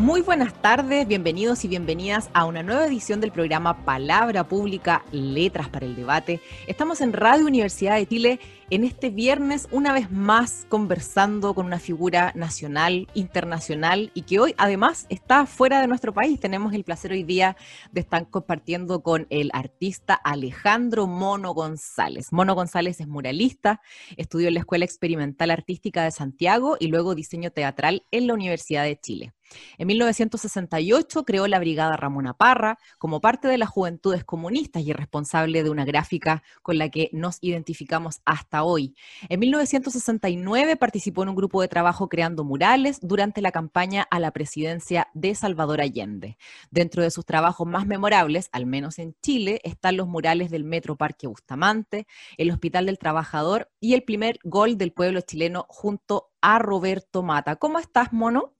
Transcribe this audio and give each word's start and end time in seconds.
Muy 0.00 0.22
buenas 0.22 0.54
tardes, 0.62 1.06
bienvenidos 1.06 1.62
y 1.66 1.68
bienvenidas 1.68 2.30
a 2.32 2.46
una 2.46 2.62
nueva 2.62 2.86
edición 2.86 3.20
del 3.20 3.32
programa 3.32 3.84
Palabra 3.84 4.48
Pública, 4.48 5.04
Letras 5.12 5.68
para 5.68 5.84
el 5.84 5.94
Debate. 5.94 6.40
Estamos 6.66 7.02
en 7.02 7.12
Radio 7.12 7.44
Universidad 7.44 7.96
de 7.96 8.06
Chile 8.06 8.40
en 8.70 8.84
este 8.84 9.10
viernes 9.10 9.68
una 9.72 9.92
vez 9.92 10.10
más 10.10 10.64
conversando 10.70 11.52
con 11.54 11.66
una 11.66 11.78
figura 11.78 12.32
nacional, 12.34 13.08
internacional 13.12 14.10
y 14.14 14.22
que 14.22 14.38
hoy 14.40 14.54
además 14.56 15.04
está 15.10 15.44
fuera 15.44 15.82
de 15.82 15.86
nuestro 15.86 16.14
país. 16.14 16.40
Tenemos 16.40 16.72
el 16.72 16.84
placer 16.84 17.12
hoy 17.12 17.22
día 17.22 17.58
de 17.92 18.00
estar 18.00 18.30
compartiendo 18.30 19.02
con 19.02 19.26
el 19.28 19.50
artista 19.52 20.14
Alejandro 20.14 21.08
Mono 21.08 21.52
González. 21.52 22.32
Mono 22.32 22.54
González 22.54 23.00
es 23.00 23.06
muralista, 23.06 23.82
estudió 24.16 24.48
en 24.48 24.54
la 24.54 24.60
Escuela 24.60 24.86
Experimental 24.86 25.50
Artística 25.50 26.04
de 26.04 26.10
Santiago 26.10 26.78
y 26.80 26.86
luego 26.86 27.14
diseño 27.14 27.50
teatral 27.50 28.06
en 28.10 28.28
la 28.28 28.32
Universidad 28.32 28.84
de 28.84 28.98
Chile. 28.98 29.34
En 29.78 29.86
1968 29.86 31.24
creó 31.24 31.46
la 31.46 31.58
Brigada 31.58 31.96
Ramona 31.96 32.34
Parra 32.34 32.78
como 32.98 33.20
parte 33.20 33.48
de 33.48 33.58
las 33.58 33.68
Juventudes 33.68 34.24
Comunistas 34.24 34.82
y 34.82 34.92
responsable 34.92 35.62
de 35.62 35.70
una 35.70 35.84
gráfica 35.84 36.42
con 36.62 36.78
la 36.78 36.88
que 36.88 37.10
nos 37.12 37.38
identificamos 37.40 38.20
hasta 38.24 38.62
hoy. 38.62 38.94
En 39.28 39.40
1969 39.40 40.76
participó 40.76 41.22
en 41.22 41.30
un 41.30 41.36
grupo 41.36 41.62
de 41.62 41.68
trabajo 41.68 42.08
creando 42.08 42.44
murales 42.44 42.98
durante 43.02 43.42
la 43.42 43.52
campaña 43.52 44.06
a 44.10 44.20
la 44.20 44.30
presidencia 44.30 45.08
de 45.14 45.34
Salvador 45.34 45.80
Allende. 45.80 46.36
Dentro 46.70 47.02
de 47.02 47.10
sus 47.10 47.24
trabajos 47.24 47.66
más 47.66 47.86
memorables, 47.86 48.48
al 48.52 48.66
menos 48.66 48.98
en 48.98 49.14
Chile, 49.22 49.60
están 49.64 49.96
los 49.96 50.08
murales 50.08 50.50
del 50.50 50.64
Metro 50.64 50.96
Parque 50.96 51.26
Bustamante, 51.26 52.06
el 52.36 52.50
Hospital 52.50 52.86
del 52.86 52.98
Trabajador 52.98 53.70
y 53.80 53.94
el 53.94 54.02
primer 54.02 54.38
gol 54.44 54.76
del 54.76 54.92
pueblo 54.92 55.20
chileno 55.20 55.66
junto 55.68 56.30
a 56.40 56.58
Roberto 56.58 57.22
Mata. 57.22 57.56
¿Cómo 57.56 57.78
estás, 57.78 58.12
Mono? 58.12 58.54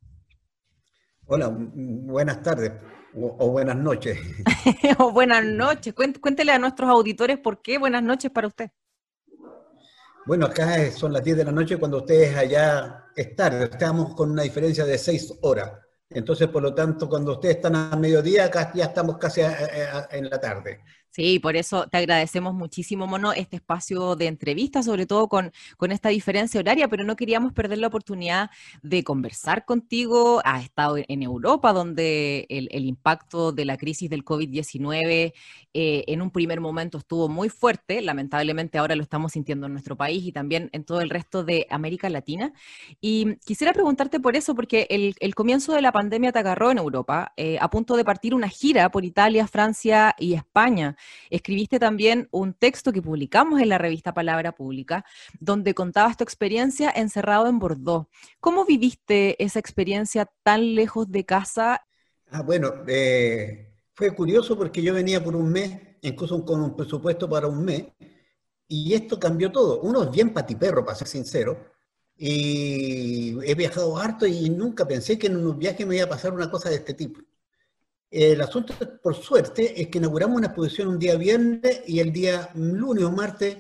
Hola, 1.33 1.49
buenas 1.49 2.43
tardes 2.43 2.73
o, 3.15 3.51
buenas 3.51 3.77
noches. 3.77 4.19
o 4.99 5.13
buenas 5.13 5.45
noches. 5.45 5.95
Cuéntele 6.21 6.51
a 6.51 6.59
nuestros 6.59 6.91
auditores 6.91 7.39
por 7.39 7.63
qué 7.63 7.79
buenas 7.79 8.03
noches 8.03 8.33
para 8.33 8.49
usted. 8.49 8.69
Bueno, 10.27 10.47
acá 10.47 10.91
son 10.91 11.13
las 11.13 11.23
10 11.23 11.37
de 11.37 11.45
la 11.45 11.53
noche 11.53 11.77
cuando 11.77 11.99
ustedes 11.99 12.37
allá 12.37 13.05
es 13.15 13.37
tarde. 13.37 13.67
Estamos 13.71 14.13
con 14.17 14.33
una 14.33 14.43
diferencia 14.43 14.85
de 14.85 14.99
6 14.99 15.39
horas. 15.43 15.71
Entonces, 16.09 16.49
por 16.49 16.63
lo 16.63 16.75
tanto, 16.75 17.09
cuando 17.09 17.35
ustedes 17.35 17.57
están 17.57 17.77
a 17.77 17.95
mediodía, 17.95 18.47
acá 18.47 18.73
ya 18.75 18.87
estamos 18.87 19.17
casi 19.17 19.43
en 19.43 20.29
la 20.29 20.41
tarde. 20.41 20.81
Sí, 21.13 21.41
por 21.41 21.57
eso 21.57 21.89
te 21.89 21.99
agradecemos 21.99 22.55
muchísimo, 22.55 23.09
Mono, 23.09 23.33
este 23.33 23.57
espacio 23.57 24.15
de 24.15 24.27
entrevista, 24.29 24.81
sobre 24.85 25.07
todo 25.07 25.29
con, 25.29 25.51
con 25.77 25.91
esta 25.91 26.09
diferencia 26.09 26.61
horaria, 26.61 26.87
pero 26.87 27.03
no 27.03 27.17
queríamos 27.17 27.53
perder 27.53 27.79
la 27.79 27.89
oportunidad 27.89 28.51
de 28.83 29.03
conversar 29.03 29.65
contigo. 29.65 30.41
Has 30.45 30.63
estado 30.63 30.99
en 30.99 31.23
Europa, 31.25 31.73
donde 31.73 32.47
el, 32.49 32.85
impacto 32.85 33.51
de 33.51 33.65
la 33.65 33.77
crisis 33.77 34.09
del 34.09 34.25
COVID-19 34.25 35.33
eh, 35.73 36.05
en 36.07 36.23
un 36.23 36.31
primer 36.31 36.61
momento 36.61 36.99
estuvo 36.99 37.29
muy 37.29 37.49
fuerte. 37.49 38.01
Lamentablemente 38.03 38.79
ahora 38.79 38.95
lo 38.95 39.03
estamos 39.03 39.33
sintiendo 39.33 39.67
en 39.67 39.73
nuestro 39.73 39.97
país 39.97 40.25
y 40.25 40.33
también 40.33 40.71
en 40.73 40.85
todo 40.85 41.01
el 41.01 41.11
resto 41.11 41.43
de 41.43 41.67
América 41.71 42.09
Latina. 42.09 42.53
Y 43.01 43.37
quisiera 43.45 43.73
preguntarte 43.73 44.21
por 44.21 44.37
eso, 44.37 44.55
porque 44.55 44.87
el, 44.91 45.35
comienzo 45.35 45.73
de 45.73 45.83
la 45.83 45.91
pandemia 45.91 46.31
te 46.33 46.39
agarró 46.39 46.71
en 46.71 46.79
Europa, 46.79 47.33
eh, 47.37 47.59
a 47.61 47.69
punto 47.69 47.97
de 47.97 48.05
partir 48.05 48.35
una 48.35 48.49
gira 48.49 48.91
por 48.91 49.05
Italia, 49.05 49.49
Francia 49.49 50.15
y 50.19 50.35
España. 50.35 50.97
Escribiste 51.31 51.79
también 51.79 52.29
un 52.31 52.55
texto 52.55 52.93
que 52.93 53.03
publicamos 53.03 53.61
en 53.61 53.69
la 53.69 53.79
revista 53.79 54.15
Palabra 54.15 54.53
Pública, 54.53 55.05
donde 55.39 55.75
contabas 55.75 56.17
tu 56.17 56.25
experiencia 56.25 56.91
encerrado 56.91 57.47
en 57.47 57.59
Bordeaux. 57.59 58.09
¿Cómo 58.41 58.65
viviste 58.65 59.43
esa 59.43 59.59
experiencia 59.59 60.31
tan 60.43 60.75
lejos 60.75 61.11
de 61.11 61.25
casa? 61.25 61.85
Ah, 62.31 62.43
bueno, 62.43 62.73
eh, 62.87 63.73
fue 63.93 64.15
curioso 64.15 64.57
porque 64.57 64.83
yo 64.83 64.95
venía 64.95 65.23
por 65.23 65.37
un 65.37 65.51
mes, 65.51 65.79
incluso 66.03 66.45
con 66.45 66.63
un 66.63 66.77
presupuesto 66.77 67.29
para 67.29 67.47
un 67.47 67.65
mes, 67.65 67.85
y 68.69 68.95
esto 68.95 69.19
cambió 69.19 69.51
todo. 69.51 69.81
Uno 69.81 70.05
es 70.05 70.11
bien 70.11 70.33
patiperro, 70.33 70.85
para 70.85 70.97
ser 70.97 71.09
sincero, 71.09 71.59
y 72.17 73.37
he 73.45 73.55
viajado 73.55 73.97
harto 73.97 74.27
y 74.27 74.51
nunca 74.51 74.87
pensé 74.87 75.19
que 75.19 75.27
en 75.27 75.37
un 75.37 75.59
viaje 75.59 75.87
me 75.87 75.97
iba 75.97 76.05
a 76.05 76.09
pasar 76.09 76.33
una 76.33 76.51
cosa 76.51 76.69
de 76.69 76.77
este 76.77 76.95
tipo. 76.95 77.21
El 78.11 78.41
asunto, 78.41 78.75
por 79.03 79.15
suerte, 79.15 79.81
es 79.81 79.89
que 79.89 79.99
inauguramos 79.99 80.37
una 80.37 80.49
exposición 80.49 80.89
un 80.89 80.99
día 80.99 81.17
viernes 81.17 81.83
y 81.87 82.01
el 82.01 82.13
día 82.13 82.51
lunes 82.55 83.05
o 83.05 83.13
martes 83.13 83.59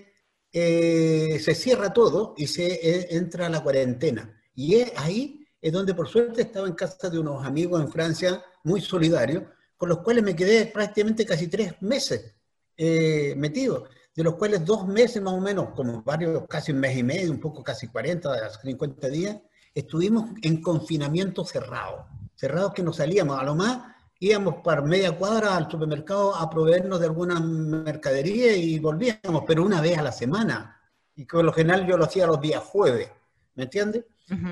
eh, 0.52 1.38
se 1.40 1.54
cierra 1.54 1.92
todo 1.92 2.34
y 2.36 2.48
se 2.48 2.66
eh, 2.66 3.06
entra 3.10 3.46
a 3.46 3.50
la 3.50 3.62
cuarentena. 3.62 4.34
Y 4.54 4.74
es 4.76 4.92
ahí 4.96 5.40
es 5.60 5.72
donde, 5.72 5.94
por 5.94 6.08
suerte, 6.08 6.42
estaba 6.42 6.66
en 6.66 6.74
casa 6.74 7.10
de 7.10 7.18
unos 7.18 7.44
amigos 7.44 7.80
en 7.80 7.92
Francia 7.92 8.42
muy 8.64 8.80
solidarios, 8.80 9.44
con 9.76 9.88
los 9.88 9.98
cuales 9.98 10.24
me 10.24 10.34
quedé 10.34 10.66
prácticamente 10.66 11.26
casi 11.26 11.48
tres 11.48 11.74
meses 11.80 12.34
eh, 12.76 13.34
metido, 13.36 13.84
de 14.14 14.24
los 14.24 14.34
cuales 14.36 14.64
dos 14.64 14.86
meses 14.88 15.22
más 15.22 15.34
o 15.34 15.40
menos, 15.40 15.70
como 15.74 16.02
varios, 16.02 16.46
casi 16.48 16.72
un 16.72 16.80
mes 16.80 16.96
y 16.96 17.02
medio, 17.02 17.30
un 17.30 17.40
poco 17.40 17.62
casi 17.62 17.88
40, 17.88 18.50
50 18.62 19.08
días, 19.08 19.38
estuvimos 19.74 20.30
en 20.42 20.62
confinamiento 20.62 21.44
cerrado, 21.44 22.06
cerrados 22.34 22.72
que 22.72 22.82
no 22.82 22.92
salíamos, 22.92 23.38
a 23.38 23.44
lo 23.44 23.54
más 23.54 23.94
íbamos 24.20 24.56
para 24.62 24.82
media 24.82 25.12
cuadra 25.12 25.56
al 25.56 25.70
supermercado 25.70 26.36
a 26.36 26.48
proveernos 26.48 27.00
de 27.00 27.06
alguna 27.06 27.40
mercadería 27.40 28.54
y 28.54 28.78
volvíamos, 28.78 29.44
pero 29.46 29.64
una 29.64 29.80
vez 29.80 29.98
a 29.98 30.02
la 30.02 30.12
semana. 30.12 30.78
Y 31.16 31.24
con 31.26 31.46
lo 31.46 31.52
general 31.52 31.86
yo 31.86 31.96
lo 31.96 32.04
hacía 32.04 32.26
los 32.26 32.40
días 32.40 32.62
jueves, 32.62 33.10
¿me 33.54 33.64
entiendes? 33.64 34.04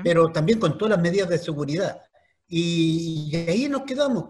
Pero 0.03 0.29
también 0.31 0.59
con 0.59 0.77
todas 0.77 0.97
las 0.97 1.01
medidas 1.01 1.29
de 1.29 1.37
seguridad. 1.37 2.01
Y, 2.47 3.33
ahí 3.47 3.69
nos 3.69 3.83
quedamos. 3.83 4.25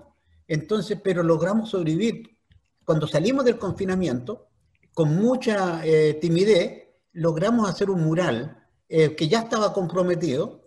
Entonces, 0.48 1.00
pero 1.04 1.24
logramos 1.24 1.70
sobrevivir. 1.70 2.38
Cuando 2.86 3.08
salimos 3.08 3.46
del 3.46 3.58
confinamiento, 3.58 4.50
con 4.94 5.16
mucha 5.16 5.84
eh, 5.84 6.20
timidez, 6.22 6.84
logramos 7.14 7.68
hacer 7.68 7.90
un 7.90 8.04
mural 8.04 8.64
eh, 8.88 9.16
que 9.16 9.28
ya 9.28 9.40
estaba 9.40 9.74
comprometido, 9.74 10.59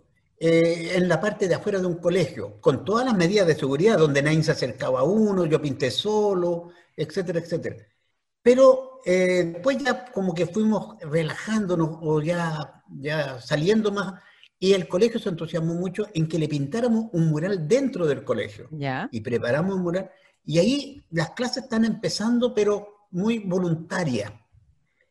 eh, 0.45 0.97
en 0.97 1.07
la 1.07 1.21
parte 1.21 1.47
de 1.47 1.55
afuera 1.55 1.79
de 1.79 1.87
un 1.87 1.99
colegio, 1.99 2.59
con 2.59 2.83
todas 2.83 3.05
las 3.05 3.15
medidas 3.15 3.47
de 3.47 3.55
seguridad, 3.55 3.97
donde 3.97 4.21
nadie 4.21 4.43
se 4.43 4.51
acercaba 4.51 4.99
a 4.99 5.03
uno, 5.03 5.45
yo 5.45 5.61
pinté 5.61 5.89
solo, 5.89 6.71
etcétera, 6.97 7.39
etcétera. 7.39 7.77
Pero 8.41 8.99
eh, 9.05 9.51
después 9.53 9.77
ya 9.77 10.11
como 10.11 10.33
que 10.33 10.45
fuimos 10.45 10.97
relajándonos 10.99 11.97
o 12.01 12.21
ya, 12.21 12.83
ya 12.89 13.39
saliendo 13.39 13.93
más, 13.93 14.21
y 14.59 14.73
el 14.73 14.89
colegio 14.89 15.17
se 15.17 15.29
entusiasmó 15.29 15.75
mucho 15.75 16.07
en 16.13 16.27
que 16.27 16.37
le 16.37 16.49
pintáramos 16.49 17.05
un 17.13 17.29
mural 17.29 17.65
dentro 17.65 18.05
del 18.05 18.25
colegio. 18.25 18.67
Y 19.11 19.21
preparamos 19.21 19.75
un 19.75 19.81
mural. 19.81 20.11
Y 20.43 20.59
ahí 20.59 21.05
las 21.11 21.29
clases 21.29 21.63
están 21.63 21.85
empezando, 21.85 22.53
pero 22.53 23.07
muy 23.11 23.39
voluntaria. 23.39 24.45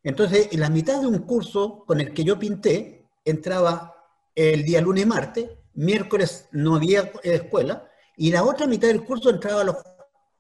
Entonces, 0.03 0.49
en 0.53 0.61
la 0.61 0.69
mitad 0.69 1.01
de 1.01 1.07
un 1.07 1.21
curso 1.21 1.85
con 1.87 2.03
el 2.03 2.13
que 2.13 2.23
yo 2.23 2.39
pinté, 2.39 3.09
entraba 3.25 3.92
el 4.35 4.65
día 4.65 4.81
lunes 4.81 5.05
y 5.05 5.07
martes, 5.07 5.51
miércoles 5.75 6.49
no 6.53 6.77
había 6.77 7.13
escuela, 7.23 7.89
y 8.17 8.31
la 8.31 8.45
otra 8.45 8.67
mitad 8.67 8.89
del 8.89 9.05
curso 9.05 9.31
entraba 9.31 9.65
los 9.65 9.77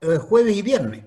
eh, 0.00 0.18
jueves 0.18 0.56
y 0.56 0.62
viernes. 0.62 1.04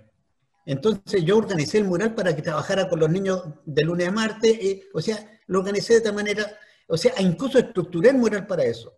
Entonces 0.65 1.23
yo 1.23 1.37
organicé 1.37 1.77
el 1.77 1.85
mural 1.85 2.15
para 2.15 2.35
que 2.35 2.41
trabajara 2.41 2.89
con 2.89 2.99
los 2.99 3.09
niños 3.09 3.43
de 3.65 3.83
lunes 3.83 4.07
a 4.07 4.11
martes, 4.11 4.57
o 4.93 5.01
sea, 5.01 5.39
lo 5.47 5.59
organicé 5.59 5.93
de 5.93 5.97
esta 5.99 6.11
manera, 6.11 6.57
o 6.87 6.97
sea, 6.97 7.13
incluso 7.19 7.59
estructuré 7.59 8.09
el 8.09 8.17
mural 8.17 8.47
para 8.47 8.63
eso. 8.63 8.97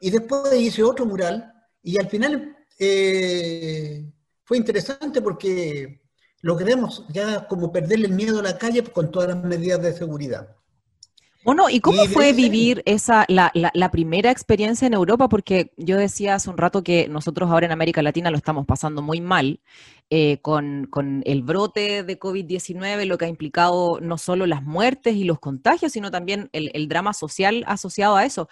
Y 0.00 0.10
después 0.10 0.54
hice 0.54 0.82
otro 0.82 1.04
mural, 1.04 1.52
y 1.82 1.98
al 1.98 2.08
final 2.08 2.56
eh, 2.78 4.10
fue 4.44 4.56
interesante 4.56 5.20
porque 5.20 6.00
logramos 6.42 7.04
ya 7.08 7.46
como 7.46 7.72
perderle 7.72 8.06
el 8.06 8.14
miedo 8.14 8.38
a 8.38 8.42
la 8.42 8.58
calle 8.58 8.82
con 8.84 9.10
todas 9.10 9.28
las 9.30 9.44
medidas 9.44 9.82
de 9.82 9.92
seguridad. 9.92 10.56
Bueno, 11.42 11.70
¿y 11.70 11.80
cómo 11.80 12.04
fue 12.04 12.34
vivir 12.34 12.82
esa, 12.84 13.24
la, 13.28 13.50
la, 13.54 13.90
primera 13.90 14.30
experiencia 14.30 14.86
en 14.86 14.92
Europa? 14.92 15.28
Porque 15.28 15.72
yo 15.78 15.96
decía 15.96 16.34
hace 16.34 16.50
un 16.50 16.58
rato 16.58 16.82
que 16.82 17.08
nosotros 17.08 17.50
ahora 17.50 17.64
en 17.64 17.72
América 17.72 18.02
Latina 18.02 18.30
lo 18.30 18.36
estamos 18.36 18.66
pasando 18.66 19.00
muy 19.00 19.22
mal 19.22 19.60
eh, 20.10 20.38
con, 20.42 20.86
con, 20.90 21.22
el 21.24 21.42
brote 21.42 22.02
de 22.02 22.18
COVID-19, 22.18 23.06
lo 23.06 23.16
que 23.16 23.24
ha 23.24 23.28
implicado 23.28 24.00
no 24.00 24.18
solo 24.18 24.44
las 24.46 24.62
muertes 24.62 25.16
y 25.16 25.24
los 25.24 25.38
contagios, 25.40 25.92
sino 25.92 26.10
también 26.10 26.50
el, 26.52 26.70
el 26.74 26.88
drama 26.88 27.14
social 27.14 27.64
asociado 27.66 28.16
a 28.16 28.26
eso. 28.26 28.48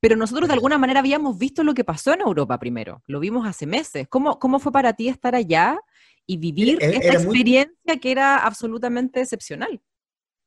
Pero 0.00 0.16
nosotros 0.16 0.48
de 0.48 0.54
alguna 0.54 0.78
manera 0.78 1.00
habíamos 1.00 1.36
visto 1.36 1.62
lo 1.62 1.74
que 1.74 1.84
pasó 1.84 2.14
en 2.14 2.22
Europa 2.22 2.58
primero, 2.58 3.02
lo 3.06 3.20
vimos 3.20 3.46
hace 3.46 3.66
meses. 3.66 4.08
¿Cómo, 4.08 4.38
cómo 4.38 4.58
fue 4.60 4.72
para 4.72 4.94
ti 4.94 5.08
estar 5.08 5.34
allá 5.34 5.78
y 6.30 6.36
vivir 6.36 6.78
esta 6.80 7.14
experiencia 7.14 7.96
que 8.00 8.12
era 8.12 8.36
absolutamente 8.36 9.20
excepcional. 9.20 9.80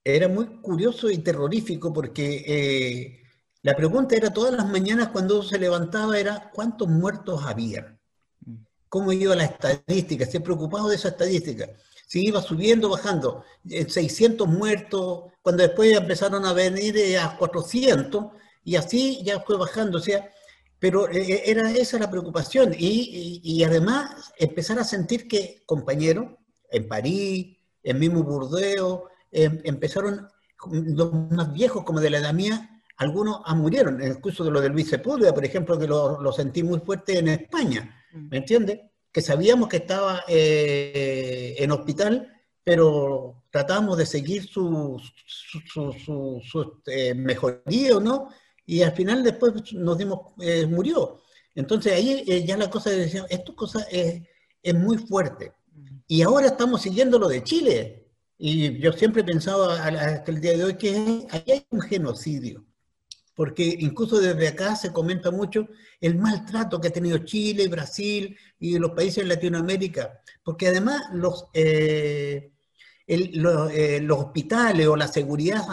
Era 0.03 0.27
muy 0.27 0.45
curioso 0.61 1.09
y 1.09 1.19
terrorífico 1.19 1.93
porque 1.93 2.43
eh, 2.45 3.23
la 3.61 3.75
pregunta 3.75 4.15
era 4.15 4.33
todas 4.33 4.53
las 4.53 4.67
mañanas 4.67 5.09
cuando 5.09 5.41
se 5.43 5.57
levantaba 5.57 6.19
era 6.19 6.51
¿cuántos 6.53 6.89
muertos 6.89 7.43
había? 7.45 7.97
Mm. 8.45 8.55
¿Cómo 8.89 9.11
iba 9.11 9.35
la 9.35 9.45
estadística? 9.45 10.25
Se 10.25 10.41
preocupaba 10.41 10.89
de 10.89 10.95
esa 10.95 11.09
estadística. 11.09 11.69
Si 12.07 12.27
iba 12.27 12.41
subiendo, 12.41 12.89
bajando, 12.89 13.43
600 13.65 14.47
muertos, 14.47 15.31
cuando 15.41 15.63
después 15.63 15.95
empezaron 15.97 16.45
a 16.45 16.53
venir 16.53 16.95
eh, 16.97 17.17
a 17.17 17.37
400, 17.37 18.25
y 18.63 18.75
así 18.75 19.23
ya 19.23 19.39
fue 19.39 19.57
bajando. 19.57 19.97
O 19.97 20.01
sea, 20.01 20.29
pero 20.83 21.09
eh, 21.09 21.21
eh, 21.21 21.43
era 21.45 21.71
esa 21.71 21.97
la 21.97 22.11
preocupación 22.11 22.75
y, 22.77 23.63
además 23.63 24.33
empezar 24.37 24.79
a 24.79 24.83
sentir 24.83 25.29
que 25.29 25.63
compañeros 25.65 26.27
en 26.71 26.89
París, 26.89 27.57
en 27.83 27.99
mismo 27.99 28.23
Burdeos, 28.23 29.03
em, 29.33 29.59
empezaron 29.63 30.27
los 30.71 31.13
más 31.31 31.51
viejos 31.53 31.83
como 31.83 31.99
de 31.99 32.09
la 32.09 32.19
edad 32.19 32.33
mía, 32.33 32.81
algunos 32.97 33.41
murieron. 33.55 34.01
En 34.01 34.09
el 34.09 34.21
curso 34.21 34.43
de 34.43 34.51
lo 34.51 34.61
de 34.61 34.69
Luis 34.69 34.89
Sepúlveda, 34.89 35.33
por 35.33 35.43
ejemplo, 35.43 35.77
que 35.77 35.87
lo, 35.87 36.31
sentí 36.31 36.63
muy 36.63 36.79
fuerte 36.79 37.17
en 37.17 37.27
España, 37.27 38.03
mm. 38.13 38.29
¿me 38.29 38.37
entiendes? 38.37 38.79
Que 39.11 39.21
sabíamos 39.21 39.67
que 39.67 39.77
estaba 39.77 40.23
eh, 40.27 41.55
en 41.57 41.71
hospital, 41.71 42.31
pero 42.63 43.43
tratábamos 43.51 43.97
de 43.97 44.05
seguir 44.05 44.47
su, 44.47 45.01
su, 45.25 46.81
mejoría, 47.15 47.99
¿no? 47.99 48.29
y 48.65 48.81
al 48.81 48.93
final 48.93 49.23
después 49.23 49.73
nos 49.73 49.97
dimos, 49.97 50.33
eh, 50.39 50.65
murió. 50.65 51.21
Entonces 51.55 51.93
ahí 51.93 52.23
eh, 52.27 52.45
ya 52.45 52.57
la 52.57 52.69
cosa 52.69 52.89
decía, 52.89 53.25
esto 53.29 53.55
cosa 53.55 53.85
es, 53.91 54.21
es, 54.61 54.73
muy 54.73 54.97
fuerte. 54.97 55.53
Y 56.07 56.21
ahora 56.21 56.47
estamos 56.47 56.81
siguiendo 56.81 57.19
lo 57.19 57.27
de 57.27 57.43
Chile. 57.43 58.02
Y 58.45 58.77
yo 58.77 58.91
siempre 58.91 59.21
he 59.21 59.23
pensado 59.23 59.69
hasta 59.69 60.29
el 60.29 60.41
día 60.41 60.57
de 60.57 60.65
hoy 60.65 60.73
que 60.73 61.25
ahí 61.31 61.43
hay 61.47 61.65
un 61.69 61.79
genocidio. 61.79 62.65
Porque 63.33 63.63
incluso 63.79 64.19
desde 64.19 64.49
acá 64.49 64.75
se 64.75 64.91
comenta 64.91 65.31
mucho 65.31 65.69
el 66.01 66.17
maltrato 66.17 66.81
que 66.81 66.89
ha 66.89 66.91
tenido 66.91 67.19
Chile, 67.19 67.69
Brasil 67.69 68.37
y 68.59 68.77
los 68.77 68.91
países 68.91 69.23
de 69.23 69.33
Latinoamérica. 69.33 70.19
Porque 70.43 70.67
además 70.67 71.03
los, 71.13 71.45
eh, 71.53 72.51
eh, 73.07 74.01
los 74.01 74.19
hospitales 74.19 74.87
o 74.87 74.97
la 74.97 75.07
seguridad, 75.07 75.63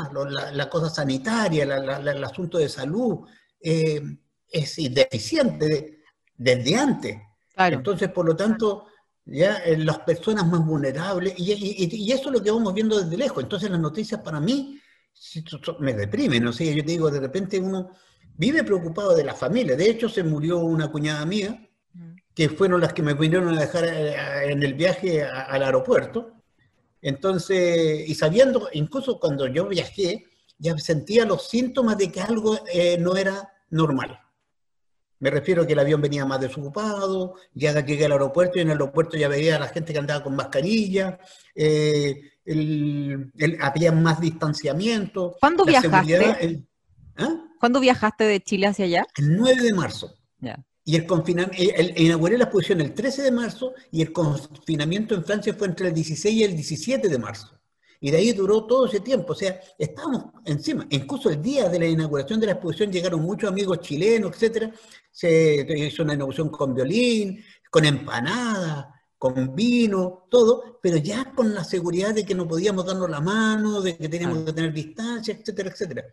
la, 0.53 0.71
cosa 0.71 0.91
sanitaria, 0.91 1.65
el 1.65 2.23
asunto 2.25 2.59
de 2.59 2.69
salud, 2.69 3.27
eh, 3.61 4.01
es 4.49 4.77
deficiente 4.95 6.05
desde 6.37 6.77
antes. 6.77 7.19
Entonces, 7.57 8.11
por 8.11 8.27
lo 8.27 8.37
tanto, 8.37 8.87
ya 9.25 9.59
eh, 9.59 9.77
las 9.79 10.01
personas 10.01 10.47
más 10.47 10.65
vulnerables, 10.65 11.35
y, 11.37 12.13
eso 12.13 12.29
es 12.29 12.33
lo 12.33 12.43
que 12.43 12.51
vamos 12.51 12.75
viendo 12.75 13.01
desde 13.01 13.17
lejos. 13.17 13.43
Entonces, 13.43 13.71
las 13.71 13.81
noticias 13.81 14.21
para 14.21 14.41
mí 14.41 14.81
me 15.81 15.93
deprimen, 15.95 16.45
¿no? 16.45 16.53
sé, 16.53 16.75
yo 16.75 16.85
te 16.85 16.93
digo, 16.93 17.11
de 17.11 17.21
repente 17.21 17.59
uno 17.59 17.91
vive 18.37 18.65
preocupado 18.65 19.15
de 19.15 19.25
la 19.25 19.35
familia. 19.35 19.77
De 19.77 19.91
hecho, 19.91 20.09
se 20.09 20.23
murió 20.23 20.59
una 20.59 20.91
cuñada 20.91 21.25
mía, 21.27 21.69
mm. 21.93 22.15
que 22.35 22.49
fueron 22.49 22.81
las 22.81 22.93
que 22.93 23.03
me 23.03 23.15
vinieron 23.15 23.49
a 23.57 23.61
dejar 23.61 23.85
en 23.85 24.63
el 24.63 24.75
viaje 24.75 25.23
al 25.25 25.63
aeropuerto. 25.63 26.33
Entonces, 27.03 28.09
y 28.09 28.15
sabiendo, 28.15 28.69
incluso 28.73 29.19
cuando 29.19 29.47
yo 29.47 29.69
viajé, 29.69 30.27
ya 30.59 30.77
sentía 30.79 31.25
los 31.25 31.49
síntomas 31.49 31.97
de 31.97 32.13
que 32.13 32.21
algo 32.21 32.59
eh, 32.73 32.99
no 32.99 33.17
era 33.17 33.51
normal. 33.71 34.21
Me 35.21 35.31
refiero 35.31 35.63
a 35.63 35.67
que 35.67 35.75
el 35.75 35.79
avión 35.79 36.01
venía 36.01 36.25
más 36.25 36.41
desocupado, 36.41 37.35
ya 37.55 37.79
llegué 37.85 38.07
al 38.07 38.13
aeropuerto 38.13 38.59
y 38.59 38.63
en 38.63 38.69
el 38.69 38.73
aeropuerto 38.73 39.17
ya 39.17 39.29
veía 39.29 39.57
a 39.57 39.61
la 39.61 39.69
gente 39.69 39.93
que 39.93 39.99
andaba 39.99 40.25
con 40.25 40.35
mascarilla, 40.35 41.19
eh, 41.55 42.33
había 43.61 43.93
más 43.93 44.21
distanciamiento. 44.21 45.37
¿Cuándo 45.39 45.65
viajaste? 45.65 46.65
¿ah? 47.17 47.45
¿Cuándo 47.61 47.81
viajaste 47.81 48.25
de 48.25 48.41
Chile 48.41 48.67
hacia 48.67 48.87
allá? 48.87 49.07
El 49.17 49.37
9 49.37 49.63
de 49.63 49.75
marzo. 49.75 50.15
Ya. 50.39 50.65
Y 50.85 50.97
el 50.97 51.07
confinamiento, 51.07 51.63
eh, 51.63 51.95
inauguré 51.99 52.39
la 52.39 52.45
exposición 52.45 52.81
el 52.81 52.95
13 52.95 53.23
de 53.23 53.31
marzo 53.31 53.75
y 53.93 54.01
el 54.01 54.13
confinamiento 54.13 55.15
en 55.15 55.25
Francia 55.25 55.55
fue 55.55 55.69
entre 55.69 55.89
el 55.89 55.95
16 55.95 56.35
y 56.35 56.43
el 56.43 56.57
17 56.57 57.09
de 57.09 57.19
marzo. 57.19 57.61
Y 58.01 58.11
de 58.11 58.17
ahí 58.17 58.33
duró 58.33 58.65
todo 58.65 58.87
ese 58.87 59.01
tiempo. 59.01 59.35
O 59.35 59.37
sea, 59.37 59.61
estábamos 59.79 60.33
encima. 60.47 60.87
Incluso 60.89 61.29
el 61.29 61.43
día 61.43 61.69
de 61.69 61.79
la 61.79 61.87
inauguración 61.87 62.41
de 62.41 62.47
la 62.47 62.53
exposición 62.53 62.91
llegaron 62.91 63.21
muchos 63.21 63.51
amigos 63.51 63.81
chilenos, 63.81 64.33
etcétera. 64.33 64.73
Se 65.11 65.67
hizo 65.77 66.03
una 66.03 66.15
inauguración 66.15 66.49
con 66.49 66.75
violín, 66.75 67.45
con 67.71 67.85
empanada, 67.85 69.01
con 69.19 69.55
vino, 69.55 70.27
todo, 70.31 70.79
pero 70.83 70.97
ya 70.97 71.33
con 71.35 71.55
la 71.55 71.63
seguridad 71.63 72.15
de 72.15 72.25
que 72.25 72.35
no 72.35 72.49
podíamos 72.49 72.87
darnos 72.87 73.11
la 73.11 73.21
mano, 73.21 73.83
de 73.83 73.97
que 73.97 74.09
teníamos 74.09 74.45
que 74.45 74.53
tener 74.53 74.73
distancia, 74.73 75.35
etcétera, 75.35 75.71
etcétera. 75.71 76.05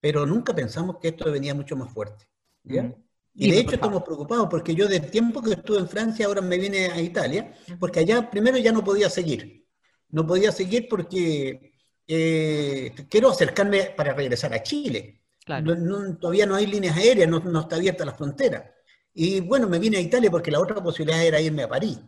Pero 0.00 0.26
nunca 0.26 0.52
pensamos 0.54 0.96
que 1.00 1.08
esto 1.08 1.30
venía 1.30 1.54
mucho 1.54 1.76
más 1.76 1.92
fuerte. 1.92 2.26
¿ya? 2.64 2.82
Mm. 2.82 2.94
Y 3.34 3.50
de 3.50 3.60
hecho 3.60 3.76
estamos 3.76 4.02
preocupados 4.02 4.48
porque 4.50 4.74
yo 4.74 4.88
del 4.88 5.10
tiempo 5.10 5.40
que 5.40 5.52
estuve 5.52 5.78
en 5.78 5.88
Francia 5.88 6.26
ahora 6.26 6.40
me 6.42 6.58
vine 6.58 6.86
a 6.86 7.00
Italia, 7.00 7.54
porque 7.78 8.00
allá 8.00 8.28
primero 8.28 8.58
ya 8.58 8.72
no 8.72 8.84
podía 8.84 9.08
seguir. 9.08 9.66
No 10.08 10.26
podía 10.26 10.52
seguir 10.52 10.88
porque 10.88 11.72
eh, 12.06 12.92
quiero 13.08 13.30
acercarme 13.30 13.94
para 13.96 14.12
regresar 14.12 14.52
a 14.52 14.62
Chile. 14.62 15.21
Todavía 15.44 16.46
no 16.46 16.54
hay 16.54 16.66
líneas 16.66 16.96
aéreas, 16.96 17.28
no, 17.28 17.60
está 17.60 17.76
abierta 17.76 18.04
la 18.04 18.14
frontera. 18.14 18.74
Y 19.14 19.40
bueno, 19.40 19.68
me 19.68 19.78
vine 19.78 19.98
a 19.98 20.00
Italia 20.00 20.30
porque 20.30 20.50
la 20.50 20.60
otra 20.60 20.82
posibilidad 20.82 21.24
era 21.24 21.40
irme 21.40 21.64
a 21.64 21.68
París. 21.68 22.00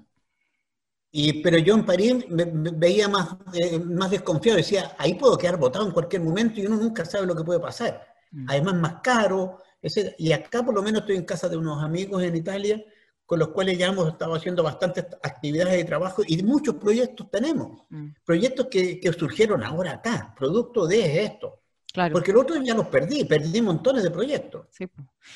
Y, 1.10 1.42
pero 1.42 1.58
yo 1.58 1.74
en 1.74 1.84
París 1.84 2.24
me, 2.28 2.44
veía 2.44 3.08
más, 3.08 3.36
eh, 3.52 3.78
más 3.78 4.10
desconfiado, 4.10 4.56
decía, 4.56 4.96
ahí 4.98 5.14
puedo 5.14 5.38
quedar 5.38 5.58
botado 5.58 5.86
en 5.86 5.92
cualquier 5.92 6.22
momento 6.22 6.60
y 6.60 6.66
uno 6.66 6.76
nunca 6.76 7.04
sabe 7.04 7.26
lo 7.26 7.36
que 7.36 7.44
puede 7.44 7.60
pasar. 7.60 8.04
Mm. 8.32 8.46
Además, 8.48 8.74
más 8.76 8.94
caro, 9.02 9.58
y 10.18 10.32
acá 10.32 10.64
por 10.64 10.74
lo 10.74 10.82
menos 10.82 11.02
estoy 11.02 11.16
en 11.16 11.24
casa 11.24 11.48
de 11.48 11.56
unos 11.56 11.82
amigos 11.82 12.22
en 12.22 12.36
Italia 12.36 12.84
con 13.26 13.38
los 13.38 13.48
cuales 13.48 13.78
ya 13.78 13.86
hemos 13.86 14.08
estado 14.08 14.34
haciendo 14.34 14.62
bastantes 14.62 15.06
actividades 15.22 15.72
de 15.74 15.84
trabajo 15.84 16.22
y 16.26 16.42
muchos 16.42 16.76
proyectos 16.76 17.30
tenemos. 17.30 17.82
Mm. 17.90 18.08
Proyectos 18.24 18.66
que, 18.70 19.00
que, 19.00 19.12
surgieron 19.12 19.62
ahora 19.62 19.92
acá, 19.92 20.34
producto 20.36 20.86
de 20.86 21.24
esto. 21.24 21.63
Porque 21.94 22.32
el 22.32 22.38
otro 22.38 22.60
ya 22.60 22.74
los 22.74 22.88
perdí, 22.88 23.24
perdí 23.24 23.62
montones 23.62 24.02
de 24.02 24.10
proyectos. 24.10 24.66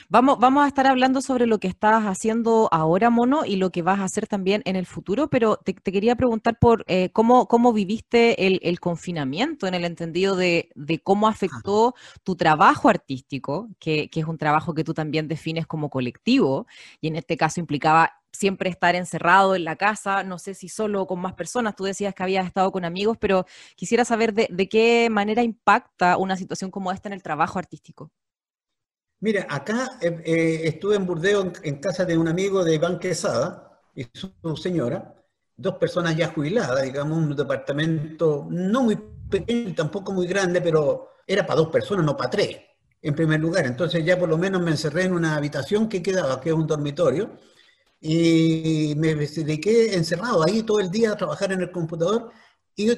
Vamos, 0.08 0.40
vamos 0.40 0.64
a 0.64 0.66
estar 0.66 0.88
hablando 0.88 1.20
sobre 1.22 1.46
lo 1.46 1.58
que 1.58 1.68
estás 1.68 2.02
haciendo 2.04 2.68
ahora, 2.72 3.10
Mono, 3.10 3.44
y 3.44 3.56
lo 3.56 3.70
que 3.70 3.82
vas 3.82 4.00
a 4.00 4.04
hacer 4.04 4.26
también 4.26 4.62
en 4.64 4.74
el 4.74 4.84
futuro, 4.84 5.28
pero 5.28 5.58
te, 5.58 5.72
quería 5.74 6.16
preguntar 6.16 6.58
por 6.58 6.84
eh, 6.88 7.10
cómo, 7.12 7.46
cómo 7.46 7.72
viviste 7.72 8.46
el, 8.46 8.80
confinamiento 8.80 9.68
en 9.68 9.74
el 9.74 9.84
entendido 9.84 10.34
de, 10.34 10.70
cómo 11.04 11.28
afectó 11.28 11.94
tu 12.24 12.34
trabajo 12.34 12.88
artístico, 12.88 13.68
que, 13.78 14.10
que 14.10 14.20
es 14.20 14.26
un 14.26 14.36
trabajo 14.36 14.74
que 14.74 14.82
tú 14.82 14.94
también 14.94 15.28
defines 15.28 15.64
como 15.64 15.90
colectivo, 15.90 16.66
y 17.00 17.06
en 17.06 17.14
este 17.14 17.36
caso 17.36 17.60
implicaba 17.60 18.18
siempre 18.38 18.70
estar 18.70 18.94
encerrado 18.94 19.56
en 19.56 19.64
la 19.64 19.76
casa, 19.76 20.22
no 20.22 20.38
sé 20.38 20.54
si 20.54 20.68
solo 20.68 21.06
con 21.06 21.20
más 21.20 21.34
personas, 21.34 21.74
tú 21.74 21.84
decías 21.84 22.14
que 22.14 22.22
habías 22.22 22.46
estado 22.46 22.70
con 22.70 22.84
amigos, 22.84 23.16
pero 23.18 23.46
quisiera 23.74 24.04
saber 24.04 24.32
de, 24.32 24.68
qué 24.68 25.08
manera 25.10 25.42
impacta 25.42 26.16
una 26.16 26.36
situación 26.36 26.70
como 26.70 26.92
esta 26.92 27.08
en 27.08 27.14
el 27.14 27.22
trabajo 27.22 27.58
artístico. 27.58 28.12
Mira, 29.20 29.46
acá 29.50 29.98
eh, 30.00 30.22
eh, 30.24 30.60
estuve 30.64 30.94
en 30.94 31.04
Burdeos 31.04 31.48
en, 31.64 31.80
casa 31.80 32.04
de 32.04 32.16
un 32.16 32.28
amigo 32.28 32.64
de 32.64 32.76
Iván 32.76 33.00
Quesada 33.00 33.80
y 33.92 34.06
su, 34.14 34.32
señora, 34.56 35.16
dos 35.56 35.74
personas 35.74 36.16
ya 36.16 36.28
jubiladas, 36.28 36.84
digamos, 36.84 37.18
un 37.18 37.34
departamento 37.34 38.46
no 38.48 38.82
muy 38.84 38.96
pequeño 39.28 39.74
tampoco 39.74 40.12
muy 40.12 40.28
grande, 40.28 40.60
pero 40.60 41.08
era 41.26 41.44
para 41.44 41.56
dos 41.56 41.70
personas, 41.70 42.06
no 42.06 42.16
para 42.16 42.30
tres, 42.30 42.56
en 43.02 43.14
primer 43.16 43.40
lugar. 43.40 43.66
Entonces 43.66 44.04
ya 44.04 44.16
por 44.16 44.28
lo 44.28 44.38
menos 44.38 44.62
me 44.62 44.70
encerré 44.70 45.02
en 45.06 45.14
una 45.14 45.34
habitación 45.34 45.88
que 45.88 46.00
quedaba, 46.00 46.40
que 46.40 46.50
es 46.50 46.54
un 46.54 46.68
dormitorio, 46.68 47.32
y 48.00 48.94
me 48.96 49.14
dediqué 49.14 49.94
encerrado 49.94 50.44
ahí 50.44 50.62
todo 50.62 50.80
el 50.80 50.90
día 50.90 51.12
a 51.12 51.16
trabajar 51.16 51.52
en 51.52 51.62
el 51.62 51.70
computador 51.70 52.30
y 52.76 52.90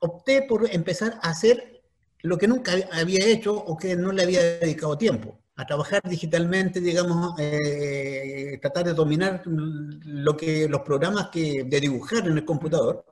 opté 0.00 0.42
por 0.42 0.68
empezar 0.70 1.18
a 1.22 1.30
hacer 1.30 1.82
lo 2.22 2.36
que 2.36 2.46
nunca 2.46 2.72
había 2.92 3.24
hecho 3.24 3.56
o 3.56 3.76
que 3.76 3.96
no 3.96 4.12
le 4.12 4.22
había 4.22 4.42
dedicado 4.58 4.98
tiempo, 4.98 5.40
a 5.56 5.66
trabajar 5.66 6.02
digitalmente, 6.04 6.80
digamos, 6.80 7.34
eh, 7.38 8.58
tratar 8.60 8.84
de 8.84 8.94
dominar 8.94 9.42
lo 9.46 10.36
que, 10.36 10.68
los 10.68 10.82
programas 10.82 11.28
que, 11.30 11.64
de 11.64 11.80
dibujar 11.80 12.26
en 12.26 12.36
el 12.36 12.44
computador, 12.44 13.04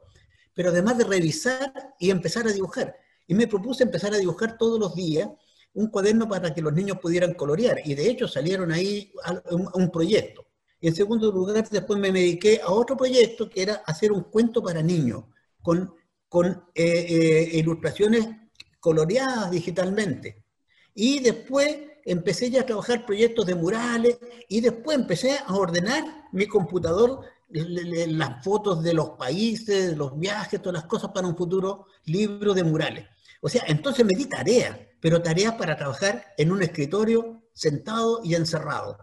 pero 0.55 0.69
además 0.69 0.99
de 0.99 1.05
revisar 1.05 1.73
y 1.99 2.11
empezar 2.11 2.47
a 2.47 2.53
dibujar. 2.53 2.95
Y 3.27 3.35
me 3.35 3.47
propuse 3.47 3.83
empezar 3.85 4.13
a 4.15 4.19
dibujar 4.19 4.59
todos 4.59 4.79
los 4.79 4.95
días 4.95 5.29
un 5.73 5.89
cuaderno 5.89 6.29
para 6.29 6.53
que 6.53 6.63
los 6.63 6.73
niños 6.73 6.99
pudieran 7.01 7.35
colorear. 7.35 7.79
Y 7.85 7.95
de 7.95 8.11
hecho 8.11 8.29
salieron 8.29 8.71
ahí 8.73 9.13
un 9.51 9.91
proyecto. 9.91 10.50
Y 10.81 10.89
en 10.89 10.95
segundo 10.95 11.31
lugar, 11.31 11.69
después 11.69 11.99
me 12.01 12.11
dediqué 12.11 12.61
a 12.63 12.71
otro 12.71 12.97
proyecto 12.97 13.49
que 13.49 13.63
era 13.63 13.83
hacer 13.87 14.13
un 14.13 14.25
cuento 14.25 14.63
para 14.63 14.83
niños, 14.83 15.25
con, 15.63 15.95
con 16.29 16.47
eh, 16.75 17.07
eh, 17.09 17.51
ilustraciones 17.59 18.27
coloreadas 18.81 19.51
digitalmente. 19.51 20.45
Y 20.95 21.21
después 21.21 21.77
empecé 22.05 22.51
ya 22.51 22.63
a 22.63 22.67
trabajar 22.67 23.05
proyectos 23.05 23.47
de 23.47 23.55
murales 23.55 24.19
y 24.49 24.61
después 24.61 24.97
empecé 24.97 25.39
a 25.47 25.55
ordenar 25.55 26.03
mi 26.33 26.47
computador 26.47 27.21
las 27.51 28.45
fotos 28.45 28.83
de 28.83 28.95
los 28.95 29.11
países, 29.11 29.97
los 29.97 30.19
viajes, 30.19 30.63
todas 30.63 30.81
las 30.81 30.85
cosas 30.85 31.11
para 31.13 31.27
un 31.27 31.37
futuro 31.37 31.87
libro 32.05 32.55
de 32.55 32.65
murales. 32.65 33.07
O 33.43 33.49
sea, 33.49 33.65
entonces 33.67 34.05
me 34.05 34.15
di 34.15 34.27
tarea, 34.27 34.89
pero 35.01 35.21
tarea 35.21 35.57
para 35.57 35.77
trabajar 35.77 36.27
en 36.37 36.53
un 36.53 36.63
escritorio 36.63 37.43
sentado 37.53 38.21
y 38.23 38.35
encerrado. 38.35 38.99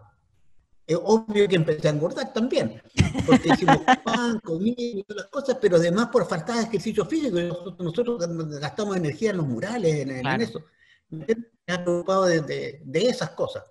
Es 0.88 0.98
obvio 1.02 1.46
que 1.46 1.56
empecé 1.56 1.86
a 1.86 1.90
engordar 1.90 2.32
también, 2.32 2.80
porque 3.26 3.50
hicimos 3.50 3.76
pan, 4.04 4.40
comida 4.40 4.74
y 4.78 5.02
todas 5.02 5.24
las 5.24 5.30
cosas, 5.30 5.58
pero 5.60 5.76
además 5.76 6.08
por 6.10 6.26
falta 6.26 6.56
de 6.56 6.62
ejercicio 6.62 7.04
físico. 7.04 7.36
Nosotros, 7.78 8.26
gastamos 8.58 8.96
energía 8.96 9.32
en 9.32 9.36
los 9.36 9.46
murales, 9.46 9.94
en, 9.94 10.26
eso. 10.40 10.64
Me 11.10 11.26
he 11.26 11.78
preocupado 11.78 12.24
de, 12.24 12.80
esas 12.94 13.30
cosas. 13.32 13.64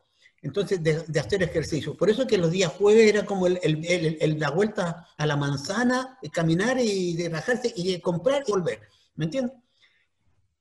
Entonces, 0.44 0.84
de, 0.84 1.20
hacer 1.20 1.42
ejercicio. 1.42 1.98
Por 1.98 2.12
eso 2.12 2.28
que 2.28 2.38
los 2.38 2.52
días 2.52 2.72
jueves 2.74 3.10
era 3.10 3.26
como 3.26 3.48
el, 3.48 4.38
la 4.40 4.52
vuelta 4.52 5.08
a 5.18 5.26
la 5.26 5.36
manzana, 5.36 6.20
caminar 6.32 6.78
y 6.80 7.16
de 7.16 7.30
bajarse 7.30 7.74
y 7.76 8.00
comprar 8.00 8.44
y 8.46 8.52
volver. 8.52 8.82
¿Me 9.16 9.26
entiendes? 9.26 9.58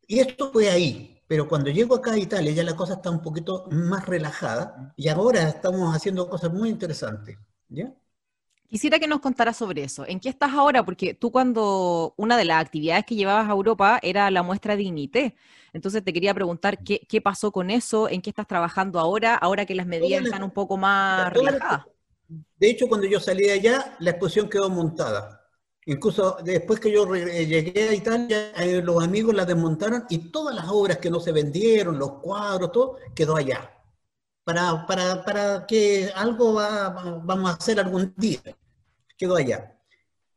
Y 0.07 0.21
esto 0.21 0.51
fue 0.51 0.71
ahí, 0.71 1.16
pero 1.27 1.49
cuando 1.49 1.71
llego 1.71 1.97
acá 1.97 2.13
a 2.13 2.19
Italia 2.19 2.53
ya 2.53 2.63
la 2.63 2.77
cosa 2.77 2.95
está 2.95 3.11
un 3.11 3.23
poquito 3.23 3.67
más 3.71 4.07
relajada 4.07 4.93
y 4.97 5.09
ahora 5.09 5.49
estamos 5.49 5.95
haciendo 5.95 6.29
cosas 6.29 6.53
muy 6.53 6.69
interesantes. 6.69 7.37
¿ya? 7.69 7.93
Quisiera 8.69 8.99
que 8.99 9.07
nos 9.07 9.21
contaras 9.21 9.57
sobre 9.57 9.85
eso. 9.85 10.07
¿En 10.07 10.19
qué 10.19 10.29
estás 10.29 10.53
ahora? 10.53 10.85
Porque 10.85 11.15
tú 11.15 11.31
cuando 11.31 12.15
una 12.17 12.37
de 12.37 12.45
las 12.45 12.61
actividades 12.61 13.05
que 13.05 13.15
llevabas 13.15 13.49
a 13.49 13.53
Europa 13.53 13.99
era 14.03 14.31
la 14.31 14.43
muestra 14.43 14.77
Dignité. 14.77 15.37
Entonces 15.73 16.03
te 16.03 16.13
quería 16.13 16.35
preguntar 16.35 16.83
qué, 16.83 17.01
qué 17.09 17.21
pasó 17.21 17.53
con 17.53 17.71
eso, 17.71 18.09
en 18.09 18.23
qué 18.23 18.31
estás 18.31 18.47
trabajando 18.47 18.99
ahora, 18.99 19.35
ahora 19.35 19.67
que 19.67 19.75
las 19.75 19.87
medidas 19.87 20.25
están 20.25 20.43
un 20.43 20.51
poco 20.51 20.77
más 20.77 21.33
relajadas. 21.33 21.85
De 22.59 22.71
hecho, 22.71 22.89
cuando 22.89 23.07
yo 23.07 23.21
salí 23.21 23.45
de 23.45 23.53
allá, 23.53 23.97
la 24.01 24.11
exposición 24.11 24.49
quedó 24.49 24.69
montada. 24.69 25.46
Incluso 25.89 26.37
después 26.43 26.81
que 26.81 26.91
yo 26.91 27.15
eh, 27.15 27.47
llegué 27.47 27.89
a 27.91 27.95
Italia, 27.95 28.51
eh, 28.57 28.83
los 28.83 29.03
amigos 29.05 29.33
la 29.37 29.45
desmontaron 29.45 30.05
y 30.09 30.31
todas 30.33 30.53
las 30.53 30.67
obras 30.69 30.99
que 30.99 31.11
no 31.11 31.21
se 31.21 31.31
vendieron, 31.31 31.97
los 31.97 32.15
cuadros, 32.15 32.73
todo, 32.73 32.97
quedó 33.15 33.37
allá. 33.37 33.73
Para, 34.43 34.85
para, 34.85 35.25
para 35.25 35.65
que 35.65 36.11
algo 36.15 36.55
va, 36.55 36.89
vamos 37.25 37.51
a 37.51 37.55
hacer 37.55 37.79
algún 37.79 38.13
día. 38.17 38.41
Quedó 39.17 39.37
allá. 39.37 39.79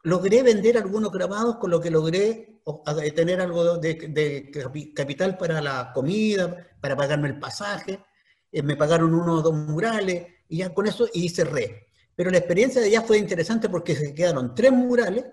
Logré 0.04 0.44
vender 0.44 0.78
algunos 0.78 1.12
grabados, 1.12 1.56
con 1.56 1.72
lo 1.72 1.82
que 1.82 1.90
logré 1.90 2.62
tener 3.16 3.42
algo 3.42 3.78
de, 3.80 3.96
de 3.96 4.94
capital 4.94 5.36
para 5.36 5.62
la 5.62 5.92
comida, 5.94 6.68
para 6.80 6.96
pagarme 6.96 7.28
el 7.28 7.40
pasaje. 7.40 8.00
Eh, 8.52 8.62
me 8.62 8.76
pagaron 8.78 9.16
uno 9.16 9.34
o 9.38 9.42
dos 9.42 9.56
murales 9.56 10.28
y 10.48 10.58
ya 10.58 10.72
con 10.76 10.86
eso 10.86 11.08
y 11.12 11.28
cerré. 11.30 11.88
Pero 12.16 12.30
la 12.30 12.38
experiencia 12.38 12.82
de 12.82 12.88
allá 12.88 13.02
fue 13.02 13.18
interesante 13.18 13.68
porque 13.68 13.96
se 13.96 14.14
quedaron 14.14 14.54
tres 14.54 14.72
murales 14.72 15.26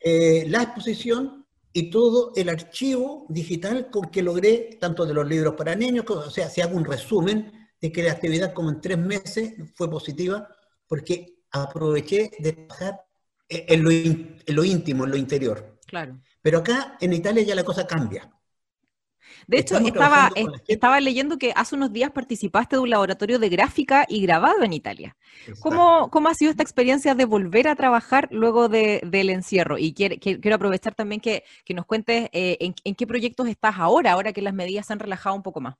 eh, 0.00 0.44
la 0.48 0.62
exposición 0.62 1.46
y 1.72 1.90
todo 1.90 2.32
el 2.36 2.48
archivo 2.48 3.26
digital 3.28 3.90
con 3.90 4.10
que 4.10 4.22
logré, 4.22 4.78
tanto 4.80 5.04
de 5.04 5.14
los 5.14 5.26
libros 5.26 5.54
para 5.54 5.74
niños, 5.74 6.04
o 6.08 6.30
sea, 6.30 6.48
si 6.48 6.60
hago 6.60 6.76
un 6.76 6.84
resumen 6.84 7.52
de 7.80 7.92
que 7.92 8.02
la 8.02 8.12
actividad 8.12 8.52
como 8.52 8.70
en 8.70 8.80
tres 8.80 8.98
meses 8.98 9.54
fue 9.74 9.90
positiva, 9.90 10.48
porque 10.86 11.40
aproveché 11.50 12.30
de 12.38 12.52
trabajar 12.52 13.04
en 13.48 13.82
lo, 13.82 13.90
en 13.90 14.36
lo 14.46 14.64
íntimo, 14.64 15.04
en 15.04 15.10
lo 15.10 15.16
interior. 15.16 15.78
Claro. 15.86 16.20
Pero 16.40 16.58
acá 16.58 16.96
en 17.00 17.12
Italia 17.12 17.42
ya 17.42 17.54
la 17.54 17.64
cosa 17.64 17.86
cambia. 17.86 18.30
De 19.46 19.58
hecho, 19.58 19.78
estaba, 19.78 20.30
estaba 20.66 21.00
leyendo 21.00 21.38
que 21.38 21.52
hace 21.54 21.76
unos 21.76 21.92
días 21.92 22.10
participaste 22.10 22.76
de 22.76 22.82
un 22.82 22.90
laboratorio 22.90 23.38
de 23.38 23.48
gráfica 23.48 24.04
y 24.08 24.20
grabado 24.22 24.62
en 24.62 24.72
Italia. 24.72 25.16
¿Cómo, 25.60 26.10
¿Cómo, 26.10 26.28
ha 26.28 26.34
sido 26.34 26.50
esta 26.50 26.64
experiencia 26.64 27.14
de 27.14 27.24
volver 27.24 27.68
a 27.68 27.76
trabajar 27.76 28.28
luego 28.32 28.68
del 28.68 29.30
encierro? 29.30 29.78
Y 29.78 29.94
quiero, 29.94 30.16
quiero 30.20 30.54
aprovechar 30.54 30.94
también 30.94 31.20
que, 31.20 31.44
que 31.64 31.74
nos 31.74 31.86
cuentes 31.86 32.28
eh, 32.32 32.58
en, 32.60 32.94
qué 32.94 33.06
proyectos 33.06 33.48
estás 33.48 33.76
ahora, 33.78 34.12
ahora 34.12 34.32
que 34.32 34.42
las 34.42 34.54
medidas 34.54 34.86
se 34.86 34.92
han 34.92 34.98
relajado 34.98 35.36
un 35.36 35.42
poco 35.42 35.60
más. 35.60 35.76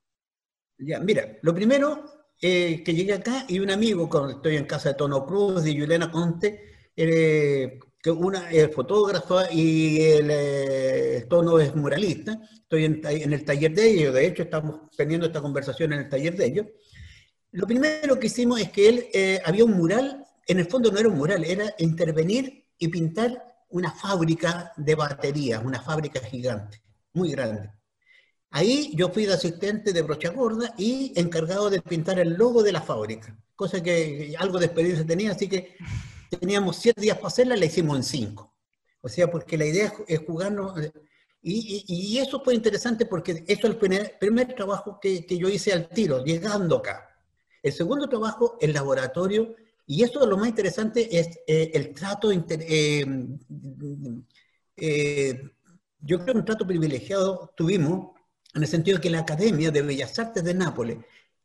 Ya, 0.78 1.00
mira, 1.00 1.38
lo 1.42 1.54
primero 1.54 2.04
eh, 2.40 2.82
que 2.85 2.94
llegué 2.94 3.14
acá 3.14 3.46
y 3.49 3.58
un 3.58 3.70
amigo, 3.70 4.08
con, 4.08 4.30
estoy 4.30 4.56
en 4.56 4.66
casa 4.66 4.90
de 4.90 4.94
Tono 4.94 5.26
Cruz, 5.26 5.64
de 5.64 5.78
Juliana 5.78 6.11
Conte, 6.11 6.90
eh, 6.94 7.78
que 8.06 8.12
una 8.12 8.48
es 8.52 8.72
fotógrafa 8.72 9.50
y 9.50 10.00
el 10.00 11.26
Tono 11.28 11.58
es 11.58 11.75
muralista 11.75 12.40
estoy 12.52 12.84
en, 12.84 13.32
el 13.32 13.44
taller 13.44 13.75
de 13.75 13.90
ellos, 13.90 14.14
de 14.14 14.26
hecho 14.28 14.44
estamos 14.44 14.82
teniendo 14.96 15.26
esta 15.26 15.40
conversación 15.40 15.92
en 15.92 15.98
el 16.00 16.08
taller 16.08 16.36
de 16.36 16.46
ellos. 16.46 16.66
Lo 17.50 17.66
primero 17.66 18.16
que 18.20 18.28
hicimos 18.28 18.60
es 18.60 18.70
que 18.70 18.88
él, 18.88 19.06
eh, 19.12 19.40
había 19.44 19.64
un 19.64 19.72
mural, 19.72 20.25
en 20.46 20.60
el 20.60 20.66
fondo 20.66 20.92
no 20.92 21.00
era 21.00 21.08
un 21.08 21.18
mural, 21.18 21.42
era 21.42 21.75
intervenir 21.78 22.68
y 22.78 22.86
pintar 22.86 23.44
una 23.70 23.90
fábrica 23.90 24.72
de 24.76 24.94
baterías, 24.94 25.64
una 25.64 25.82
fábrica 25.82 26.20
gigante, 26.20 26.80
muy 27.12 27.32
grande. 27.32 27.72
Ahí 28.50 28.92
yo 28.94 29.08
fui 29.08 29.26
de 29.26 29.32
asistente 29.32 29.92
de 29.92 30.02
brocha 30.02 30.30
gorda 30.30 30.72
y 30.78 31.12
encargado 31.16 31.70
de 31.70 31.82
pintar 31.82 32.20
el 32.20 32.34
logo 32.34 32.62
de 32.62 32.70
la 32.70 32.82
fábrica, 32.82 33.36
cosa 33.56 33.82
que 33.82 34.32
algo 34.38 34.60
de 34.60 34.66
experiencia 34.66 35.04
tenía, 35.04 35.32
así 35.32 35.48
que 35.48 35.75
teníamos 36.36 36.76
siete 36.76 37.00
días 37.00 37.16
para 37.16 37.28
hacerla, 37.28 37.56
la 37.56 37.66
hicimos 37.66 37.96
en 37.96 38.02
cinco. 38.02 38.54
O 39.00 39.08
sea, 39.08 39.30
porque 39.30 39.56
la 39.56 39.66
idea 39.66 39.92
es 40.08 40.20
jugarnos, 40.20 40.74
y, 41.48 42.18
eso 42.18 42.40
fue 42.40 42.56
interesante 42.56 43.06
porque 43.06 43.44
eso 43.46 43.68
es 43.68 43.74
el 43.74 43.76
primer, 43.76 44.54
trabajo 44.56 44.98
que, 45.00 45.24
yo 45.28 45.48
hice 45.48 45.72
al 45.72 45.88
tiro, 45.88 46.24
llegando 46.24 46.78
acá. 46.78 47.08
El 47.62 47.72
segundo 47.72 48.08
trabajo, 48.08 48.58
el 48.60 48.72
laboratorio, 48.72 49.54
y 49.86 50.02
eso 50.02 50.20
es 50.22 50.28
lo 50.28 50.36
más 50.36 50.48
interesante, 50.48 51.20
es 51.20 51.38
eh, 51.46 51.70
el 51.74 51.94
trato, 51.94 52.32
eh, 52.32 53.06
eh, 54.76 55.42
yo 56.00 56.18
creo 56.18 56.34
que 56.34 56.40
un 56.40 56.44
trato 56.44 56.66
privilegiado 56.66 57.52
tuvimos, 57.56 58.10
en 58.52 58.62
el 58.62 58.68
sentido 58.68 58.96
de 58.96 59.02
que 59.02 59.10
la 59.10 59.20
Academia 59.20 59.70
de 59.70 59.82
Bellas 59.82 60.18
Artes 60.18 60.42
de 60.42 60.54
Nápoles, 60.54 60.98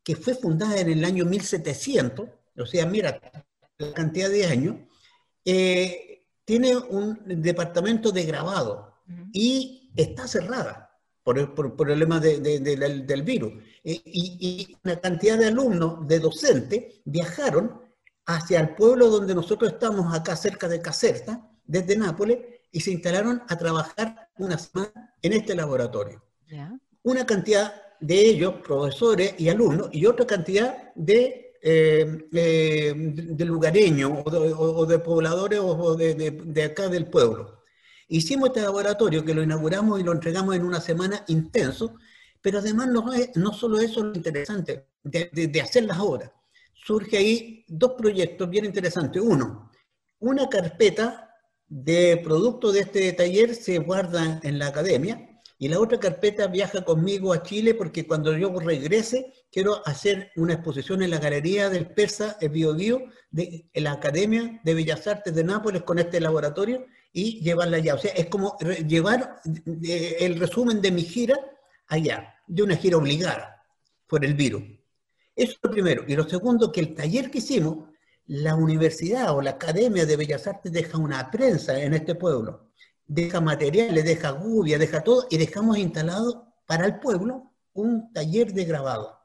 que 0.03 0.15
fue 0.15 0.33
fundada 0.33 0.79
en 0.79 0.89
el 0.89 1.05
año 1.05 1.25
1700, 1.25 2.27
o 2.57 2.65
sea, 2.65 2.87
mira 2.87 3.19
la 3.81 3.93
cantidad 3.93 4.29
de 4.29 4.45
años, 4.45 4.75
tiene 5.43 6.75
un 6.77 7.19
departamento 7.25 8.11
de 8.11 8.23
grabado 8.23 8.93
y 9.33 9.91
está 9.95 10.27
cerrada 10.27 10.91
por, 11.23 11.37
el, 11.37 11.51
por 11.51 11.75
problemas 11.75 12.21
del, 12.21 13.23
virus. 13.23 13.53
Eh, 13.83 14.01
y, 14.05 14.77
una 14.83 14.99
cantidad 14.99 15.37
de 15.37 15.47
alumnos, 15.47 16.07
de 16.07 16.19
docentes, 16.19 17.01
viajaron 17.05 17.81
hacia 18.25 18.59
el 18.59 18.75
pueblo 18.75 19.09
donde 19.09 19.35
nosotros 19.35 19.73
estamos, 19.73 20.13
acá 20.13 20.35
cerca 20.35 20.67
de 20.67 20.81
Caserta, 20.81 21.47
desde 21.65 21.95
Nápoles, 21.95 22.39
y 22.71 22.79
se 22.79 22.91
instalaron 22.91 23.43
a 23.47 23.57
trabajar 23.57 24.29
una 24.37 24.57
semana 24.57 25.13
en 25.21 25.33
este 25.33 25.55
laboratorio. 25.55 26.23
Una 27.03 27.25
cantidad 27.25 27.73
de 27.99 28.19
ellos, 28.19 28.55
profesores 28.65 29.35
y 29.37 29.49
alumnos, 29.49 29.89
y 29.91 30.05
otra 30.05 30.25
cantidad 30.25 30.93
de, 30.95 31.50
eh, 31.61 32.27
eh, 32.33 32.93
de 32.95 33.45
lugareños 33.45 34.11
o 34.25 34.85
de, 34.85 34.99
pobladores 34.99 35.59
o 35.61 35.95
de 35.95 36.63
acá 36.63 36.89
del 36.89 37.07
pueblo. 37.07 37.61
Hicimos 38.13 38.49
este 38.49 38.61
laboratorio 38.61 39.23
que 39.23 39.33
lo 39.33 39.41
inauguramos 39.41 39.97
y 39.97 40.03
lo 40.03 40.11
entregamos 40.11 40.53
en 40.53 40.65
una 40.65 40.81
semana 40.81 41.23
intenso, 41.29 41.95
pero 42.41 42.59
además 42.59 42.89
no, 42.89 43.13
es, 43.13 43.29
no 43.37 43.53
solo 43.53 43.79
eso 43.79 44.01
es 44.01 44.05
lo 44.07 44.15
interesante 44.15 44.85
de, 45.01 45.61
hacer 45.61 45.85
las 45.85 45.97
obras. 45.97 46.29
Surge 46.73 47.15
ahí 47.15 47.63
dos 47.69 47.93
proyectos 47.97 48.49
bien 48.49 48.65
interesantes. 48.65 49.21
Uno, 49.21 49.71
una 50.19 50.49
carpeta 50.49 51.33
de 51.69 52.19
productos 52.21 52.73
de 52.73 52.81
este 52.81 53.13
taller 53.13 53.55
se 53.55 53.77
guarda 53.77 54.41
en 54.43 54.59
la 54.59 54.67
academia 54.67 55.41
y 55.57 55.69
la 55.69 55.79
otra 55.79 55.97
carpeta 55.97 56.47
viaja 56.47 56.83
conmigo 56.83 57.31
a 57.31 57.43
Chile 57.43 57.75
porque 57.75 58.05
cuando 58.05 58.37
yo 58.37 58.51
regrese 58.59 59.31
quiero 59.51 59.85
hacer 59.85 60.31
una 60.35 60.53
exposición 60.53 61.03
en 61.03 61.11
la 61.11 61.19
Galería 61.19 61.69
del 61.69 61.87
Persa 61.87 62.37
el 62.39 62.49
Bio, 62.49 62.75
de 63.29 63.69
la 63.75 63.91
Academia 63.93 64.59
de 64.63 64.73
Bellas 64.73 65.05
Artes 65.07 65.35
de 65.35 65.43
Nápoles 65.43 65.83
con 65.83 65.99
este 65.99 66.19
laboratorio 66.19 66.85
y 67.11 67.41
llevarla 67.41 67.77
allá. 67.77 67.95
O 67.95 67.97
sea, 67.97 68.11
es 68.13 68.27
como 68.27 68.57
llevar 68.87 69.41
eh, 69.83 70.17
el 70.19 70.39
resumen 70.39 70.81
de 70.81 70.91
mi 70.91 71.03
gira 71.03 71.35
allá, 71.87 72.35
de 72.47 72.63
una 72.63 72.75
gira 72.75 72.97
obligada 72.97 73.63
por 74.07 74.23
el 74.23 74.33
virus. 74.33 74.63
Eso 75.35 75.53
es 75.53 75.59
lo 75.61 75.71
primero. 75.71 76.03
Y 76.07 76.15
lo 76.15 76.27
segundo, 76.27 76.71
que 76.71 76.79
el 76.79 76.93
taller 76.93 77.29
que 77.29 77.39
hicimos, 77.39 77.89
la 78.27 78.55
universidad 78.55 79.35
o 79.35 79.41
la 79.41 79.51
Academia 79.51 80.05
de 80.05 80.15
Bellas 80.15 80.47
Artes 80.47 80.71
deja 80.71 80.97
una 80.97 81.29
prensa 81.29 81.81
en 81.81 81.93
este 81.93 82.15
pueblo, 82.15 82.71
deja 83.05 83.41
materiales, 83.41 84.05
deja 84.05 84.31
gubia, 84.31 84.77
deja 84.77 85.01
todo, 85.01 85.27
y 85.29 85.37
dejamos 85.37 85.77
instalado 85.77 86.53
para 86.65 86.85
el 86.85 86.99
pueblo 86.99 87.51
un 87.73 88.13
taller 88.13 88.53
de 88.53 88.65
grabado, 88.65 89.20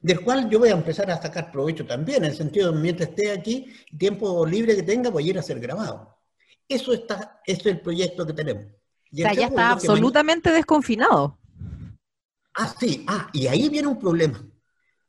del 0.00 0.20
cual 0.20 0.48
yo 0.48 0.58
voy 0.58 0.70
a 0.70 0.72
empezar 0.72 1.10
a 1.10 1.20
sacar 1.20 1.50
provecho 1.50 1.86
también, 1.86 2.24
en 2.24 2.30
el 2.30 2.36
sentido 2.36 2.72
de 2.72 2.78
mientras 2.78 3.10
esté 3.10 3.32
aquí, 3.32 3.72
tiempo 3.98 4.44
libre 4.46 4.76
que 4.76 4.82
tenga, 4.82 5.10
voy 5.10 5.26
a 5.26 5.30
ir 5.30 5.36
a 5.36 5.40
hacer 5.40 5.58
grabado. 5.60 6.16
Eso, 6.68 6.92
está, 6.92 7.40
es 7.44 7.64
el 7.66 7.80
proyecto 7.80 8.26
que 8.26 8.32
tenemos. 8.32 8.66
o 8.66 9.16
sea, 9.16 9.32
ya 9.32 9.46
está 9.46 9.70
absolutamente 9.70 10.50
desconfinado. 10.50 11.38
Ah, 12.54 12.74
sí, 12.78 13.04
ah, 13.06 13.28
y 13.32 13.46
ahí 13.46 13.68
viene 13.68 13.88
un 13.88 13.98
problema. 13.98 14.42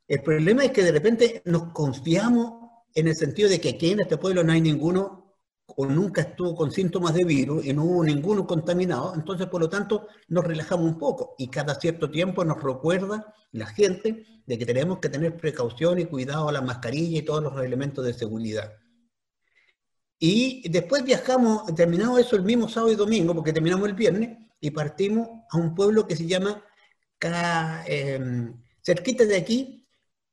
El 0.08 0.22
problema 0.22 0.64
es 0.64 0.72
que 0.72 0.84
de 0.84 0.92
repente 0.92 1.42
nos 1.46 1.72
confiamos 1.74 2.70
en 2.94 3.08
el 3.08 3.16
sentido 3.16 3.50
de 3.50 3.60
que 3.60 3.70
aquí 3.70 3.92
en 3.92 4.02
este 4.02 4.18
pueblo 4.18 4.44
no 4.44 4.52
hay 4.52 4.62
ninguno 4.62 5.36
o 5.66 5.86
nunca 5.86 6.22
estuvo 6.22 6.56
con 6.56 6.72
síntomas 6.72 7.14
de 7.14 7.26
virus 7.26 7.66
y 7.66 7.74
no 7.74 7.84
hubo 7.84 8.04
ninguno 8.04 8.48
contaminado, 8.48 9.14
entonces 9.14 9.48
por 9.48 9.62
lo 9.62 9.70
tanto 9.70 10.08
nos 10.30 10.46
relajamos 10.46 10.86
un 10.86 10.98
poco 10.98 11.36
y 11.38 11.50
cada 11.50 11.76
cierto 11.76 12.10
tiempo 12.10 12.46
nos 12.46 12.62
recuerda 12.64 13.34
la 13.52 13.66
gente 13.66 14.26
de 14.48 14.58
que 14.58 14.66
tenemos 14.66 15.00
que 15.00 15.10
tener 15.10 15.36
precaución 15.36 16.00
y 16.00 16.06
cuidado 16.06 16.48
a 16.48 16.54
la 16.54 16.62
mascarilla 16.62 17.20
y 17.20 17.22
todos 17.22 17.44
los 17.44 17.62
elementos 17.64 18.04
de 18.06 18.14
seguridad. 18.14 18.74
Y 20.18 20.68
después 20.70 21.04
viajamos, 21.04 21.76
terminamos 21.76 22.20
eso 22.20 22.38
el 22.38 22.44
mismo 22.44 22.70
sábado 22.70 22.94
y 22.94 22.96
domingo, 22.96 23.36
porque 23.36 23.54
terminamos 23.54 23.88
el 23.88 23.94
viernes, 23.94 24.38
y 24.60 24.72
partimos 24.72 25.28
a 25.52 25.58
un 25.58 25.76
pueblo 25.76 26.08
que 26.08 26.16
se 26.16 26.26
llama, 26.26 26.64
em, 27.86 28.54
cerquita 28.82 29.26
de 29.26 29.36
aquí, 29.36 29.88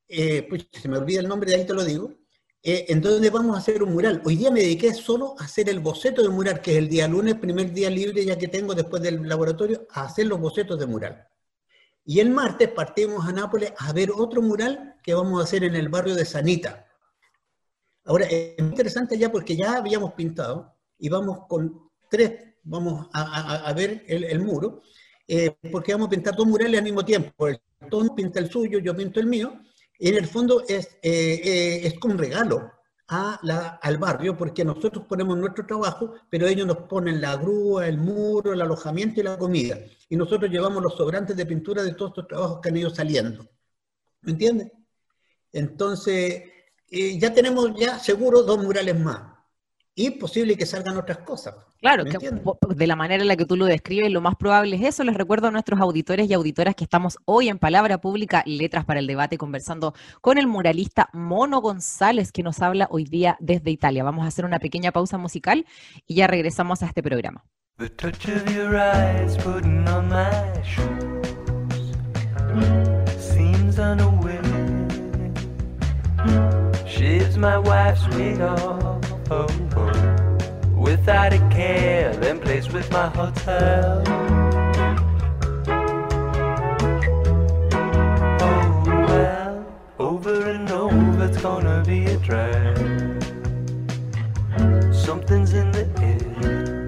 eh, 0.09 0.47
pues 0.49 0.69
se 0.73 0.89
me 0.89 0.97
olvida 0.97 1.21
el 1.21 1.29
nombre, 1.29 1.51
de 1.51 1.57
ahí 1.57 1.67
te 1.67 1.75
lo 1.75 1.85
digo, 1.85 2.15
eh, 2.63 2.87
en 2.89 3.01
donde 3.01 3.31
vamos 3.31 3.57
a 3.57 3.59
hacer 3.59 3.83
un 3.83 3.93
mural. 3.93 4.23
Hoy 4.25 4.37
día 4.37 4.51
me 4.51 4.61
dediqué 4.61 4.95
solo 4.95 5.35
a 5.39 5.45
hacer 5.45 5.69
el 5.69 5.81
boceto 5.81 6.23
de 6.23 6.29
mural, 6.29 6.61
que 6.63 6.73
es 6.73 6.79
el 6.79 6.89
día 6.89 7.09
lunes, 7.09 7.35
primer 7.35 7.73
día 7.73 7.91
libre 7.91 8.25
ya 8.25 8.39
que 8.39 8.49
tengo 8.49 8.75
después 8.75 9.03
del 9.03 9.29
laboratorio, 9.29 9.87
a 9.91 10.05
hacer 10.05 10.27
los 10.27 10.41
bocetos 10.41 10.79
de 10.79 10.87
mural. 10.87 11.29
Y 12.05 12.21
el 12.21 12.31
martes 12.31 12.69
partimos 12.69 13.27
a 13.27 13.33
Nápoles 13.33 13.73
a 13.79 13.93
ver 13.93 14.11
otro 14.11 14.43
mural 14.43 14.97
que 15.03 15.15
vamos 15.15 15.41
a 15.41 15.45
hacer 15.45 15.65
en 15.65 15.75
el 15.75 15.89
barrio 15.89 16.15
de 16.15 16.25
Sanita. 16.25 16.87
Ahora, 18.05 18.27
es 18.27 18.59
interesante 18.59 19.17
ya 19.17 19.33
porque 19.33 19.57
ya 19.57 19.77
habíamos 19.77 20.13
pintado 20.13 20.77
y 20.99 21.09
vamos 21.09 21.47
con 21.49 21.91
tres, 22.11 22.33
vamos 22.63 23.09
a, 23.13 23.73
ver 23.75 24.05
el, 24.07 24.41
muro, 24.41 24.83
eh, 25.27 25.57
porque 25.73 25.93
vamos 25.93 26.09
a 26.09 26.11
pintar 26.11 26.37
dos 26.37 26.47
murales 26.47 26.79
al 26.79 26.85
mismo 26.85 27.05
tiempo. 27.05 27.49
El 27.49 27.61
tono 27.91 28.15
pinta 28.15 28.39
el 28.39 28.51
suyo, 28.51 28.79
yo 28.79 28.95
pinto 28.95 29.21
el 29.21 29.27
mío, 29.27 29.59
en 29.99 30.15
el 30.15 30.27
fondo 30.27 30.63
es, 30.69 30.99
eh, 31.03 31.41
eh, 31.43 31.87
es 31.87 31.95
regalo 32.19 32.71
a 33.09 33.39
la, 33.43 33.79
al 33.83 33.99
barrio, 33.99 34.37
porque 34.37 34.65
nosotros 34.65 35.05
ponemos 35.07 35.37
nuestro 35.37 35.67
trabajo, 35.67 36.15
pero 36.31 36.47
ellos 36.47 36.67
nos 36.67 36.79
ponen 36.89 37.21
la 37.21 37.37
grúa, 37.37 37.87
el 37.87 37.99
muro, 37.99 38.53
el 38.53 38.63
alojamiento 38.63 39.21
y 39.21 39.25
la 39.25 39.39
comida. 39.39 39.79
Y 40.09 40.17
nosotros 40.17 40.51
llevamos 40.51 40.83
los 40.83 40.97
sobrantes 40.97 41.37
de 41.37 41.47
pintura 41.47 41.83
de 41.83 41.95
todos 41.95 42.13
estos 42.13 42.29
trabajos 42.29 42.61
que 42.61 42.69
han 42.71 42.77
ido 42.77 42.91
saliendo. 42.91 43.47
¿Me 44.23 44.33
entiendes? 44.33 44.73
Entonces, 45.53 46.43
eh, 46.91 47.19
ya 47.19 47.33
tenemos 47.35 47.73
ya 47.79 47.99
seguro 47.99 48.43
dos 48.43 48.63
murales 48.63 48.99
más 48.99 49.34
y 49.97 50.11
posible 50.11 50.57
que 50.57 50.67
salgan 50.67 50.97
otras 50.97 51.19
cosas. 51.19 51.55
Claro, 51.81 52.05
que 52.05 52.19
de 52.19 52.87
la 52.87 52.97
manera 52.97 53.23
en 53.23 53.29
la 53.29 53.37
que 53.37 53.45
tú 53.45 53.57
lo 53.57 53.67
describes, 53.67 54.11
lo 54.11 54.21
más 54.21 54.35
probable 54.37 54.77
es 54.77 54.83
eso. 54.83 55.05
Les 55.05 55.15
recuerdo 55.15 55.49
a 55.49 55.51
nuestros 55.51 55.81
auditores 55.81 56.29
y 56.29 56.35
auditoras 56.35 56.75
que 56.75 56.85
estamos 56.85 57.19
hoy 57.27 57.49
en 57.49 57.59
Palabra 57.59 57.99
Pública, 57.99 58.43
Letras 58.47 58.85
para 58.85 59.01
el 59.01 59.07
Debate, 59.07 59.39
conversando 59.39 59.95
con 60.21 60.39
el 60.39 60.47
muralista 60.47 61.11
Mono 61.13 61.61
González, 61.61 62.33
que 62.33 62.43
nos 62.43 62.61
habla 62.61 62.89
hoy 62.91 63.05
día 63.05 63.37
desde 63.39 63.71
Italia. 63.71 64.03
Vamos 64.03 64.25
a 64.25 64.29
hacer 64.29 64.45
una 64.45 64.59
pequeña 64.59 64.91
pausa 64.91 65.19
musical 65.19 65.67
y 66.07 66.17
ya 66.17 66.27
regresamos 66.27 66.83
a 66.83 66.87
este 66.87 67.03
programa. 67.03 67.45
Without 81.05 81.33
a 81.33 81.39
care, 81.51 82.15
then 82.17 82.39
placed 82.39 82.73
with 82.73 82.91
my 82.93 83.09
hotel. 83.09 84.03
Oh 88.41 88.83
well, 89.09 89.65
over 89.99 90.51
and 90.51 90.71
over, 90.71 91.25
it's 91.25 91.41
gonna 91.41 91.83
be 91.87 92.05
a 92.07 92.17
drag. 92.19 92.77
Something's 94.93 95.55
in 95.55 95.71
the 95.73 95.87
air, 96.01 96.87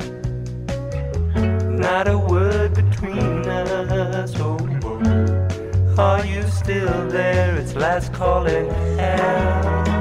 not 1.68 2.08
a 2.08 2.18
word 2.18 2.74
between 2.74 3.46
us. 3.48 4.34
Oh, 4.38 4.58
oh. 4.84 5.94
are 5.98 6.24
you 6.26 6.42
still 6.42 7.08
there? 7.08 7.56
It's 7.56 7.74
last 7.74 8.12
calling 8.12 8.68
hell. 8.98 9.95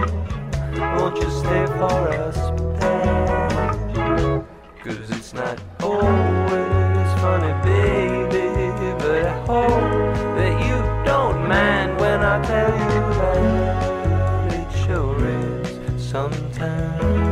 Won't 0.98 1.18
you 1.18 1.30
stay 1.30 1.66
for 1.78 2.10
us, 2.26 2.38
Cause 4.84 5.10
it's 5.10 5.34
not 5.34 5.60
always 5.82 7.10
funny, 7.22 7.54
baby. 7.64 8.46
But 9.00 9.26
I 9.26 9.40
hope 9.46 10.16
that 10.38 10.54
you 10.68 10.78
don't 11.06 11.48
mind 11.48 12.00
when 12.00 12.22
I 12.22 12.42
tell 12.44 12.74
you 12.92 13.04
that 13.20 14.54
it 14.54 14.86
sure 14.86 15.28
is 15.28 16.10
sometimes. 16.12 17.25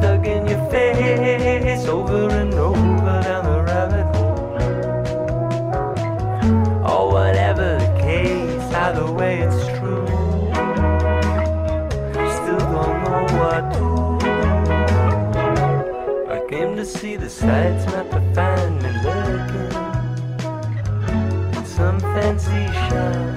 Stuck 0.00 0.26
in 0.26 0.46
your 0.46 0.70
face 0.70 1.86
over 1.86 2.30
and 2.30 2.54
over 2.54 3.20
down 3.22 3.44
the 3.44 3.62
rabbit 3.70 4.06
hole. 4.16 4.56
Or 6.90 7.12
whatever 7.12 7.68
the 7.78 7.90
case, 8.00 8.74
either 8.86 9.12
way 9.12 9.40
it's 9.40 9.62
true. 9.76 10.06
Still 12.36 12.64
don't 12.74 12.96
know 13.04 13.24
what 13.40 13.62
to. 13.74 13.86
I 16.34 16.38
came 16.48 16.72
to 16.76 16.84
see 16.86 17.16
the 17.16 17.28
sights, 17.28 17.84
not 17.92 18.10
to 18.10 18.20
find 18.34 18.82
me 18.82 18.90
lurking 19.04 19.72
in 21.56 21.64
some 21.66 22.00
fancy 22.14 22.66
shop 22.86 23.36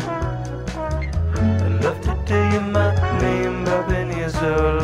I 1.36 1.68
love 1.84 2.00
to 2.08 2.14
tell 2.26 2.46
you 2.54 2.62
my 2.62 2.90
name, 3.20 3.66
but 3.66 3.88
been 3.90 4.30
so 4.30 4.52
long. 4.78 4.83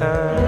Ya 0.00 0.39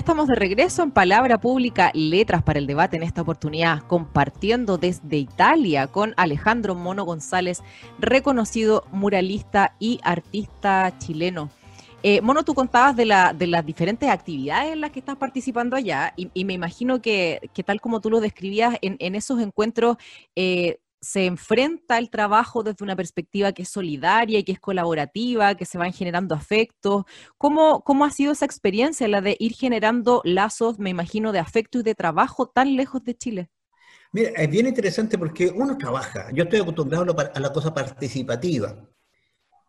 estamos 0.00 0.28
de 0.28 0.34
regreso 0.34 0.82
en 0.82 0.92
Palabra 0.92 1.38
Pública, 1.42 1.90
Letras 1.92 2.42
para 2.42 2.58
el 2.58 2.66
Debate, 2.66 2.96
en 2.96 3.02
esta 3.02 3.20
oportunidad 3.20 3.82
compartiendo 3.82 4.78
desde 4.78 5.18
Italia 5.18 5.88
con 5.88 6.14
Alejandro 6.16 6.74
Mono 6.74 7.04
González, 7.04 7.62
reconocido 7.98 8.82
muralista 8.92 9.76
y 9.78 10.00
artista 10.02 10.96
chileno. 10.96 11.50
Eh, 12.02 12.22
Mono, 12.22 12.44
tú 12.44 12.54
contabas 12.54 12.96
de, 12.96 13.04
la, 13.04 13.34
de, 13.34 13.46
las 13.46 13.66
diferentes 13.66 14.08
actividades 14.08 14.72
en 14.72 14.80
las 14.80 14.90
que 14.90 15.00
estás 15.00 15.16
participando 15.16 15.76
allá 15.76 16.14
y, 16.16 16.44
me 16.46 16.54
imagino 16.54 17.02
que, 17.02 17.50
tal 17.66 17.82
como 17.82 18.00
tú 18.00 18.08
lo 18.08 18.20
describías, 18.20 18.78
en, 18.80 19.14
esos 19.14 19.38
encuentros 19.38 19.98
eh, 20.34 20.78
se 21.00 21.26
enfrenta 21.26 21.98
el 21.98 22.10
trabajo 22.10 22.62
desde 22.62 22.84
una 22.84 22.96
perspectiva 22.96 23.52
que 23.52 23.62
es 23.62 23.68
solidaria 23.68 24.38
y 24.38 24.44
que 24.44 24.52
es 24.52 24.60
colaborativa, 24.60 25.54
que 25.54 25.64
se 25.64 25.78
van 25.78 25.92
generando 25.92 26.34
afectos. 26.34 27.04
¿Cómo, 27.38 27.82
¿Cómo 27.82 28.04
ha 28.04 28.10
sido 28.10 28.32
esa 28.32 28.44
experiencia, 28.44 29.08
la 29.08 29.20
de 29.20 29.36
ir 29.38 29.54
generando 29.54 30.20
lazos, 30.24 30.78
me 30.78 30.90
imagino, 30.90 31.32
de 31.32 31.38
afecto 31.38 31.80
y 31.80 31.82
de 31.82 31.94
trabajo 31.94 32.48
tan 32.48 32.76
lejos 32.76 33.02
de 33.04 33.16
Chile? 33.16 33.50
Mira, 34.12 34.30
es 34.30 34.50
bien 34.50 34.66
interesante 34.66 35.16
porque 35.16 35.48
uno 35.48 35.78
trabaja. 35.78 36.30
Yo 36.32 36.44
estoy 36.44 36.60
acostumbrado 36.60 37.16
a 37.34 37.40
la 37.40 37.52
cosa 37.52 37.72
participativa. 37.72 38.76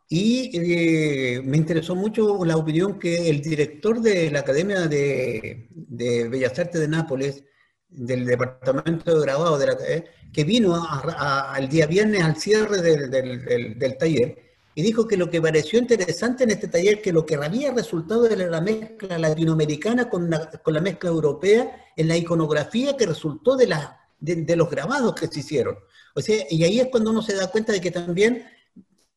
Y 0.10 0.52
eh, 0.54 1.42
me 1.42 1.56
interesó 1.56 1.96
mucho 1.96 2.44
la 2.44 2.58
opinión 2.58 3.00
que 3.00 3.30
el 3.30 3.42
director 3.42 4.02
de 4.02 4.30
la 4.30 4.40
Academia 4.40 4.88
de, 4.88 5.70
de 5.70 6.28
Bellas 6.28 6.60
Artes 6.60 6.82
de 6.82 6.88
Nápoles, 6.90 7.46
del 7.92 8.26
departamento 8.26 9.14
de 9.14 9.22
grabado 9.22 9.58
de 9.58 9.68
la, 9.68 9.74
eh, 9.88 10.06
que 10.34 10.44
vino 10.44 10.74
al 10.76 11.68
día 11.70 11.86
viernes 11.86 12.24
al 12.24 12.38
cierre 12.38 12.82
del, 12.82 13.98
taller 13.98 14.38
y 14.74 14.82
dijo 14.82 15.08
que 15.08 15.18
lo 15.18 15.30
que 15.30 15.42
pareció 15.42 15.78
interesante 15.80 16.46
en 16.46 16.52
este 16.52 16.70
taller, 16.70 17.02
que 17.02 17.12
lo 17.12 17.26
que 17.26 17.36
había 17.36 17.74
resultado 17.74 18.26
era 18.30 18.48
la 18.48 18.62
mezcla 18.62 19.18
latinoamericana 19.18 20.10
con 20.10 20.30
la, 20.30 20.50
con 20.50 20.74
la 20.74 20.80
mezcla 20.80 21.10
europea 21.10 21.86
en 21.98 22.08
la 22.08 22.16
iconografía 22.16 22.96
que 22.96 23.06
resultó 23.06 23.58
de, 23.58 23.68
la, 23.68 24.00
de, 24.20 24.56
los 24.56 24.70
grabados 24.70 25.14
que 25.14 25.28
se 25.28 25.42
hicieron. 25.42 25.78
O 26.16 26.22
sea, 26.22 26.46
y 26.50 26.64
ahí 26.64 26.80
es 26.80 26.88
cuando 26.88 27.12
uno 27.12 27.22
se 27.22 27.36
da 27.36 27.52
cuenta 27.52 27.74
de 27.74 27.82
que 27.82 27.92
también, 27.92 28.46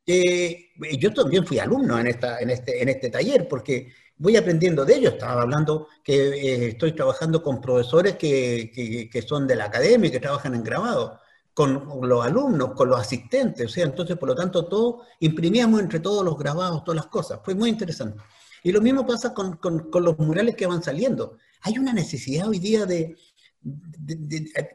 eh, 0.07 0.71
yo 0.99 1.15
también 1.15 1.47
fui 1.47 1.61
alumno 1.61 2.01
en, 2.01 2.09
esta, 2.09 2.41
en, 2.41 2.51
este, 2.51 2.83
en 2.83 2.89
este 2.89 3.11
taller, 3.11 3.47
porque 3.47 3.93
voy 4.17 4.37
aprendiendo 4.37 4.85
de 4.85 4.97
ellos. 4.97 5.13
Estaba 5.15 5.43
hablando 5.43 5.89
que 6.03 6.15
eh, 6.15 6.69
estoy 6.69 6.93
trabajando 6.93 7.43
con 7.43 7.61
profesores 7.61 8.17
que, 8.17 9.09
que, 9.11 9.23
son 9.23 9.47
de 9.47 9.57
la 9.57 9.67
academia 9.67 10.09
y 10.09 10.13
que 10.13 10.21
trabajan 10.21 10.55
en 10.55 10.63
grabado, 10.63 11.21
con 11.53 11.89
los 12.03 12.25
alumnos, 12.25 12.73
con 12.73 12.89
los 12.89 13.01
asistentes. 13.01 13.67
O 13.67 13.69
sea, 13.69 13.85
entonces, 13.85 14.17
por 14.17 14.29
lo 14.29 14.35
tanto, 14.35 14.67
todo 14.67 15.03
imprimíamos 15.21 15.81
entre 15.81 16.01
todos 16.01 16.25
los 16.25 16.37
grabados, 16.37 16.85
todas 16.85 16.97
las 16.97 17.07
cosas. 17.07 17.41
Fue 17.45 17.55
muy 17.55 17.71
interesante. 17.71 18.23
Y 18.63 18.73
lo 18.73 18.81
mismo 18.81 19.07
pasa 19.07 19.35
con, 19.35 19.57
con, 19.57 19.91
con 19.91 20.05
los 20.05 20.19
murales 20.19 20.57
que 20.57 20.67
van 20.67 20.83
saliendo. 20.83 21.37
Hay 21.63 21.79
una 21.79 21.93
necesidad 21.93 22.49
hoy 22.49 22.59
día 22.59 22.87
de, 22.87 23.17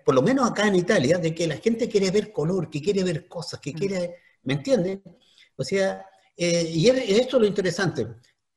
por 0.05 0.15
lo 0.15 0.21
menos 0.21 0.49
acá 0.49 0.67
en 0.67 0.75
Italia, 0.75 1.17
de 1.17 1.33
que 1.33 1.47
la 1.47 1.57
gente 1.57 1.87
quiere 1.87 2.11
ver 2.11 2.31
color, 2.31 2.69
que 2.69 2.81
quiere 2.81 3.03
ver 3.03 3.27
cosas, 3.27 3.59
que 3.59 3.71
mm. 3.71 3.75
quiere, 3.75 4.15
¿me 4.43 4.53
entienden? 4.55 5.03
O 5.55 5.63
sea, 5.63 6.05
eh, 6.35 6.69
y 6.73 6.89
esto 6.89 7.37
es 7.37 7.41
lo 7.41 7.45
interesante. 7.45 8.07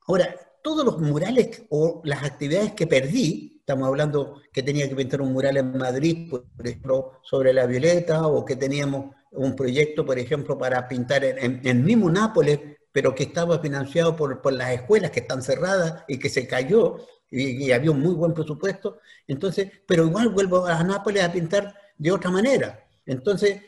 Ahora, 0.07 0.35
todos 0.63 0.85
los 0.85 1.01
murales 1.01 1.65
o 1.71 2.01
las 2.05 2.23
actividades 2.23 2.73
que 2.73 2.87
perdí, 2.87 3.59
estamos 3.59 3.89
hablando 3.89 4.41
que 4.53 4.63
tenía 4.63 4.89
que 4.89 4.95
pintar 4.95 5.21
un 5.21 5.33
mural 5.33 5.57
en 5.57 5.77
Madrid, 5.77 6.31
por 6.31 6.47
ejemplo, 6.65 7.21
sobre 7.23 7.53
la 7.53 7.67
violeta, 7.67 8.27
o 8.27 8.45
que 8.45 8.57
teníamos 8.57 9.15
un 9.33 9.57
proyecto, 9.57 10.05
por 10.05 10.19
ejemplo, 10.19 10.57
para 10.57 10.87
pintar 10.89 11.25
en, 11.25 11.61
en, 11.65 11.85
mismo 11.85 12.11
Nápoles, 12.11 12.61
pero 12.93 13.15
que 13.15 13.25
estaba 13.25 13.59
financiado 13.59 14.15
por, 14.15 14.41
por, 14.43 14.53
las 14.53 14.73
escuelas 14.73 15.11
que 15.11 15.21
están 15.21 15.43
cerradas 15.43 16.05
y 16.07 16.19
que 16.19 16.29
se 16.29 16.47
cayó, 16.47 17.07
y, 17.31 17.71
había 17.73 17.91
un 17.91 18.01
muy 18.01 18.15
buen 18.15 18.35
presupuesto, 18.35 18.99
entonces, 19.27 19.71
pero 19.87 20.07
igual 20.07 20.29
vuelvo 20.29 20.67
a 20.67 20.83
Nápoles 20.85 21.25
a 21.25 21.33
pintar 21.33 21.75
de 21.97 22.13
otra 22.13 22.31
manera. 22.31 22.87
Entonces, 23.07 23.63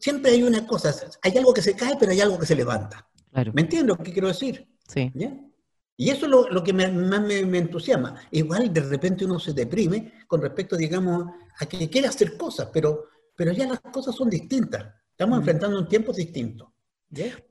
siempre 0.00 0.32
hay 0.32 0.42
una 0.42 0.66
cosa, 0.66 0.94
hay 1.22 1.36
algo 1.36 1.52
que 1.52 1.62
se 1.62 1.74
cae, 1.74 1.96
pero 1.98 2.12
hay 2.12 2.20
algo 2.20 2.38
que 2.38 2.46
se 2.46 2.56
levanta. 2.56 3.06
¿Me 3.52 3.62
entiendes 3.62 3.96
lo 3.96 4.02
que 4.02 4.12
quiero 4.12 4.28
decir? 4.28 4.66
Sí. 4.88 5.12
Y 5.96 6.10
eso 6.10 6.26
es 6.26 6.52
lo, 6.52 6.64
que 6.64 6.72
más 6.72 6.90
me, 6.90 7.58
entusiasma. 7.58 8.16
Igual 8.30 8.72
de 8.72 8.80
repente 8.80 9.24
uno 9.24 9.38
se 9.38 9.52
deprime 9.52 10.14
con 10.26 10.40
respecto, 10.40 10.76
digamos, 10.76 11.26
a 11.60 11.66
que 11.66 11.88
quiere 11.90 12.08
hacer 12.08 12.36
cosas, 12.36 12.68
pero, 12.72 13.04
pero 13.36 13.52
ya 13.52 13.68
las 13.68 13.80
cosas 13.80 14.14
son 14.14 14.30
distintas. 14.30 14.86
Estamos 15.10 15.38
mm. 15.38 15.40
enfrentando 15.40 15.78
un 15.78 15.88
tiempo 15.88 16.12
distinto. 16.12 16.72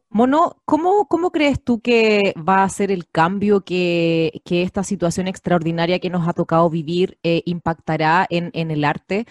Mono, 0.09 0.61
¿cómo, 0.65 1.07
¿cómo, 1.07 1.31
crees 1.31 1.63
tú 1.63 1.79
que 1.79 2.33
va 2.37 2.63
a 2.63 2.69
ser 2.69 2.91
el 2.91 3.07
cambio 3.07 3.61
que, 3.61 4.41
esta 4.45 4.83
situación 4.83 5.27
extraordinaria 5.27 5.99
que 5.99 6.09
nos 6.09 6.27
ha 6.27 6.33
tocado 6.33 6.69
vivir 6.69 7.17
eh, 7.23 7.43
impactará 7.45 8.25
en, 8.29 8.49
en, 8.53 8.71
el 8.71 8.83
arte? 8.83 9.25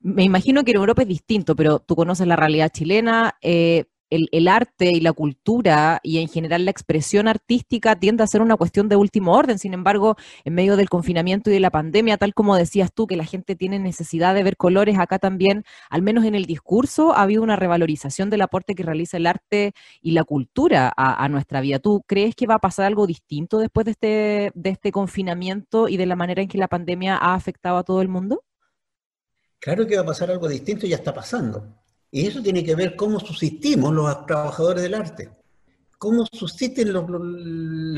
Me 0.00 0.24
imagino 0.24 0.64
que 0.64 0.72
en 0.72 0.78
Europa 0.78 1.02
es 1.02 1.08
distinto, 1.08 1.54
pero 1.54 1.78
tú 1.78 1.94
conoces 1.94 2.26
la 2.26 2.36
realidad 2.36 2.70
chilena. 2.72 3.36
Eh, 3.42 3.84
el, 4.10 4.48
arte 4.48 4.90
y 4.92 5.00
la 5.00 5.12
cultura 5.12 6.00
y 6.02 6.18
en 6.18 6.28
general 6.28 6.64
la 6.64 6.70
expresión 6.70 7.28
artística 7.28 7.96
tiende 7.96 8.22
a 8.22 8.26
ser 8.26 8.42
una 8.42 8.56
cuestión 8.56 8.88
de 8.88 8.96
último 8.96 9.34
orden. 9.34 9.58
Sin 9.58 9.74
embargo, 9.74 10.16
en 10.44 10.54
medio 10.54 10.76
del 10.76 10.88
confinamiento 10.88 11.50
y 11.50 11.54
de 11.54 11.60
la 11.60 11.70
pandemia, 11.70 12.16
tal 12.16 12.34
como 12.34 12.56
decías 12.56 12.92
tú, 12.92 13.06
que 13.06 13.16
la 13.16 13.24
gente 13.24 13.56
tiene 13.56 13.78
necesidad 13.78 14.34
de 14.34 14.42
ver 14.42 14.56
colores, 14.56 14.98
acá 14.98 15.18
también, 15.18 15.64
al 15.90 16.02
menos 16.02 16.24
en 16.24 16.34
el 16.34 16.46
discurso, 16.46 17.12
ha 17.14 17.22
habido 17.22 17.42
una 17.42 17.56
revalorización 17.56 18.30
del 18.30 18.42
aporte 18.42 18.74
que 18.74 18.82
realiza 18.82 19.16
el 19.16 19.26
arte 19.26 19.72
y 20.00 20.12
la 20.12 20.24
cultura 20.24 20.92
a, 20.96 21.28
nuestra 21.28 21.60
vida. 21.60 21.78
¿Tú 21.78 22.02
crees 22.06 22.34
que 22.34 22.46
va 22.46 22.56
a 22.56 22.58
pasar 22.58 22.86
algo 22.86 23.06
distinto 23.06 23.58
después 23.58 23.86
de 23.86 23.92
este, 23.92 24.52
de 24.54 24.70
este 24.70 24.92
confinamiento 24.92 25.88
y 25.88 25.96
de 25.96 26.06
la 26.06 26.16
manera 26.16 26.42
en 26.42 26.48
que 26.48 26.58
la 26.58 26.68
pandemia 26.68 27.16
ha 27.16 27.34
afectado 27.34 27.78
a 27.78 27.82
todo 27.82 28.02
el 28.02 28.08
mundo? 28.08 28.44
Claro 29.58 29.86
que 29.86 29.96
va 29.96 30.02
a 30.02 30.06
pasar 30.06 30.30
algo 30.30 30.46
distinto 30.48 30.86
y 30.86 30.90
ya 30.90 30.96
está 30.96 31.14
pasando. 31.14 31.83
Y 32.14 32.28
eso 32.28 32.40
tiene 32.40 32.62
que 32.62 32.76
ver 32.76 32.94
cómo 32.94 33.18
subsistimos 33.18 33.92
los 33.92 34.24
trabajadores 34.24 34.84
del 34.84 34.94
arte, 34.94 35.30
cómo 35.98 36.24
subsisten 36.30 36.92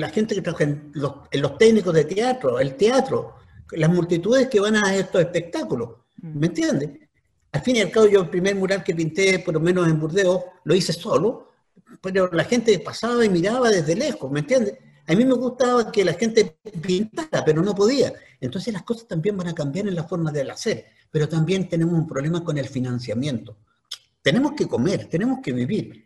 la 0.01 0.09
gente 0.09 0.35
que 0.35 0.41
trabaja 0.41 0.65
en 0.65 0.91
los, 0.95 1.59
técnicos 1.59 1.93
de 1.93 2.07
teatro, 2.07 2.59
el 2.59 2.77
teatro, 2.77 3.35
las 3.73 3.91
multitudes 3.91 4.49
que 4.49 4.59
van 4.59 4.77
a 4.77 4.97
estos 4.97 5.21
espectáculos. 5.21 5.91
Mm. 6.23 6.39
¿Me 6.39 6.47
entiendes? 6.47 6.91
Al 7.53 7.61
fin 7.61 7.77
y 7.77 7.81
al 7.83 7.91
cabo, 7.91 8.07
yo 8.07 8.23
el 8.23 8.31
primer 8.31 8.57
mural 8.57 8.83
que 8.83 8.95
pinté, 8.95 9.39
por 9.41 9.53
lo 9.53 9.61
menos 9.61 9.87
en 9.87 10.01
Burdeos, 10.01 10.45
lo 10.65 10.75
hice 10.75 10.95
solo, 10.95 11.53
pero 12.01 12.31
la 12.33 12.45
gente 12.45 12.79
pasaba 12.79 13.23
y 13.23 13.29
miraba 13.29 13.69
desde 13.69 13.95
lejos, 13.95 14.33
¿me 14.33 14.41
entiendes? 14.41 14.79
A 15.07 15.15
mí 15.15 15.27
me 15.27 15.35
gustaba 15.35 15.93
que 15.93 16.07
la 16.07 16.15
gente 16.15 16.57
pintara, 16.81 17.45
pero 17.45 17.61
no 17.61 17.75
podía. 17.75 18.15
Entonces 18.41 18.73
las 18.73 18.83
cosas 18.83 19.07
también 19.07 19.37
van 19.37 19.49
a 19.49 19.55
cambiar 19.55 19.87
en 19.87 19.95
la 19.95 20.05
forma 20.05 20.33
de 20.33 20.51
hacer, 20.51 20.87
pero 21.11 21.29
también 21.29 21.69
tenemos 21.69 21.95
un 21.95 22.07
problema 22.07 22.43
con 22.43 22.57
el 22.57 22.67
financiamiento. 22.67 23.59
Tenemos 24.27 24.55
que 24.55 24.67
comer, 24.67 25.07
tenemos 25.09 25.39
que 25.41 25.53
vivir. 25.53 26.05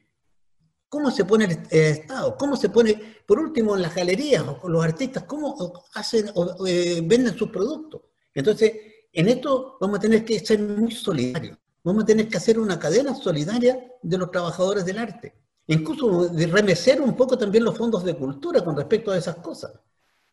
¿Cómo 0.91 1.11
se 1.11 1.25
pone 1.25 1.47
el, 1.47 1.53
Estado? 1.71 2.37
¿Cómo 2.37 2.55
se 2.55 2.69
pone, 2.69 3.01
por 3.25 3.39
último, 3.39 3.75
en 3.75 3.81
las 3.81 3.95
galerías 3.95 4.45
o 4.61 4.69
los 4.69 4.85
artistas, 4.85 5.25
cómo 5.25 5.57
hacen 5.95 6.31
o 6.35 6.67
eh, 6.67 7.01
venden 7.03 7.35
sus 7.35 7.49
productos? 7.49 8.03
Entonces, 8.35 8.75
en 9.11 9.27
esto 9.27 9.79
vamos 9.81 10.01
a 10.01 10.03
tener 10.03 10.23
que 10.23 10.39
ser 10.39 10.59
muy 10.61 10.93
solidarios. 10.93 11.57
Vamos 11.83 12.03
a 12.03 12.07
tener 12.09 12.29
que 12.29 12.37
hacer 12.37 12.59
una 12.59 12.79
cadena 12.79 13.15
solidaria 13.15 13.91
de 14.03 14.19
los 14.19 14.31
trabajadores 14.31 14.85
del 14.85 14.99
arte. 14.99 15.35
Incluso 15.69 16.29
de 16.29 16.47
remecer 16.47 17.01
un 17.01 17.17
poco 17.17 17.39
también 17.39 17.65
los 17.65 17.79
fondos 17.79 18.05
de 18.05 18.19
cultura 18.19 18.63
con 18.63 18.77
respecto 18.77 19.13
a 19.13 19.17
esas 19.17 19.37
cosas. 19.37 19.73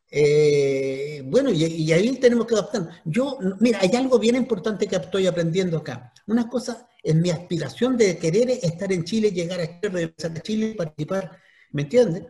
Eh, 0.09 1.21
bueno, 1.25 1.51
y, 1.51 1.91
ahí 1.91 2.17
tenemos 2.17 2.45
que 2.45 2.55
adaptar. 2.55 3.01
Yo, 3.05 3.37
mira, 3.59 3.79
hay 3.81 3.91
algo 3.95 4.19
bien 4.19 4.35
importante 4.35 4.87
que 4.87 4.95
estoy 4.95 5.27
aprendiendo 5.27 5.77
acá. 5.77 6.13
Una 6.27 6.49
cosa 6.49 6.87
es 7.03 7.15
mi 7.15 7.29
aspiración 7.29 7.97
de 7.97 8.17
querer 8.17 8.49
estar 8.49 8.91
en 8.91 9.03
Chile, 9.03 9.31
llegar 9.31 9.59
a 9.59 9.79
Chile, 9.79 10.15
Chile, 10.41 10.75
participar, 10.77 11.39
¿me 11.71 11.83
entiendes? 11.83 12.23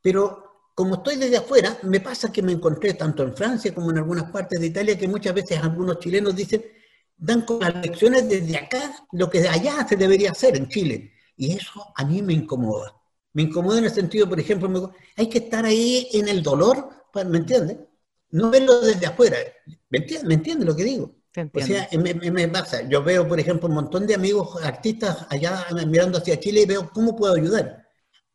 Pero 0.00 0.44
como 0.74 0.96
estoy 0.96 1.16
desde 1.16 1.36
afuera, 1.36 1.78
me 1.82 2.00
pasa 2.00 2.32
que 2.32 2.42
me 2.42 2.52
encontré 2.52 2.94
tanto 2.94 3.22
en 3.22 3.36
Francia 3.36 3.74
como 3.74 3.90
en 3.90 3.98
algunas 3.98 4.30
partes 4.30 4.60
de 4.60 4.66
Italia 4.66 4.98
que 4.98 5.08
muchas 5.08 5.34
veces 5.34 5.62
algunos 5.62 5.98
chilenos 5.98 6.34
dicen, 6.34 6.64
dan 7.16 7.42
con 7.42 7.60
las 7.60 7.74
lecciones 7.76 8.28
desde 8.28 8.56
acá 8.56 8.92
lo 9.12 9.30
que 9.30 9.40
de 9.40 9.48
allá 9.48 9.86
se 9.88 9.96
debería 9.96 10.32
hacer 10.32 10.56
en 10.56 10.68
Chile. 10.68 11.12
Y 11.36 11.52
eso 11.52 11.92
a 11.96 12.04
mí 12.04 12.22
me 12.22 12.32
incomoda. 12.32 12.94
Me 13.32 13.42
incomoda 13.42 13.78
en 13.78 13.84
el 13.84 13.90
sentido, 13.90 14.28
por 14.28 14.38
ejemplo, 14.38 14.92
hay 15.16 15.28
que 15.28 15.38
estar 15.38 15.64
ahí 15.64 16.08
en 16.12 16.28
el 16.28 16.42
dolor 16.42 17.03
¿me 17.26 17.38
entiendes? 17.38 17.78
No 18.30 18.50
verlo 18.50 18.80
desde 18.80 19.06
afuera. 19.06 19.36
¿Me 19.90 19.98
entiendes 19.98 20.66
lo 20.66 20.74
que 20.74 20.84
digo? 20.84 21.14
O 21.52 21.60
sea, 21.60 21.88
me, 21.98 22.48
pasa. 22.48 22.88
Yo 22.88 23.02
veo, 23.02 23.26
por 23.26 23.40
ejemplo, 23.40 23.68
un 23.68 23.74
montón 23.74 24.06
de 24.06 24.14
amigos 24.14 24.62
artistas 24.62 25.26
allá 25.30 25.66
mirando 25.86 26.18
hacia 26.18 26.38
Chile 26.38 26.62
y 26.62 26.66
veo 26.66 26.90
cómo 26.92 27.16
puedo 27.16 27.34
ayudar. 27.34 27.84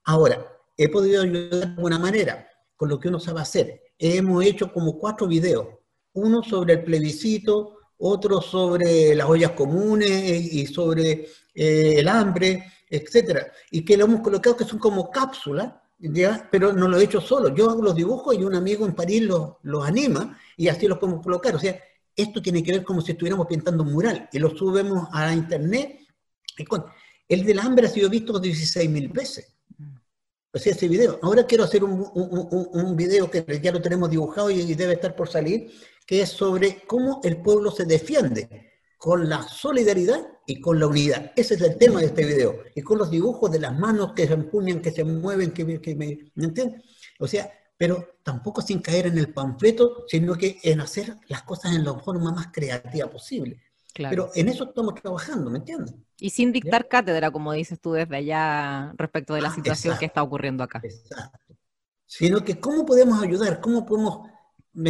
Ahora, 0.03 0.45
he 0.77 0.89
podido 0.89 1.23
ayudar 1.23 1.49
de 1.49 1.65
alguna 1.75 1.97
manera 1.97 2.47
con 2.75 2.89
lo 2.89 2.99
que 2.99 3.07
uno 3.07 3.19
sabe 3.19 3.41
hacer. 3.41 3.81
Hemos 3.97 4.43
hecho 4.45 4.71
como 4.71 4.97
cuatro 4.97 5.27
videos. 5.27 5.67
Uno 6.13 6.43
sobre 6.43 6.73
el 6.73 6.83
plebiscito, 6.83 7.77
otro 7.97 8.41
sobre 8.41 9.15
las 9.15 9.27
ollas 9.27 9.51
comunes 9.51 10.09
y 10.53 10.65
sobre 10.65 11.27
eh, 11.53 11.95
el 11.97 12.07
hambre, 12.07 12.65
etcétera. 12.89 13.51
Y 13.71 13.85
que 13.85 13.95
lo 13.95 14.05
hemos 14.05 14.21
colocado 14.21 14.57
que 14.57 14.65
son 14.65 14.79
como 14.79 15.09
cápsulas 15.09 15.73
pero 16.49 16.71
no 16.73 16.87
lo 16.87 16.99
he 16.99 17.03
hecho 17.03 17.19
solo. 17.19 17.53
Yo 17.53 17.69
hago 17.69 17.81
los 17.81 17.95
dibujos 17.95 18.35
y 18.35 18.43
un 18.43 18.55
amigo 18.55 18.85
en 18.85 18.93
París 18.93 19.23
los, 19.23 19.53
los 19.63 19.85
anima 19.85 20.39
y 20.55 20.67
así 20.67 20.87
los 20.87 20.97
podemos 20.97 21.23
colocar. 21.23 21.55
O 21.55 21.59
sea, 21.59 21.79
esto 22.15 22.41
tiene 22.41 22.63
que 22.63 22.71
ver 22.71 22.83
como 22.83 23.01
si 23.01 23.11
estuviéramos 23.11 23.47
pintando 23.47 23.83
un 23.83 23.91
mural 23.91 24.29
y 24.31 24.39
lo 24.39 24.55
subimos 24.55 25.09
a 25.11 25.33
internet. 25.33 25.99
El 27.27 27.45
del 27.45 27.59
hambre 27.59 27.87
ha 27.87 27.89
sido 27.89 28.09
visto 28.09 28.39
16 28.39 28.89
mil 28.89 29.09
veces. 29.09 29.53
O 30.51 30.57
sea, 30.57 30.73
ese 30.73 30.87
video. 30.87 31.19
Ahora 31.21 31.45
quiero 31.45 31.63
hacer 31.63 31.83
un, 31.83 32.09
un, 32.13 32.69
un, 32.73 32.95
video 32.95 33.29
que 33.29 33.59
ya 33.61 33.71
lo 33.71 33.81
tenemos 33.81 34.09
dibujado 34.09 34.49
y 34.49 34.73
debe 34.73 34.93
estar 34.93 35.15
por 35.15 35.29
salir, 35.29 35.71
que 36.07 36.21
es 36.21 36.29
sobre 36.29 36.81
cómo 36.87 37.21
el 37.23 37.37
pueblo 37.41 37.69
se 37.69 37.85
defiende 37.85 38.68
con 38.99 39.29
la 39.29 39.41
solidaridad 39.41 40.27
y 40.45 40.59
con 40.59 40.77
la 40.77 40.87
unidad. 40.87 41.31
Ese 41.33 41.55
es 41.55 41.61
el 41.61 41.77
tema 41.77 42.01
de 42.01 42.07
este 42.07 42.25
video. 42.25 42.63
Y 42.75 42.81
con 42.81 42.97
los 42.97 43.09
dibujos 43.09 43.49
de 43.49 43.59
las 43.59 43.75
manos 43.79 44.11
que 44.13 44.27
se 44.27 44.33
empuñan, 44.33 44.81
que 44.81 44.91
se 44.91 45.05
mueven, 45.05 45.51
que, 45.51 45.79
que 45.79 45.95
me, 45.95 46.31
¿me 46.35 46.45
entiendes? 46.45 46.83
O 47.17 47.25
sea, 47.25 47.49
pero 47.77 48.19
tampoco 48.23 48.61
sin 48.61 48.81
caer 48.81 49.07
en 49.07 49.17
el 49.17 49.33
panfleto, 49.33 50.03
sino 50.05 50.35
que 50.35 50.59
en 50.63 50.81
hacer 50.81 51.15
las 51.29 51.43
cosas 51.43 51.73
en 51.75 51.85
la 51.85 51.93
forma 51.93 52.33
más 52.33 52.47
creativa 52.51 53.09
posible. 53.09 53.63
Pero 53.93 54.31
en 54.35 54.49
eso 54.49 54.65
estamos 54.65 54.95
trabajando, 54.95 55.49
¿me 55.49 55.59
entiendes? 55.59 55.95
Y 56.17 56.29
sin 56.31 56.51
dictar 56.51 56.89
cátedra, 56.89 57.31
como 57.31 57.53
dices 57.53 57.79
tú 57.79 57.93
desde 57.93 58.17
allá, 58.17 58.91
respecto 58.97 59.33
de 59.33 59.41
la 59.41 59.47
ah, 59.47 59.55
situación 59.55 59.97
que 59.97 60.05
está 60.05 60.21
ocurriendo 60.21 60.61
acá. 60.61 60.81
Exacto. 60.83 61.55
Sino 62.05 62.43
que 62.43 62.59
cómo 62.59 62.85
podemos 62.85 63.23
ayudar, 63.23 63.61
cómo 63.61 63.85
podemos 63.85 64.27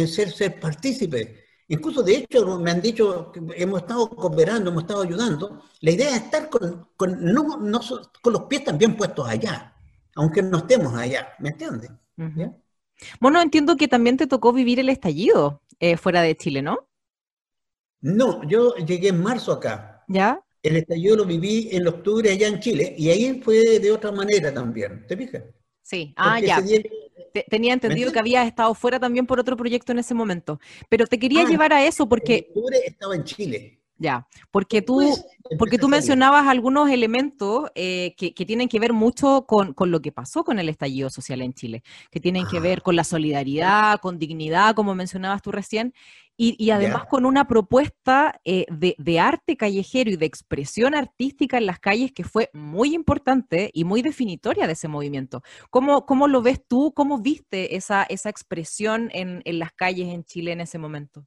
ser, 0.08 0.32
ser 0.32 0.58
partícipes. 0.58 1.28
Incluso, 1.70 2.02
de 2.02 2.16
hecho, 2.16 2.58
me 2.58 2.72
han 2.72 2.82
dicho 2.82 3.30
que 3.30 3.40
hemos 3.54 3.82
estado 3.82 4.10
cooperando, 4.10 4.70
hemos 4.70 4.82
estado 4.82 5.02
ayudando. 5.02 5.62
La 5.82 5.92
idea 5.92 6.08
es 6.10 6.22
estar 6.22 6.50
con, 6.50 6.88
con, 6.96 7.24
no, 7.24 7.58
no, 7.58 7.80
con 8.20 8.32
los 8.32 8.42
pies 8.46 8.64
también 8.64 8.96
puestos 8.96 9.28
allá, 9.28 9.72
aunque 10.16 10.42
no 10.42 10.58
estemos 10.58 10.92
allá, 10.94 11.28
¿me 11.38 11.50
entiendes? 11.50 11.92
Bueno, 13.20 13.40
entiendo 13.40 13.76
que 13.76 13.86
también 13.86 14.16
te 14.16 14.26
tocó 14.26 14.52
vivir 14.52 14.80
el 14.80 14.88
estallido 14.88 15.62
eh, 15.78 15.96
fuera 15.96 16.22
de 16.22 16.36
Chile, 16.36 16.60
¿no? 16.60 16.88
No, 18.00 18.42
yo 18.48 18.74
llegué 18.74 19.10
en 19.10 19.22
marzo 19.22 19.52
acá. 19.52 20.04
¿Ya? 20.08 20.42
El 20.64 20.74
estallido 20.74 21.18
lo 21.18 21.24
viví 21.24 21.68
en 21.70 21.86
octubre 21.86 22.32
allá 22.32 22.48
en 22.48 22.58
Chile 22.58 22.96
y 22.98 23.10
ahí 23.10 23.40
fue 23.44 23.78
de 23.78 23.92
otra 23.92 24.10
manera 24.10 24.52
también, 24.52 25.06
¿te 25.06 25.16
fijas? 25.16 25.44
Sí, 25.82 26.12
ah, 26.16 26.40
ya. 26.40 26.60
Tenía 27.48 27.72
entendido 27.72 28.12
que 28.12 28.18
había 28.18 28.44
estado 28.44 28.74
fuera 28.74 28.98
también 28.98 29.26
por 29.26 29.40
otro 29.40 29.56
proyecto 29.56 29.92
en 29.92 29.98
ese 29.98 30.14
momento, 30.14 30.60
pero 30.88 31.06
te 31.06 31.18
quería 31.18 31.42
ah, 31.42 31.48
llevar 31.48 31.72
a 31.72 31.84
eso 31.84 32.08
porque... 32.08 32.36
En 32.36 32.44
octubre 32.48 32.78
estaba 32.86 33.14
en 33.14 33.24
Chile. 33.24 33.80
Ya, 34.00 34.26
porque 34.50 34.80
tú, 34.80 35.02
porque 35.58 35.76
tú 35.76 35.86
mencionabas 35.86 36.46
algunos 36.46 36.88
elementos 36.88 37.70
eh, 37.74 38.14
que, 38.16 38.32
tienen 38.46 38.66
que 38.66 38.80
ver 38.80 38.94
mucho 38.94 39.44
con, 39.46 39.74
lo 39.90 40.00
que 40.00 40.10
pasó 40.10 40.42
con 40.42 40.58
el 40.58 40.70
estallido 40.70 41.10
social 41.10 41.42
en 41.42 41.52
Chile, 41.52 41.82
que 42.10 42.18
tienen 42.18 42.46
que 42.46 42.60
ver 42.60 42.78
ah. 42.78 42.82
con 42.82 42.96
la 42.96 43.04
solidaridad, 43.04 44.00
con 44.00 44.18
dignidad, 44.18 44.74
como 44.74 44.94
mencionabas 44.94 45.42
tú 45.42 45.52
recién, 45.52 45.92
y, 46.42 46.70
además 46.70 47.04
con 47.04 47.26
una 47.26 47.46
propuesta 47.46 48.40
eh, 48.46 48.64
de, 48.70 49.20
arte 49.20 49.58
callejero 49.58 50.10
y 50.10 50.16
de 50.16 50.24
expresión 50.24 50.94
artística 50.94 51.58
en 51.58 51.66
las 51.66 51.78
calles 51.78 52.12
que 52.12 52.24
fue 52.24 52.48
muy 52.54 52.94
importante 52.94 53.70
y 53.74 53.84
muy 53.84 54.00
definitoria 54.00 54.66
de 54.66 54.72
ese 54.72 54.88
movimiento. 54.88 55.42
¿Cómo, 55.68 56.06
cómo 56.06 56.28
lo 56.28 56.40
ves 56.40 56.62
tú? 56.66 56.94
¿Cómo 56.94 57.18
viste 57.18 57.76
esa, 57.76 58.04
esa 58.04 58.30
expresión 58.30 59.10
en, 59.12 59.42
en 59.44 59.58
las 59.58 59.72
calles 59.72 60.08
en 60.08 60.24
Chile 60.24 60.52
en 60.52 60.62
ese 60.62 60.78
momento? 60.78 61.26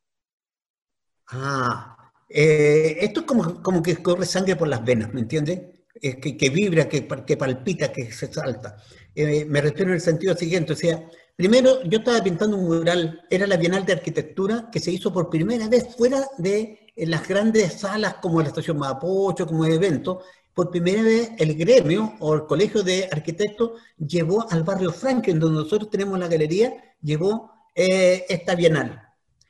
Ah, 1.28 2.12
eh, 2.28 2.98
esto 3.02 3.20
es 3.20 3.26
como, 3.28 3.62
como 3.62 3.84
que 3.84 3.98
corre 3.98 4.26
sangre 4.26 4.56
por 4.56 4.68
las 4.68 4.84
venas, 4.84 5.14
¿me 5.14 5.22
entiendes? 5.22 5.62
que, 6.02 6.36
que, 6.36 6.50
vibra, 6.50 6.90
que, 6.90 7.08
que, 7.08 7.38
palpita, 7.38 7.92
que 7.92 8.12
se 8.12 8.34
salta. 8.34 8.78
Eh, 9.14 9.46
me 9.46 9.62
refiero 9.62 9.92
en 9.92 9.96
el 9.96 10.02
sentido 10.02 10.36
siguiente, 10.36 10.74
o 10.74 10.76
sea, 10.76 11.08
primero 11.36 11.84
yo 11.84 12.00
estaba 12.00 12.24
pintando 12.24 12.58
un 12.58 12.66
mural, 12.66 13.22
era 13.30 13.48
la 13.48 13.58
Bienal 13.58 13.86
de 13.86 13.94
Arquitectura 13.94 14.70
que 14.72 14.80
se 14.80 14.92
hizo 14.92 15.12
por 15.12 15.30
primera 15.30 15.68
vez 15.68 15.96
fuera 15.96 16.28
de 16.38 16.92
las 16.96 17.28
grandes 17.28 17.80
salas 17.80 18.16
como 18.16 18.42
la 18.42 18.50
Estación 18.50 18.78
Mapocho, 18.78 19.48
como 19.48 19.66
evento, 19.66 20.22
por 20.54 20.70
primera 20.70 21.02
vez 21.02 21.32
el 21.40 21.56
gremio 21.56 22.14
o 22.20 22.36
el 22.36 22.46
colegio 22.46 22.84
de 22.84 23.10
arquitectos 23.12 23.72
llevó 23.98 24.46
al 24.52 24.64
barrio 24.64 24.92
Franklin, 24.92 25.40
donde 25.40 25.62
nosotros 25.62 25.90
tenemos 25.90 26.20
la 26.20 26.28
galería, 26.28 26.74
llevó 27.02 27.52
eh, 27.76 28.26
esta 28.30 28.54
bienal. 28.54 29.02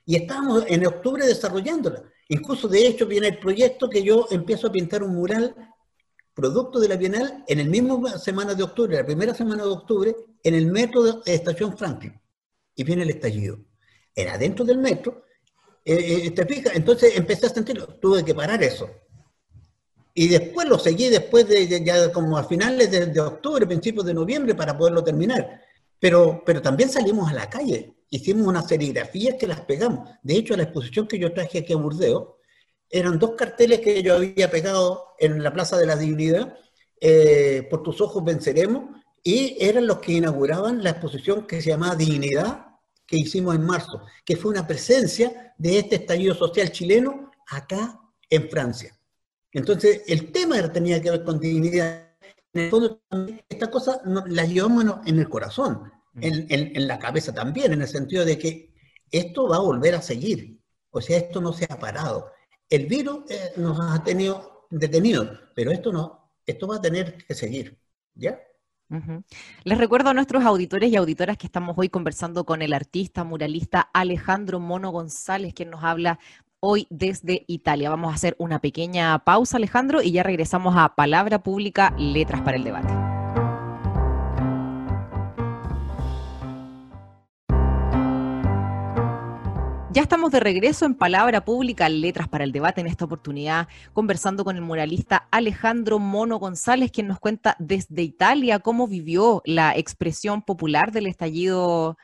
Y 0.06 0.16
estábamos 0.16 0.66
en 0.68 0.86
octubre 0.86 1.26
desarrollándola. 1.26 2.04
Incluso, 2.30 2.68
de 2.68 2.88
hecho, 2.88 3.06
viene 3.06 3.28
el 3.28 3.40
proyecto 3.40 3.90
que 3.90 4.02
yo 4.02 4.28
empiezo 4.32 4.68
a 4.68 4.72
pintar 4.72 5.04
un 5.04 5.16
mural 5.16 5.56
producto 6.34 6.80
de 6.80 6.88
la 6.88 6.96
Bienal 6.96 7.44
en 7.48 7.60
el 7.60 7.70
mismo 7.70 8.08
semana 8.18 8.54
de 8.56 8.64
octubre, 8.64 8.98
la 8.98 9.06
primera 9.06 9.34
semana 9.34 9.64
de 9.64 9.70
octubre, 9.70 10.16
en 10.44 10.56
el 10.56 10.68
metro 10.68 11.04
de 11.04 11.22
Estación 11.26 11.78
Franklin. 11.78 12.20
Y 12.76 12.84
viene 12.84 13.04
el 13.04 13.12
estallido. 13.12 13.60
Era 14.16 14.38
dentro 14.38 14.66
del 14.66 14.78
metro. 14.78 15.26
Eh, 15.86 16.24
eh, 16.26 16.32
¿Te 16.32 16.46
fijas? 16.46 16.76
Entonces 16.76 17.16
empecé 17.16 17.46
a 17.46 17.50
sentirlo. 17.50 17.88
Tuve 17.88 18.24
que 18.24 18.34
parar 18.34 18.64
eso. 18.64 18.90
Y 20.14 20.28
después 20.28 20.68
lo 20.68 20.78
seguí 20.80 21.10
después 21.10 21.48
de, 21.48 21.84
ya 21.84 22.12
como 22.12 22.38
a 22.38 22.44
finales 22.44 22.92
de, 22.92 23.08
de, 23.08 23.20
octubre, 23.20 23.66
principios 23.66 24.06
de 24.06 24.14
noviembre, 24.14 24.56
para 24.56 24.78
poderlo 24.78 25.04
terminar. 25.04 25.62
Pero, 26.00 26.44
pero 26.46 26.62
también 26.62 26.90
salimos 26.90 27.30
a 27.30 27.34
la 27.34 27.50
calle 27.50 27.96
hicimos 28.14 28.46
unas 28.46 28.68
serigrafías 28.68 29.36
que 29.40 29.48
las 29.48 29.62
pegamos. 29.62 30.08
De 30.22 30.36
hecho, 30.36 30.56
la 30.56 30.64
exposición 30.64 31.08
que 31.08 31.18
yo 31.18 31.34
traje 31.34 31.60
aquí 31.60 31.74
a 31.74 31.78
Burdeo, 31.78 32.38
eran 32.94 33.20
dos 33.20 33.32
carteles 33.32 33.80
que 33.80 34.04
yo 34.04 34.16
había 34.16 34.52
pegado 34.52 35.16
en 35.20 35.42
la 35.42 35.52
Plaza 35.52 35.78
de 35.78 35.86
la 35.86 35.96
Dignidad, 35.96 36.58
eh, 37.02 37.68
por 37.70 37.84
tus 37.84 38.00
ojos 38.02 38.24
venceremos, 38.24 38.86
y 39.24 39.58
eran 39.60 39.88
los 39.88 40.00
que 40.00 40.14
inauguraban 40.14 40.84
la 40.84 40.92
exposición 40.92 41.48
que 41.48 41.62
se 41.62 41.72
llamaba 41.72 41.96
Dignidad, 41.96 42.68
que 43.06 43.18
hicimos 43.18 43.56
en 43.56 43.66
marzo, 43.66 44.02
que 44.24 44.36
fue 44.36 44.52
una 44.52 44.68
presencia 44.68 45.54
de 45.58 45.80
este 45.80 45.96
estallido 45.96 46.36
social 46.36 46.72
chileno 46.72 47.32
acá 47.48 48.00
en 48.30 48.50
Francia. 48.50 48.98
Entonces, 49.52 50.04
el 50.08 50.32
tema 50.32 50.72
tenía 50.72 51.02
que 51.02 51.12
ver 51.12 51.24
con 51.24 51.40
dignidad. 51.40 52.10
En 52.54 52.62
el 52.62 52.70
fondo, 52.70 53.02
esta 53.50 53.70
cosa 53.70 54.02
la 54.06 54.46
llevamos 54.46 54.86
en 55.06 55.20
el 55.20 55.30
corazón 55.30 55.92
en, 56.22 56.88
la 56.88 57.00
cabeza 57.00 57.34
también, 57.34 57.74
en 57.74 57.82
el 57.82 57.88
sentido 57.88 58.26
de 58.26 58.38
que 58.38 58.74
esto 59.12 59.48
va 59.48 59.58
a 59.58 59.62
volver 59.62 59.96
a 59.96 60.02
seguir. 60.02 60.60
O 60.92 61.02
sea, 61.02 61.18
esto 61.18 61.42
no 61.42 61.54
se 61.54 61.66
ha 61.70 61.80
parado. 61.80 62.32
El 62.74 62.88
virus 62.88 63.30
eh, 63.30 63.52
nos 63.58 63.80
ha 63.80 64.04
tenido 64.04 64.66
detenidos, 64.72 65.30
pero 65.54 65.72
esto 65.72 65.94
no, 65.94 66.32
esto 66.44 66.66
va 66.68 66.78
a 66.78 66.82
tener 66.82 67.24
que 67.24 67.36
seguir. 67.36 67.78
¿Ya? 68.16 68.40
Les 69.64 69.78
recuerdo 69.78 70.10
a 70.10 70.16
nuestros 70.16 70.44
auditores 70.44 70.92
y 70.92 70.96
auditoras 70.96 71.38
que 71.38 71.46
estamos 71.46 71.76
hoy 71.78 71.90
conversando 71.90 72.46
con 72.46 72.64
el 72.64 72.74
artista 72.74 73.24
muralista 73.24 73.80
Alejandro 73.94 74.60
Mono 74.60 74.90
González, 74.90 75.54
quien 75.54 75.70
nos 75.70 75.84
habla 75.84 76.18
hoy 76.62 76.88
desde 76.90 77.46
Italia. 77.46 77.92
Vamos 77.92 78.12
a 78.12 78.16
hacer 78.16 78.36
una 78.40 78.58
pequeña 78.60 79.20
pausa, 79.20 79.58
Alejandro, 79.58 80.02
y 80.02 80.12
ya 80.12 80.24
regresamos 80.24 80.74
a 80.76 80.96
Palabra 80.96 81.44
Pública, 81.44 81.94
Letras 82.00 82.42
para 82.42 82.58
el 82.58 82.64
Debate. 82.64 83.13
Ya 89.94 90.02
estamos 90.02 90.32
de 90.32 90.40
regreso 90.40 90.86
en 90.86 90.96
Palabra 90.96 91.46
Pública, 91.46 91.88
Letras 91.88 92.28
para 92.28 92.44
el 92.44 92.52
Debate, 92.52 92.82
en 92.82 92.88
esta 92.88 93.06
oportunidad 93.06 93.68
conversando 93.94 94.44
con 94.44 94.56
el 94.56 94.64
muralista 94.64 95.28
Alejandro 95.30 96.00
Mono 96.00 96.40
González, 96.40 96.90
quien 96.92 97.06
nos 97.06 97.20
cuenta 97.20 97.56
desde 97.60 98.02
Italia 98.02 98.58
cómo 98.58 98.88
vivió 98.88 99.44
la 99.46 99.78
expresión 99.78 100.42
popular 100.42 100.92
del 100.92 101.06
estallido, 101.06 102.00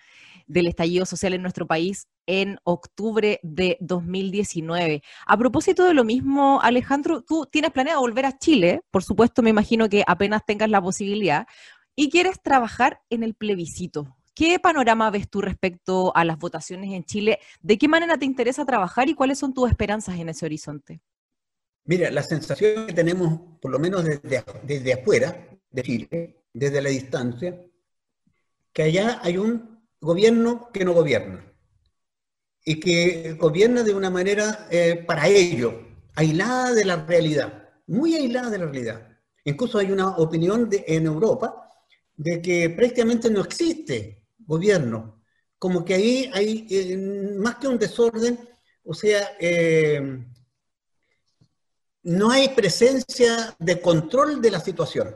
del 0.46 0.68
estallido 0.68 1.08
social 1.08 1.34
en 1.34 1.42
nuestro 1.42 1.66
país 1.66 2.08
en 2.28 2.60
octubre 2.64 3.40
de 3.42 3.78
2019. 3.80 5.02
A 5.26 5.38
propósito 5.38 5.84
de 5.86 5.96
lo 5.96 6.04
mismo, 6.04 6.62
Alejandro, 6.62 7.24
tú 7.24 7.48
tienes 7.52 7.72
planeado 7.72 8.02
volver 8.02 8.28
a 8.28 8.38
Chile, 8.38 8.82
por 8.92 9.04
supuesto, 9.04 9.42
me 9.42 9.50
imagino 9.50 9.90
que 9.90 10.04
apenas 10.06 10.46
tengas 10.46 10.70
la 10.70 10.80
posibilidad, 10.80 11.48
y 11.96 12.12
quieres 12.12 12.40
trabajar 12.40 13.02
en 13.10 13.24
el 13.24 13.34
plebiscito. 13.34 14.19
¿Qué 14.40 14.58
panorama 14.58 15.12
ves 15.12 15.30
tú 15.30 15.42
respecto 15.42 16.16
a 16.16 16.24
las 16.24 16.40
votaciones 16.40 16.94
en 16.94 17.04
Chile? 17.04 17.40
¿De 17.62 17.78
qué 17.78 17.90
manera 17.90 18.18
te 18.18 18.24
interesa 18.24 18.64
trabajar 18.64 19.10
y 19.10 19.14
cuáles 19.14 19.38
son 19.38 19.54
tus 19.54 19.70
esperanzas 19.70 20.18
en 20.18 20.30
ese 20.30 20.46
horizonte? 20.46 21.02
Mira, 21.84 22.10
la 22.10 22.24
sensación 22.24 22.88
que 22.88 22.94
tenemos, 22.94 23.38
por 23.62 23.70
lo 23.70 23.80
menos 23.80 24.06
desde, 24.06 24.42
desde 24.64 24.94
afuera 24.94 25.46
de 25.70 25.84
Chile, 25.84 26.46
desde 26.54 26.82
la 26.82 26.90
distancia, 26.90 27.62
que 28.72 28.84
allá 28.84 29.20
hay 29.22 29.38
un 29.38 29.84
gobierno 30.00 30.70
que 30.72 30.86
no 30.86 30.94
gobierna 30.94 31.46
y 32.64 32.80
que 32.80 33.34
gobierna 33.34 33.84
de 33.84 33.94
una 33.94 34.10
manera 34.10 34.70
eh, 34.72 35.04
para 35.06 35.28
ello, 35.28 35.86
aislada 36.16 36.72
de 36.72 36.86
la 36.86 36.96
realidad, 37.06 37.72
muy 37.88 38.16
aislada 38.16 38.50
de 38.50 38.58
la 38.58 38.68
realidad. 38.68 39.18
Incluso 39.44 39.80
hay 39.80 39.92
una 39.92 40.16
opinión 40.16 40.70
en 40.72 41.08
Europa 41.08 41.70
de 42.16 42.42
que 42.42 42.70
prácticamente 42.70 43.30
no 43.30 43.42
existe 43.42 44.19
gobierno. 44.50 45.22
Como 45.58 45.86
que 45.86 45.94
ahí 45.94 46.32
hay 46.34 46.68
eh, 46.70 46.98
más 47.38 47.56
que 47.56 47.68
un 47.68 47.78
desorden, 47.78 48.38
o 48.84 48.94
sea, 48.94 49.38
eh, 49.40 50.26
no 52.04 52.32
hay 52.32 52.50
presencia 52.50 53.56
de 53.60 53.80
control 53.80 54.42
de 54.42 54.52
la 54.52 54.60
situación. 54.60 55.16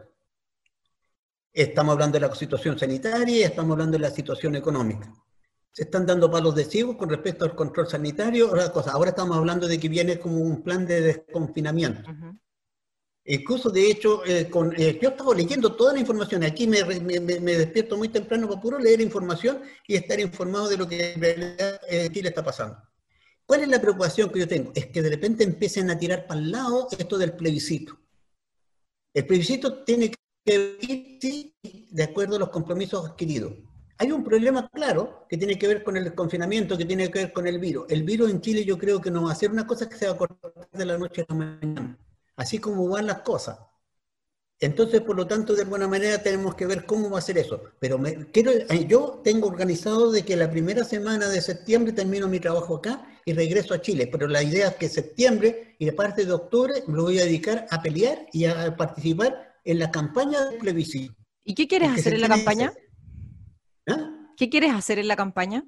Estamos 1.52 1.94
hablando 1.94 2.20
de 2.20 2.28
la 2.28 2.36
situación 2.36 2.78
sanitaria 2.78 3.48
estamos 3.48 3.74
hablando 3.74 3.98
de 3.98 4.04
la 4.04 4.12
situación 4.12 4.56
económica. 4.56 5.14
Se 5.72 5.84
están 5.84 6.06
dando 6.06 6.30
palos 6.30 6.54
de 6.56 6.66
ciego 6.66 6.96
con 6.98 7.10
respecto 7.10 7.46
al 7.46 7.56
control 7.56 7.88
sanitario. 7.88 8.50
Ahora, 8.50 8.72
ahora 8.92 9.10
estamos 9.10 9.38
hablando 9.38 9.68
de 9.68 9.80
que 9.80 9.90
viene 9.90 10.20
como 10.20 10.38
un 10.38 10.62
plan 10.62 10.86
de 10.86 11.02
desconfinamiento. 11.02 12.10
Incluso, 13.26 13.70
de 13.70 13.90
hecho, 13.90 14.26
eh, 14.26 14.50
con, 14.50 14.74
eh, 14.76 15.00
yo 15.02 15.10
estaba 15.10 15.34
leyendo 15.34 15.74
toda 15.76 15.94
la 15.94 16.00
información. 16.00 16.44
Aquí 16.44 16.68
me, 16.68 16.84
despierto 16.84 17.98
muy 17.98 18.10
temprano 18.10 18.50
para 18.50 18.60
puro 18.60 18.80
leer 18.80 19.00
información 19.00 19.62
y 19.88 19.96
estar 19.96 20.20
informado 20.20 20.68
de 20.68 20.78
lo 20.78 20.88
que 20.88 21.14
en 21.14 21.22
realidad 21.22 21.80
eh, 21.90 22.10
Chile 22.12 22.30
está 22.30 22.44
pasando. 22.44 22.78
¿Cuál 23.46 23.62
es 23.62 23.70
la 23.70 23.80
preocupación 23.80 24.30
que 24.30 24.40
yo 24.40 24.48
tengo? 24.48 24.72
Es 24.76 24.88
que 24.88 25.02
de 25.02 25.10
repente 25.10 25.44
empiecen 25.44 25.90
a 25.90 25.98
tirar 25.98 26.28
para 26.28 26.40
el 26.40 26.52
lado 26.52 26.88
esto 26.98 27.18
del 27.18 27.34
plebiscito. 27.34 27.98
El 29.14 29.26
plebiscito 29.26 29.84
tiene 29.84 30.12
que 30.46 30.78
ir, 30.82 31.54
de 31.92 32.04
acuerdo 32.04 32.36
a 32.36 32.40
los 32.40 32.50
compromisos 32.50 33.06
adquiridos. 33.06 33.54
Hay 34.00 34.12
un 34.12 34.24
problema 34.24 34.68
claro 34.70 35.26
que 35.30 35.38
tiene 35.38 35.58
que 35.58 35.68
ver 35.68 35.84
con 35.84 35.96
el 35.96 36.14
confinamiento, 36.14 36.78
que 36.78 36.86
tiene 36.86 37.10
que 37.10 37.20
ver 37.20 37.34
con 37.34 37.48
el 37.48 37.60
virus. 37.60 37.86
El 37.90 38.04
virus 38.04 38.32
en 38.32 38.42
Chile 38.42 38.66
yo 38.66 38.78
creo 38.78 39.00
que 39.00 39.12
no 39.12 39.24
va 39.24 39.32
a 39.32 39.36
ser 39.36 39.52
una 39.52 39.68
cosa 39.68 39.88
que 39.88 39.96
se 39.96 40.08
va 40.08 40.14
a 40.14 40.18
cortar 40.18 40.52
de 40.72 40.86
la 40.86 40.98
noche 40.98 41.22
a 41.22 41.26
la 41.30 41.36
mañana, 41.36 41.98
así 42.36 42.60
como 42.60 42.88
van 42.88 43.08
las 43.08 43.22
cosas. 43.22 43.60
Entonces, 44.60 45.02
por 45.02 45.18
lo 45.18 45.28
tanto, 45.28 45.56
de 45.56 45.64
alguna 45.64 45.88
manera 45.88 46.24
tenemos 46.24 46.56
que 46.56 46.66
ver 46.66 46.86
cómo 46.86 47.10
va 47.10 47.20
a 47.20 47.22
ser 47.22 47.38
eso. 47.38 47.62
Pero 47.80 48.00
quiero, 48.32 48.52
eh, 48.52 48.86
yo 48.88 49.20
tengo 49.24 49.48
organizado 49.48 50.12
de 50.12 50.24
que 50.24 50.38
la 50.38 50.50
primera 50.50 50.86
semana 50.86 51.28
de 51.28 51.42
septiembre 51.42 51.92
termino 51.92 52.30
mi 52.30 52.40
trabajo 52.40 52.78
acá 52.78 53.06
y 53.26 53.34
regreso 53.34 53.74
a 53.74 53.82
Chile. 53.82 54.08
Pero 54.08 54.28
la 54.28 54.42
idea 54.42 54.70
es 54.70 54.76
que 54.76 54.88
septiembre 54.88 55.76
y 55.80 55.86
de 55.86 55.92
parte 55.92 56.26
de 56.26 56.32
octubre 56.32 56.84
me 56.88 57.02
voy 57.02 57.20
a 57.20 57.26
dedicar 57.26 57.68
a 57.72 57.82
pelear 57.82 58.26
y 58.32 58.46
a 58.46 58.76
participar 58.78 59.60
en 59.66 59.80
la 59.80 59.92
campaña 59.92 60.46
de 60.46 60.58
plebiscito. 60.58 61.14
¿Y 61.44 61.56
qué 61.56 61.68
quieres 61.68 61.92
hacer 61.92 62.14
en 62.14 62.22
la 62.22 62.30
campaña? 62.30 62.74
¿Ah? 63.90 64.32
¿Qué 64.38 64.50
quieres 64.50 64.72
hacer 64.72 64.98
en 64.98 65.10
la 65.10 65.18
campaña? 65.18 65.66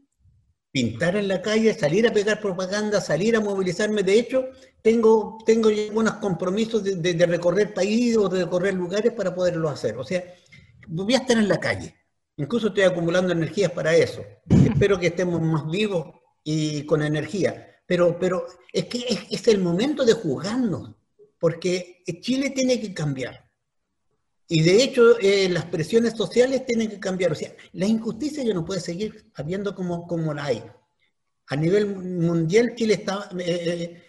Pintar 0.75 1.15
en 1.15 1.29
la 1.29 1.41
calle, 1.41 1.73
salir 1.73 2.05
a 2.05 2.11
pegar 2.11 2.41
propaganda, 2.41 2.99
salir 2.99 3.33
a 3.37 3.39
movilizarme. 3.39 4.03
De 4.03 4.19
hecho, 4.19 4.49
tengo, 4.81 5.37
tengo 5.45 5.69
algunos 5.69 6.15
compromisos 6.15 6.83
de, 6.83 7.25
recorrer 7.25 7.73
países 7.73 8.17
o 8.17 8.27
de 8.27 8.43
recorrer 8.43 8.73
lugares 8.73 9.13
para 9.13 9.33
poderlo 9.33 9.69
hacer. 9.69 9.97
O 9.97 10.03
sea, 10.03 10.21
voy 10.89 11.13
a 11.13 11.19
estar 11.19 11.37
en 11.37 11.47
la 11.47 11.61
calle. 11.61 11.95
Incluso 12.35 12.67
estoy 12.67 12.83
acumulando 12.83 13.31
energías 13.31 13.71
para 13.71 13.95
eso. 13.95 14.21
Espero 14.49 14.99
que 14.99 15.07
estemos 15.07 15.41
más 15.41 15.65
vivos 15.71 16.07
y 16.43 16.85
con 16.85 17.01
energía. 17.01 17.79
Pero, 17.85 18.19
pero 18.19 18.45
es 18.73 18.83
que 18.87 18.97
es, 19.07 19.19
es 19.31 19.47
el 19.47 19.59
momento 19.59 20.03
de 20.03 20.11
juzgarnos, 20.11 20.93
porque 21.39 22.03
Chile 22.19 22.49
tiene 22.49 22.81
que 22.81 22.93
cambiar. 22.93 23.44
Y 24.47 24.61
de 24.61 24.83
hecho, 24.83 25.19
eh, 25.19 25.49
las 25.49 25.65
presiones 25.65 26.13
sociales 26.15 26.65
tienen 26.65 26.89
que 26.89 26.99
cambiar. 26.99 27.31
O 27.31 27.35
sea, 27.35 27.53
la 27.73 27.85
injusticia 27.87 28.43
ya 28.43 28.53
no 28.53 28.65
puede 28.65 28.79
seguir 28.79 29.31
habiendo 29.35 29.73
como, 29.73 30.07
como 30.07 30.33
la 30.33 30.45
hay. 30.45 30.63
A 31.47 31.55
nivel 31.55 31.95
mundial, 31.95 32.75
Chile 32.75 32.95
está... 32.95 33.29
Eh, 33.39 33.43
eh, 33.45 34.01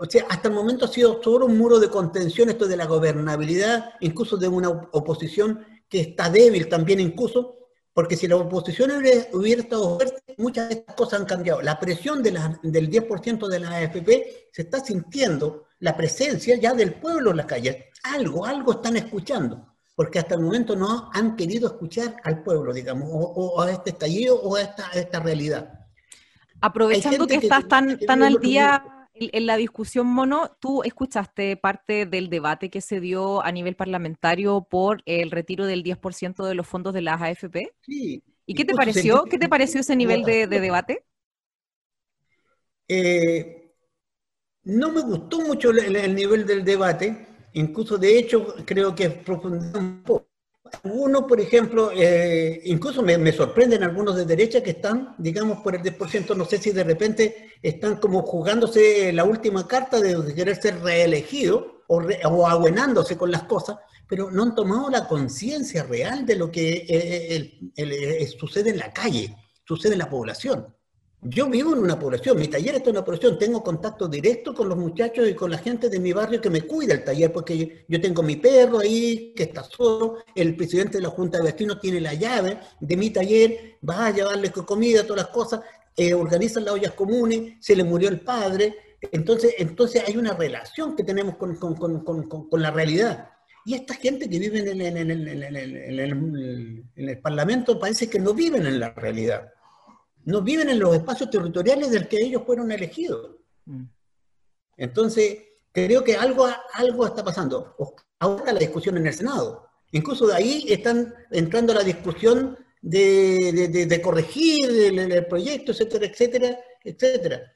o 0.00 0.06
sea, 0.08 0.26
hasta 0.28 0.48
el 0.48 0.54
momento 0.54 0.84
ha 0.84 0.88
sido 0.88 1.20
solo 1.22 1.46
un 1.46 1.58
muro 1.58 1.80
de 1.80 1.90
contención 1.90 2.48
esto 2.48 2.68
de 2.68 2.76
la 2.76 2.86
gobernabilidad, 2.86 3.94
incluso 4.00 4.36
de 4.36 4.46
una 4.46 4.68
oposición 4.68 5.66
que 5.88 6.00
está 6.00 6.30
débil 6.30 6.68
también 6.68 7.00
incluso, 7.00 7.56
porque 7.92 8.16
si 8.16 8.28
la 8.28 8.36
oposición 8.36 8.92
hubiera, 9.32 9.62
estado 9.62 9.98
muchas 10.36 10.68
de 10.68 10.74
estas 10.76 10.94
cosas 10.94 11.20
han 11.20 11.26
cambiado. 11.26 11.62
La 11.62 11.80
presión 11.80 12.22
de 12.22 12.30
la, 12.30 12.60
del 12.62 12.88
10% 12.88 13.48
de 13.48 13.58
la 13.58 13.76
AFP 13.76 14.50
se 14.52 14.62
está 14.62 14.78
sintiendo, 14.78 15.64
la 15.80 15.96
presencia 15.96 16.56
ya 16.56 16.74
del 16.74 16.94
pueblo 16.94 17.32
en 17.32 17.38
las 17.38 17.46
calles. 17.46 17.86
Algo, 18.04 18.46
algo 18.46 18.74
están 18.74 18.96
escuchando 18.98 19.67
porque 19.98 20.20
hasta 20.20 20.36
el 20.36 20.42
momento 20.42 20.76
no 20.76 21.10
han 21.12 21.34
querido 21.34 21.66
escuchar 21.66 22.18
al 22.22 22.44
pueblo, 22.44 22.72
digamos, 22.72 23.08
o, 23.10 23.60
a 23.60 23.72
este 23.72 23.90
estallido 23.90 24.40
o 24.40 24.54
a 24.54 24.62
esta, 24.62 25.18
realidad. 25.18 25.88
Aprovechando 26.60 27.26
que, 27.26 27.34
estás 27.34 27.66
tan, 27.66 27.98
tan 27.98 28.22
al 28.22 28.38
día 28.38 29.08
en 29.14 29.46
la 29.46 29.56
discusión, 29.56 30.06
Mono, 30.06 30.56
¿tú 30.60 30.84
escuchaste 30.84 31.56
parte 31.56 32.06
del 32.06 32.30
debate 32.30 32.70
que 32.70 32.80
se 32.80 33.00
dio 33.00 33.44
a 33.44 33.50
nivel 33.50 33.74
parlamentario 33.74 34.68
por 34.70 35.02
el 35.04 35.32
retiro 35.32 35.66
del 35.66 35.82
10% 35.82 36.46
de 36.46 36.54
los 36.54 36.68
fondos 36.68 36.94
de 36.94 37.02
las 37.02 37.20
AFP? 37.20 37.72
Sí. 37.80 38.22
¿Y 38.46 38.54
qué 38.54 38.64
te 38.64 38.74
pareció? 38.74 39.24
¿Qué 39.24 39.36
te 39.36 39.48
pareció 39.48 39.80
ese 39.80 39.96
nivel 39.96 40.22
de, 40.22 40.46
debate? 40.46 41.06
Eh, 42.86 43.74
no 44.62 44.92
me 44.92 45.00
gustó 45.00 45.40
mucho 45.40 45.70
el 45.70 46.14
nivel 46.14 46.46
del 46.46 46.64
debate 46.64 47.27
Incluso, 47.58 47.98
de 47.98 48.16
hecho, 48.16 48.54
creo 48.64 48.94
que 48.94 49.10
profundizar 49.10 49.78
un 49.78 50.02
poco. 50.04 50.28
Algunos, 50.84 51.24
por 51.24 51.40
ejemplo, 51.40 51.90
eh, 51.92 52.60
incluso 52.66 53.02
me, 53.02 53.18
me, 53.18 53.32
sorprenden 53.32 53.82
algunos 53.82 54.14
de 54.14 54.26
derecha 54.26 54.62
que 54.62 54.70
están, 54.70 55.16
digamos, 55.18 55.58
por 55.58 55.74
el 55.74 55.82
10%, 55.82 56.36
no 56.36 56.44
sé 56.44 56.58
si 56.58 56.70
de 56.70 56.84
repente 56.84 57.50
están 57.60 57.96
como 57.96 58.22
jugándose 58.22 59.12
la 59.12 59.24
última 59.24 59.66
carta 59.66 60.00
de, 60.00 60.34
querer 60.34 60.56
ser 60.56 60.80
reelegido 60.82 61.82
o, 61.88 62.00
o 62.00 62.46
abuenándose 62.46 63.16
con 63.16 63.30
las 63.32 63.44
cosas, 63.44 63.78
pero 64.06 64.30
no 64.30 64.42
han 64.44 64.54
tomado 64.54 64.88
la 64.88 65.08
conciencia 65.08 65.82
real 65.82 66.26
de 66.26 66.36
lo 66.36 66.52
que 66.52 66.86
eh, 66.88 67.58
eh, 67.76 68.26
sucede 68.38 68.70
en 68.70 68.78
la 68.78 68.92
calle, 68.92 69.34
sucede 69.64 69.94
en 69.94 70.00
la 70.00 70.10
población. 70.10 70.74
Yo 71.20 71.48
vivo 71.48 71.72
en 71.72 71.80
una 71.80 71.98
población, 71.98 72.38
mi 72.38 72.46
taller 72.46 72.76
está 72.76 72.90
en 72.90 72.96
una 72.96 73.04
población, 73.04 73.40
tengo 73.40 73.60
contacto 73.64 74.06
directo 74.06 74.54
con 74.54 74.68
los 74.68 74.78
muchachos 74.78 75.28
y 75.28 75.34
con 75.34 75.50
la 75.50 75.58
gente 75.58 75.88
de 75.88 75.98
mi 75.98 76.12
barrio 76.12 76.40
que 76.40 76.48
me 76.48 76.62
cuida 76.62 76.94
el 76.94 77.02
taller, 77.02 77.32
porque 77.32 77.84
yo, 77.88 78.00
tengo 78.00 78.22
mi 78.22 78.36
perro 78.36 78.78
ahí 78.78 79.32
que 79.34 79.42
está 79.42 79.64
solo, 79.64 80.18
el 80.36 80.54
presidente 80.54 80.98
de 80.98 81.02
la 81.02 81.10
Junta 81.10 81.38
de 81.38 81.50
Vecinos 81.50 81.80
tiene 81.80 82.00
la 82.00 82.14
llave 82.14 82.60
de 82.78 82.96
mi 82.96 83.10
taller, 83.10 83.78
va 83.86 84.06
a 84.06 84.10
llevarle 84.12 84.52
comida, 84.52 85.02
todas 85.02 85.24
las 85.24 85.32
cosas, 85.32 85.62
eh, 85.96 86.14
organizan 86.14 86.64
las 86.64 86.74
ollas 86.74 86.92
comunes, 86.92 87.54
se 87.58 87.74
le 87.74 87.82
murió 87.82 88.08
el 88.10 88.20
padre, 88.20 88.76
entonces, 89.10 89.56
entonces 89.58 90.04
hay 90.06 90.16
una 90.16 90.34
relación 90.34 90.94
que 90.94 91.02
tenemos 91.02 91.34
con, 91.36 91.56
con, 91.56 91.74
con, 91.74 92.28
con 92.48 92.62
la 92.62 92.70
realidad. 92.70 93.28
Y 93.64 93.74
esta 93.74 93.94
gente 93.94 94.30
que 94.30 94.38
vive 94.38 94.60
en 94.60 94.80
en 96.96 97.08
el 97.08 97.20
Parlamento 97.20 97.76
parece 97.76 98.08
que 98.08 98.20
no 98.20 98.34
viven 98.34 98.66
en 98.66 98.78
la 98.78 98.90
realidad 98.90 99.52
no 100.28 100.42
viven 100.42 100.68
en 100.68 100.78
los 100.78 100.94
espacios 100.94 101.30
territoriales 101.30 101.90
del 101.90 102.06
que 102.06 102.18
ellos 102.18 102.42
fueron 102.44 102.70
elegidos. 102.70 103.36
Mm. 103.64 103.84
Entonces, 104.76 105.38
creo 105.72 106.04
que 106.04 106.16
algo, 106.16 106.46
algo 106.74 107.06
está 107.06 107.24
pasando. 107.24 107.74
Ahora 108.18 108.52
la 108.52 108.58
discusión 108.58 108.98
en 108.98 109.06
el 109.06 109.14
Senado. 109.14 109.66
Incluso 109.90 110.26
de 110.26 110.34
ahí 110.34 110.66
están 110.68 111.14
entrando 111.30 111.72
la 111.72 111.82
discusión 111.82 112.58
de, 112.82 114.00
corregir 114.04 114.68
el, 114.68 115.26
proyecto, 115.26 115.72
etcétera, 115.72 116.04
etcétera, 116.04 116.58
etcétera. 116.84 117.52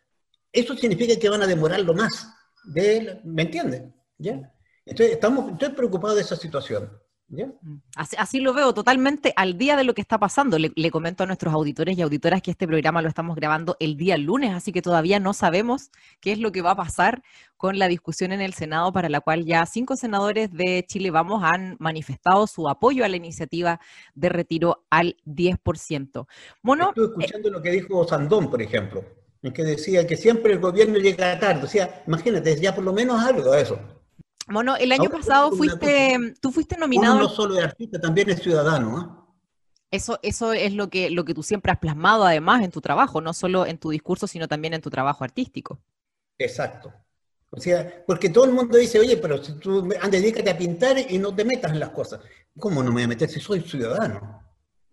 Eso 0.50 0.74
significa 0.74 1.14
que 1.16 1.28
van 1.28 1.42
a 1.42 1.46
demorarlo 1.46 1.92
más. 1.92 2.26
¿Me 2.64 3.42
entienden? 3.42 3.94
¿Ya? 4.16 4.50
Entonces, 4.86 5.16
estamos, 5.16 5.52
estoy 5.52 5.74
preocupado 5.74 6.14
de 6.14 6.22
esa 6.22 6.36
situación. 6.36 6.90
Mm. 7.32 7.76
Así, 7.96 8.40
lo 8.40 8.52
veo 8.52 8.74
totalmente 8.74 9.32
al 9.36 9.56
día 9.56 9.76
de 9.76 9.84
lo 9.84 9.94
que 9.94 10.02
está 10.02 10.18
pasando. 10.18 10.58
Le, 10.58 10.90
comento 10.90 11.24
a 11.24 11.26
nuestros 11.26 11.54
auditores 11.54 11.96
y 11.96 12.02
auditoras 12.02 12.42
que 12.42 12.50
este 12.50 12.66
programa 12.66 13.00
lo 13.00 13.08
estamos 13.08 13.36
grabando 13.36 13.76
el 13.80 13.96
día 13.96 14.18
lunes, 14.18 14.52
así 14.52 14.70
que 14.70 14.82
todavía 14.82 15.18
no 15.18 15.32
sabemos 15.32 15.90
qué 16.20 16.32
es 16.32 16.38
lo 16.38 16.52
que 16.52 16.60
va 16.60 16.72
a 16.72 16.76
pasar 16.76 17.22
con 17.56 17.78
la 17.78 17.88
discusión 17.88 18.32
en 18.32 18.40
el 18.40 18.52
Senado, 18.54 18.92
para 18.92 19.08
la 19.08 19.20
cual 19.20 19.46
ya 19.46 19.64
cinco 19.66 19.96
senadores 19.96 20.52
de 20.52 20.84
Chile 20.86 21.10
Vamos 21.10 21.42
han 21.44 21.76
manifestado 21.78 22.46
su 22.46 22.68
apoyo 22.68 23.04
a 23.04 23.08
la 23.08 23.16
iniciativa 23.16 23.80
de 24.14 24.28
retiro 24.28 24.84
al 24.90 25.16
10%. 25.24 26.26
Mono, 26.62 26.88
Estuve 26.88 27.06
eh, 27.06 27.08
escuchando 27.18 27.50
lo 27.50 27.62
que 27.62 27.70
dijo 27.70 28.06
Sandón, 28.06 28.50
por 28.50 28.60
ejemplo, 28.60 29.04
en 29.42 29.52
que 29.52 29.62
decía 29.62 30.06
que 30.06 30.16
siempre 30.16 30.52
el 30.52 30.58
gobierno 30.58 30.98
llega 30.98 31.38
tarde. 31.38 31.64
O 31.64 31.68
sea, 31.68 32.02
imagínate, 32.06 32.60
ya 32.60 32.74
por 32.74 32.84
lo 32.84 32.92
menos 32.92 33.24
algo 33.24 33.52
de 33.52 33.62
eso. 33.62 33.78
Bueno, 34.48 34.76
el 34.76 34.92
año 34.92 35.08
pasado 35.10 35.52
fuiste, 35.52 36.34
tú 36.40 36.50
fuiste 36.50 36.76
nominado. 36.76 37.18
no 37.18 37.28
solo 37.28 37.58
es 37.58 37.64
artista, 37.64 38.00
también 38.00 38.30
es 38.30 38.42
ciudadano. 38.42 38.98
¿ah? 38.98 39.22
Eso, 39.90 40.18
eso 40.22 40.52
es 40.52 40.72
lo 40.74 40.88
que, 40.88 41.10
lo 41.10 41.24
que 41.24 41.34
tú 41.34 41.42
siempre 41.42 41.70
has 41.70 41.78
plasmado 41.78 42.24
además 42.24 42.62
en 42.62 42.70
tu 42.70 42.80
trabajo, 42.80 43.20
no 43.20 43.34
solo 43.34 43.66
en 43.66 43.78
tu 43.78 43.90
discurso, 43.90 44.26
sino 44.26 44.48
también 44.48 44.74
en 44.74 44.80
tu 44.80 44.90
trabajo 44.90 45.22
artístico. 45.22 45.78
Exacto. 46.38 46.92
O 47.50 47.60
sea, 47.60 48.02
porque 48.06 48.30
todo 48.30 48.46
el 48.46 48.52
mundo 48.52 48.78
dice, 48.78 48.98
oye, 48.98 49.18
pero 49.18 49.42
si 49.42 49.52
tú 49.58 49.86
dedícate 50.10 50.50
a 50.50 50.56
pintar 50.56 50.96
y 50.98 51.18
no 51.18 51.34
te 51.34 51.44
metas 51.44 51.72
en 51.72 51.80
las 51.80 51.90
cosas. 51.90 52.20
¿Cómo 52.58 52.82
no 52.82 52.88
me 52.88 52.94
voy 52.94 53.02
a 53.02 53.08
meter 53.08 53.28
si 53.28 53.40
soy 53.40 53.60
ciudadano? 53.60 54.42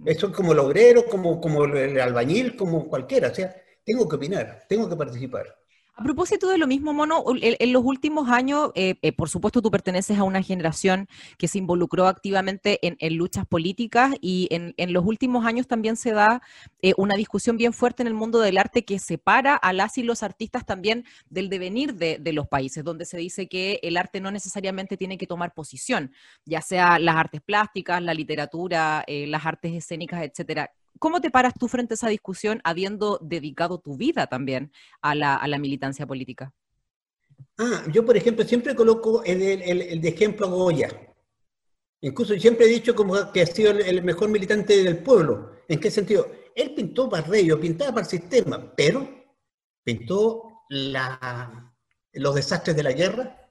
Eso 0.05 0.27
es 0.27 0.33
como 0.35 0.51
el 0.51 0.59
obrero, 0.59 1.05
como, 1.05 1.39
como 1.39 1.63
el 1.63 1.99
albañil, 1.99 2.57
como 2.57 2.87
cualquiera. 2.89 3.29
O 3.29 3.35
sea, 3.35 3.55
tengo 3.85 4.07
que 4.07 4.17
opinar, 4.17 4.65
tengo 4.67 4.89
que 4.89 4.95
participar. 4.97 5.58
A 5.99 6.01
propósito 6.01 6.47
de 6.47 6.57
lo 6.57 6.65
mismo, 6.65 6.93
Mono, 6.93 7.25
en, 7.41 7.73
los 7.73 7.83
últimos 7.83 8.29
años, 8.29 8.71
eh, 8.75 8.95
eh, 9.01 9.11
por 9.11 9.27
supuesto, 9.27 9.61
tú 9.61 9.69
perteneces 9.69 10.17
a 10.17 10.23
una 10.23 10.41
generación 10.41 11.09
que 11.37 11.49
se 11.49 11.57
involucró 11.57 12.07
activamente 12.07 12.79
en, 12.81 13.17
luchas 13.17 13.45
políticas 13.45 14.15
y 14.21 14.47
en, 14.49 14.93
los 14.93 15.05
últimos 15.05 15.45
años 15.45 15.67
también 15.67 15.97
se 15.97 16.13
da 16.13 16.41
eh, 16.81 16.93
una 16.95 17.15
discusión 17.15 17.57
bien 17.57 17.73
fuerte 17.73 18.01
en 18.01 18.07
el 18.07 18.13
mundo 18.13 18.39
del 18.39 18.57
arte 18.57 18.85
que 18.85 18.97
separa 18.97 19.55
a 19.55 19.73
las 19.73 19.97
y 19.97 20.03
los 20.03 20.23
artistas 20.23 20.65
también 20.65 21.03
del 21.29 21.49
devenir 21.49 21.95
de, 21.95 22.17
de 22.17 22.31
los 22.31 22.47
países, 22.47 22.81
donde 22.85 23.03
se 23.03 23.17
dice 23.17 23.49
que 23.49 23.81
el 23.83 23.97
arte 23.97 24.21
no 24.21 24.31
necesariamente 24.31 24.95
tiene 24.95 25.17
que 25.17 25.27
tomar 25.27 25.53
posición, 25.53 26.13
ya 26.45 26.61
sea 26.61 26.97
las 26.97 27.17
artes 27.17 27.41
plásticas, 27.41 28.01
la 28.01 28.13
literatura, 28.13 29.03
las 29.05 29.45
artes 29.45 29.73
escénicas, 29.73 30.23
etcétera. 30.23 30.71
¿Cómo 30.99 31.21
te 31.21 31.31
paras 31.31 31.53
tú 31.57 31.69
frente 31.69 31.93
a 31.93 31.95
esa 31.95 32.09
discusión 32.09 32.59
habiendo 32.65 33.19
dedicado 33.21 33.79
tu 33.79 33.95
vida 33.95 34.27
también 34.27 34.71
a 35.01 35.15
la, 35.15 35.57
militancia 35.57 36.05
política? 36.05 36.53
Ah, 37.57 37.83
yo 37.91 38.05
por 38.05 38.17
ejemplo 38.17 38.43
siempre 38.43 38.75
coloco 38.75 39.23
el, 39.23 39.39
de 40.01 40.09
ejemplo 40.09 40.45
a 40.45 40.49
Goya. 40.49 40.89
Incluso 42.01 42.37
siempre 42.37 42.65
he 42.65 42.69
dicho 42.69 42.93
como 42.93 43.31
que 43.31 43.41
ha 43.41 43.45
sido 43.45 43.71
el, 43.71 44.03
mejor 44.03 44.29
militante 44.29 44.83
del 44.83 44.97
pueblo. 44.99 45.53
¿En 45.69 45.79
qué 45.79 45.89
sentido? 45.89 46.29
Él 46.53 46.73
pintó 46.75 47.09
para 47.09 47.25
Reyes, 47.25 47.55
pintaba 47.55 47.91
para 47.91 48.05
el 48.05 48.09
sistema, 48.09 48.73
pero 48.75 49.07
pintó 49.83 50.65
los 50.69 52.35
desastres 52.35 52.75
de 52.75 52.83
la 52.83 52.91
guerra, 52.91 53.49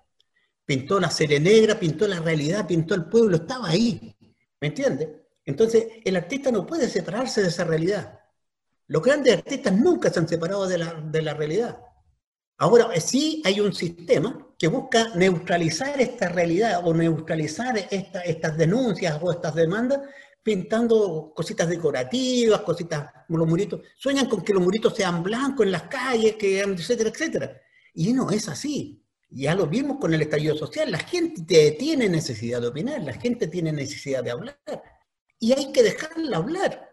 pintó 0.66 1.00
la 1.00 1.10
serie 1.10 1.40
negra, 1.40 1.80
pintó 1.80 2.06
la 2.06 2.20
realidad, 2.20 2.66
pintó 2.66 2.94
el 2.94 3.06
pueblo, 3.06 3.36
estaba 3.36 3.68
ahí, 3.68 4.14
¿me 4.60 4.68
entiendes? 4.68 5.08
Entonces, 5.48 5.86
el 6.04 6.14
artista 6.14 6.52
no 6.52 6.66
puede 6.66 6.90
separarse 6.90 7.40
de 7.40 7.48
esa 7.48 7.64
realidad. 7.64 8.20
Los 8.86 9.02
grandes 9.02 9.38
artistas 9.38 9.72
nunca 9.72 10.10
se 10.10 10.18
han 10.18 10.28
separado 10.28 10.66
de 10.66 10.76
la, 10.76 10.92
de 10.92 11.22
la 11.22 11.32
realidad. 11.32 11.78
Ahora, 12.58 12.90
sí 13.00 13.40
hay 13.46 13.58
un 13.58 13.72
sistema 13.72 14.46
que 14.58 14.68
busca 14.68 15.14
neutralizar 15.14 15.98
esta 16.02 16.28
realidad 16.28 16.86
o 16.86 16.92
neutralizar 16.92 17.78
estas 17.90 18.58
denuncias 18.58 19.18
o 19.22 19.32
estas 19.32 19.54
demandas 19.54 20.00
pintando 20.42 21.32
cositas 21.34 21.66
decorativas, 21.66 22.60
cositas, 22.60 23.08
los 23.28 23.48
muritos. 23.48 23.80
Sueñan 23.96 24.28
con 24.28 24.42
que 24.42 24.52
los 24.52 24.62
muritos 24.62 24.94
sean 24.94 25.22
blancos 25.22 25.64
en 25.64 25.72
las 25.72 25.84
calles, 25.84 26.36
que, 26.36 26.60
etcétera, 26.60 27.08
etcétera. 27.08 27.60
Y 27.94 28.12
no 28.12 28.30
es 28.30 28.50
así. 28.50 29.02
Ya 29.30 29.54
lo 29.54 29.66
vimos 29.66 29.96
con 29.98 30.12
el 30.12 30.20
estallido 30.20 30.54
social. 30.56 30.90
La 30.90 30.98
gente 30.98 31.70
tiene 31.78 32.06
necesidad 32.10 32.60
de 32.60 32.68
opinar, 32.68 33.02
la 33.02 33.14
gente 33.14 33.46
tiene 33.46 33.72
necesidad 33.72 34.22
de 34.22 34.30
hablar. 34.30 34.58
Y 35.38 35.52
hay 35.52 35.72
que 35.72 35.82
dejarla 35.82 36.36
hablar. 36.36 36.88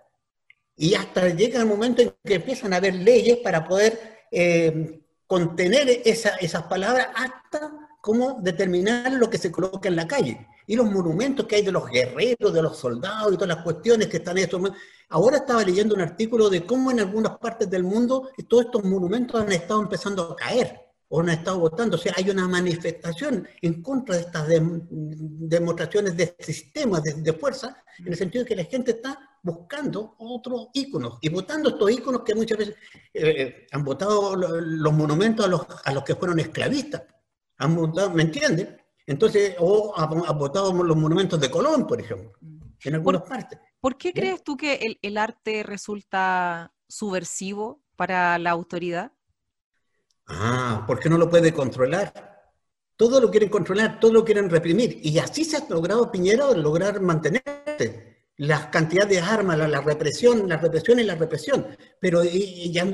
Y 0.76 0.94
hasta 0.94 1.30
llega 1.30 1.60
el 1.60 1.66
momento 1.66 2.02
en 2.02 2.14
que 2.24 2.36
empiezan 2.36 2.74
a 2.74 2.78
haber 2.78 2.96
leyes 2.96 3.38
para 3.38 3.68
poder 3.68 4.28
eh, 4.32 5.02
contener 5.26 6.02
esas 6.06 6.64
palabras 6.64 7.08
hasta 7.16 7.72
cómo 8.02 8.40
determinar 8.42 9.12
lo 9.14 9.30
que 9.30 9.38
se 9.38 9.52
coloca 9.52 9.88
en 9.88 9.96
la 9.96 10.08
calle. 10.08 10.48
Y 10.68 10.76
los 10.76 10.92
monumentos 10.92 11.46
que 11.46 11.56
hay 11.56 11.62
de 11.62 11.72
los 11.72 11.90
guerreros, 11.90 12.54
de 12.54 12.62
los 12.62 12.78
soldados 12.78 13.34
y 13.34 13.36
todas 13.36 13.56
las 13.56 13.64
cuestiones 13.64 14.08
que 14.08 14.18
están 14.18 14.38
estos 14.38 14.62
Ahora 15.10 15.38
estaba 15.38 15.64
leyendo 15.64 15.96
un 15.96 16.02
artículo 16.02 16.50
de 16.50 16.66
cómo 16.66 16.92
en 16.92 17.00
algunas 17.00 17.38
partes 17.38 17.70
del 17.70 17.84
mundo 17.84 18.30
todos 18.48 18.66
estos 18.66 18.84
monumentos 18.84 19.40
han 19.40 19.52
estado 19.52 19.82
empezando 19.82 20.24
a 20.24 20.36
caer 20.36 20.85
o 21.10 21.22
han 21.22 21.30
estado 21.30 21.60
votando. 21.60 21.96
O 21.96 22.00
sea, 22.00 22.14
hay 22.16 22.30
una 22.30 22.48
manifestación 22.48 23.48
en 23.62 23.82
contra 23.82 24.16
de 24.16 24.22
estas 24.22 24.48
demostraciones 24.50 26.18
de 26.18 26.36
sistemas 26.40 27.04
de, 27.04 27.34
fuerza, 27.34 27.84
en 28.00 28.08
el 28.08 28.18
sentido 28.18 28.44
de 28.44 28.50
que 28.50 28.56
la 28.56 28.66
gente 28.66 28.92
está 28.92 29.20
buscando 29.44 30.16
otros 30.18 30.70
íconos 30.74 31.20
y 31.22 31.30
votando 31.30 31.70
estos 31.70 31.92
íconos 31.92 32.24
que 32.24 32.34
muchas 32.34 32.58
veces 32.58 32.76
eh, 33.14 33.42
eh, 33.42 33.68
han 33.72 33.84
votado 33.84 34.36
los 34.36 34.94
monumentos 34.94 35.46
a 35.46 35.50
los, 35.50 35.68
a 35.84 35.94
los 35.94 36.04
que 36.04 36.16
fueron 36.16 36.40
esclavistas. 36.40 37.04
Han 37.58 37.76
votado, 37.76 38.10
¿me 38.10 38.24
entienden? 38.24 38.82
Entonces, 39.06 39.56
o 39.60 39.94
han 39.96 40.38
votado 40.38 40.74
los 40.74 40.98
monumentos 40.98 41.40
de 41.40 41.52
Colón, 41.52 41.86
por 41.86 42.02
ejemplo, 42.02 42.34
en 42.84 42.96
algunas 42.96 43.22
partes. 43.22 43.60
¿Por 43.80 43.98
qué 43.98 44.14
crees 44.14 44.44
tú 44.44 44.58
que 44.58 44.76
el, 44.76 44.98
el 45.04 45.18
arte 45.18 45.62
resulta 45.62 46.74
subversivo 46.88 47.84
para 47.96 48.40
la 48.40 48.50
autoridad? 48.50 49.12
Ah, 50.28 50.84
porque 50.88 51.10
no 51.10 51.18
lo 51.18 51.30
puede 51.30 51.54
controlar. 51.54 52.14
Todo 52.96 53.20
lo 53.20 53.30
quieren 53.30 53.50
controlar, 53.50 54.00
todo 54.00 54.14
lo 54.14 54.26
quieren 54.26 54.50
reprimir. 54.50 55.00
Y 55.04 55.20
así 55.20 55.44
se 55.44 55.58
ha 55.58 55.66
logrado 55.70 56.12
Piñera 56.12 56.52
lograr 56.52 57.02
mantenerse 57.02 58.16
las 58.38 58.68
cantidades 58.68 59.10
de 59.10 59.20
armas, 59.20 59.58
la, 59.58 59.82
represión, 59.82 60.48
la 60.48 60.58
represión 60.58 61.00
y 61.00 61.04
la 61.04 61.16
represión. 61.16 61.68
Pero 62.00 62.22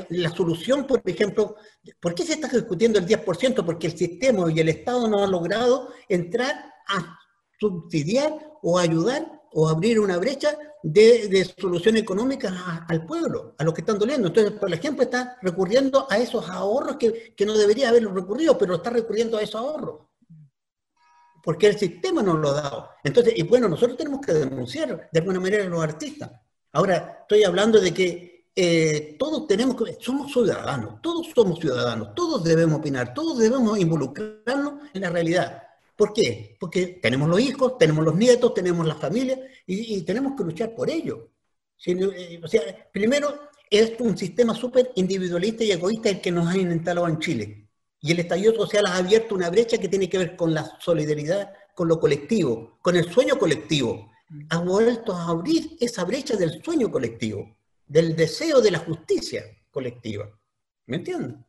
la 0.10 0.30
solución, 0.30 0.86
por 0.86 1.02
ejemplo, 1.06 1.56
¿por 2.00 2.14
qué 2.14 2.24
se 2.24 2.34
está 2.34 2.48
discutiendo 2.48 3.00
el 3.00 3.08
10%? 3.08 3.64
Porque 3.66 3.88
el 3.88 3.98
sistema 3.98 4.52
y 4.52 4.60
el 4.60 4.70
Estado 4.70 5.08
no 5.08 5.24
han 5.24 5.32
logrado 5.32 5.90
entrar 6.10 6.54
a 6.88 7.18
subsidiar 7.60 8.34
o 8.62 8.78
ayudar 8.78 9.42
o 9.54 9.70
abrir 9.70 10.00
una 10.00 10.18
brecha 10.18 10.58
de, 10.84 11.28
de 11.28 11.46
solución 11.46 11.98
económica 11.98 12.86
al 12.88 13.06
pueblo, 13.06 13.56
a 13.58 13.64
los 13.64 13.74
que 13.74 13.82
están 13.82 14.00
doliendo. 14.00 14.28
Entonces, 14.28 14.54
por 14.54 14.74
ejemplo, 14.74 15.04
está 15.04 15.38
recurriendo 15.42 16.08
a 16.10 16.18
esos 16.18 16.50
ahorros 16.50 16.98
que, 16.98 17.34
que 17.36 17.46
no 17.46 17.58
debería 17.58 17.90
haberlo 17.90 18.14
recurrido, 18.14 18.58
pero 18.58 18.76
está 18.76 18.90
recurriendo 18.90 19.38
a 19.38 19.42
esos 19.42 19.56
ahorros 19.56 20.12
porque 21.44 21.68
el 21.68 21.78
sistema 21.78 22.22
nos 22.22 22.40
lo 22.40 22.50
ha 22.50 22.62
dado. 22.62 22.90
Entonces, 23.04 23.34
y 23.36 23.44
bueno, 23.44 23.68
nosotros 23.68 23.98
tenemos 23.98 24.22
que 24.22 24.34
denunciar 24.34 25.10
de 25.12 25.20
alguna 25.20 25.40
manera 25.40 25.66
a 25.66 25.70
los 25.70 25.84
artistas. 25.84 26.32
Ahora, 26.74 27.20
estoy 27.22 27.44
hablando 27.44 27.80
de 27.80 27.94
que 27.94 28.32
eh, 28.56 29.16
todos 29.18 29.48
tenemos 29.48 29.76
que, 29.76 29.98
somos 30.00 30.32
ciudadanos, 30.32 31.02
todos 31.02 31.28
somos 31.34 31.60
ciudadanos, 31.60 32.14
todos 32.16 32.44
debemos 32.44 32.80
opinar, 32.80 33.14
todos 33.14 33.40
debemos 33.40 33.80
involucrarnos 33.80 34.90
en 34.94 35.02
la 35.02 35.10
realidad. 35.10 35.64
¿Por 36.02 36.14
qué? 36.14 36.58
Porque 36.60 36.98
tenemos 37.00 37.30
los 37.30 37.40
hijos, 37.40 37.78
tenemos 37.78 38.04
los 38.04 38.16
nietos, 38.16 38.56
tenemos 38.56 38.88
la 38.88 38.96
familia 38.96 39.40
y, 39.68 40.02
tenemos 40.02 40.34
que 40.36 40.44
luchar 40.44 40.74
por 40.74 40.90
ello. 40.90 41.30
Eh, 41.86 42.42
o 42.44 42.48
sea, 42.48 42.90
primero, 42.92 43.52
es 43.70 43.94
un 44.00 44.18
sistema 44.18 44.56
súper 44.56 44.94
individualista 44.96 45.64
y 45.64 45.70
egoísta 45.70 46.10
el 46.10 46.20
que 46.20 46.32
nos 46.32 46.48
ha 46.48 46.58
instalado 46.58 47.08
en 47.08 47.20
Chile. 47.20 47.70
Y 48.00 48.14
el 48.14 48.20
estallido 48.20 48.56
social 48.56 48.88
ha 48.88 48.96
abierto 48.96 49.36
una 49.36 49.52
brecha 49.52 49.78
que 49.78 49.90
tiene 49.90 50.10
que 50.10 50.18
ver 50.18 50.36
con 50.36 50.56
la 50.56 50.76
solidaridad, 50.80 51.54
con 51.76 51.88
lo 51.88 52.00
colectivo, 52.00 52.80
con 52.82 52.96
el 52.96 53.08
sueño 53.12 53.38
colectivo. 53.38 54.12
Ha 54.50 54.58
vuelto 54.58 55.14
a 55.14 55.28
abrir 55.28 55.78
esa 55.80 56.04
brecha 56.04 56.36
del 56.36 56.64
sueño 56.64 56.90
colectivo, 56.90 57.58
del 57.86 58.16
deseo 58.16 58.60
de 58.60 58.72
la 58.72 58.80
justicia 58.80 59.44
colectiva. 59.70 60.36
¿Me 60.88 60.98
entienden? 60.98 61.46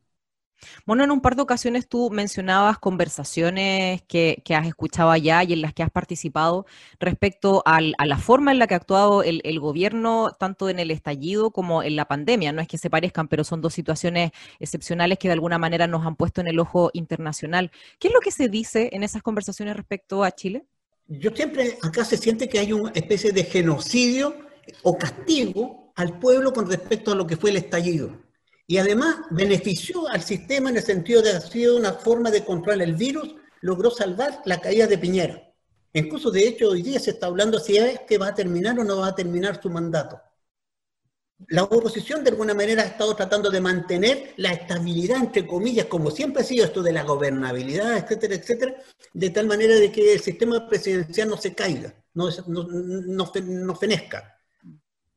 Bueno, 0.86 1.04
en 1.04 1.10
un 1.10 1.20
par 1.20 1.36
de 1.36 1.42
ocasiones 1.42 1.88
tú 1.88 2.10
mencionabas 2.10 2.78
conversaciones 2.78 4.02
que, 4.02 4.42
has 4.54 4.66
escuchado 4.66 5.10
allá 5.10 5.42
y 5.42 5.52
en 5.54 5.62
las 5.62 5.72
que 5.72 5.82
has 5.82 5.90
participado 5.90 6.66
respecto 7.00 7.62
a 7.64 7.80
la 7.80 8.18
forma 8.18 8.52
en 8.52 8.58
la 8.58 8.66
que 8.66 8.74
ha 8.74 8.76
actuado 8.76 9.22
el, 9.22 9.60
gobierno, 9.60 10.32
tanto 10.38 10.68
en 10.68 10.78
el 10.78 10.90
estallido 10.90 11.50
como 11.50 11.82
en 11.82 11.96
la 11.96 12.06
pandemia. 12.06 12.52
No 12.52 12.60
es 12.60 12.68
que 12.68 12.78
se 12.78 12.90
parezcan, 12.90 13.28
pero 13.28 13.44
son 13.44 13.60
dos 13.60 13.74
situaciones 13.74 14.32
excepcionales 14.58 15.18
que 15.18 15.28
de 15.28 15.34
alguna 15.34 15.58
manera 15.58 15.86
nos 15.86 16.06
han 16.06 16.16
puesto 16.16 16.40
en 16.40 16.48
el 16.48 16.58
ojo 16.58 16.90
internacional. 16.92 17.70
¿Qué 17.98 18.08
es 18.08 18.14
lo 18.14 18.20
que 18.20 18.30
se 18.30 18.48
dice 18.48 18.90
en 18.92 19.02
esas 19.02 19.22
conversaciones 19.22 19.76
respecto 19.76 20.24
a 20.24 20.32
Chile? 20.32 20.64
Yo 21.08 21.30
siempre 21.30 21.78
acá 21.82 22.04
se 22.04 22.16
siente 22.16 22.48
que 22.48 22.58
hay 22.58 22.72
una 22.72 22.90
especie 22.92 23.32
de 23.32 23.44
genocidio 23.44 24.34
o 24.82 24.96
castigo 24.96 25.92
al 25.96 26.18
pueblo 26.18 26.52
con 26.52 26.68
respecto 26.68 27.12
a 27.12 27.14
lo 27.14 27.26
que 27.26 27.36
fue 27.36 27.50
el 27.50 27.56
estallido 27.56 28.21
y 28.66 28.78
además 28.78 29.16
benefició 29.30 30.08
al 30.08 30.22
sistema 30.22 30.70
en 30.70 30.76
el 30.76 30.82
sentido 30.82 31.22
de 31.22 31.30
ha 31.30 31.40
sido 31.40 31.76
una 31.76 31.92
forma 31.92 32.30
de 32.30 32.44
controlar 32.44 32.86
el 32.86 32.94
virus, 32.94 33.34
logró 33.60 33.90
salvar 33.90 34.40
la 34.44 34.60
caída 34.60 34.86
de 34.86 34.98
Piñera. 34.98 35.52
Incluso, 35.92 36.30
de 36.30 36.48
hecho, 36.48 36.70
hoy 36.70 36.82
día 36.82 36.98
se 36.98 37.10
está 37.10 37.26
hablando 37.26 37.58
si 37.58 37.76
es 37.76 38.00
que 38.00 38.18
va 38.18 38.28
a 38.28 38.34
terminar 38.34 38.78
o 38.78 38.84
no 38.84 38.98
va 38.98 39.08
a 39.08 39.14
terminar 39.14 39.60
su 39.60 39.68
mandato. 39.68 40.20
La 41.48 41.64
oposición, 41.64 42.22
de 42.22 42.30
alguna 42.30 42.54
manera, 42.54 42.82
ha 42.82 42.86
estado 42.86 43.14
tratando 43.16 43.50
de 43.50 43.60
mantener 43.60 44.32
la 44.36 44.52
estabilidad, 44.52 45.18
entre 45.18 45.46
comillas, 45.46 45.86
como 45.86 46.10
siempre 46.10 46.42
ha 46.42 46.46
sido 46.46 46.64
esto 46.64 46.82
de 46.82 46.92
la 46.92 47.02
gobernabilidad, 47.02 47.98
etcétera, 47.98 48.36
etcétera, 48.36 48.76
de 49.12 49.30
tal 49.30 49.46
manera 49.46 49.74
de 49.74 49.90
que 49.90 50.14
el 50.14 50.20
sistema 50.20 50.68
presidencial 50.68 51.28
no 51.28 51.36
se 51.36 51.54
caiga, 51.54 51.94
no, 52.14 52.28
no, 52.46 52.64
no, 52.64 53.32
no 53.34 53.74
fenezca. 53.74 54.40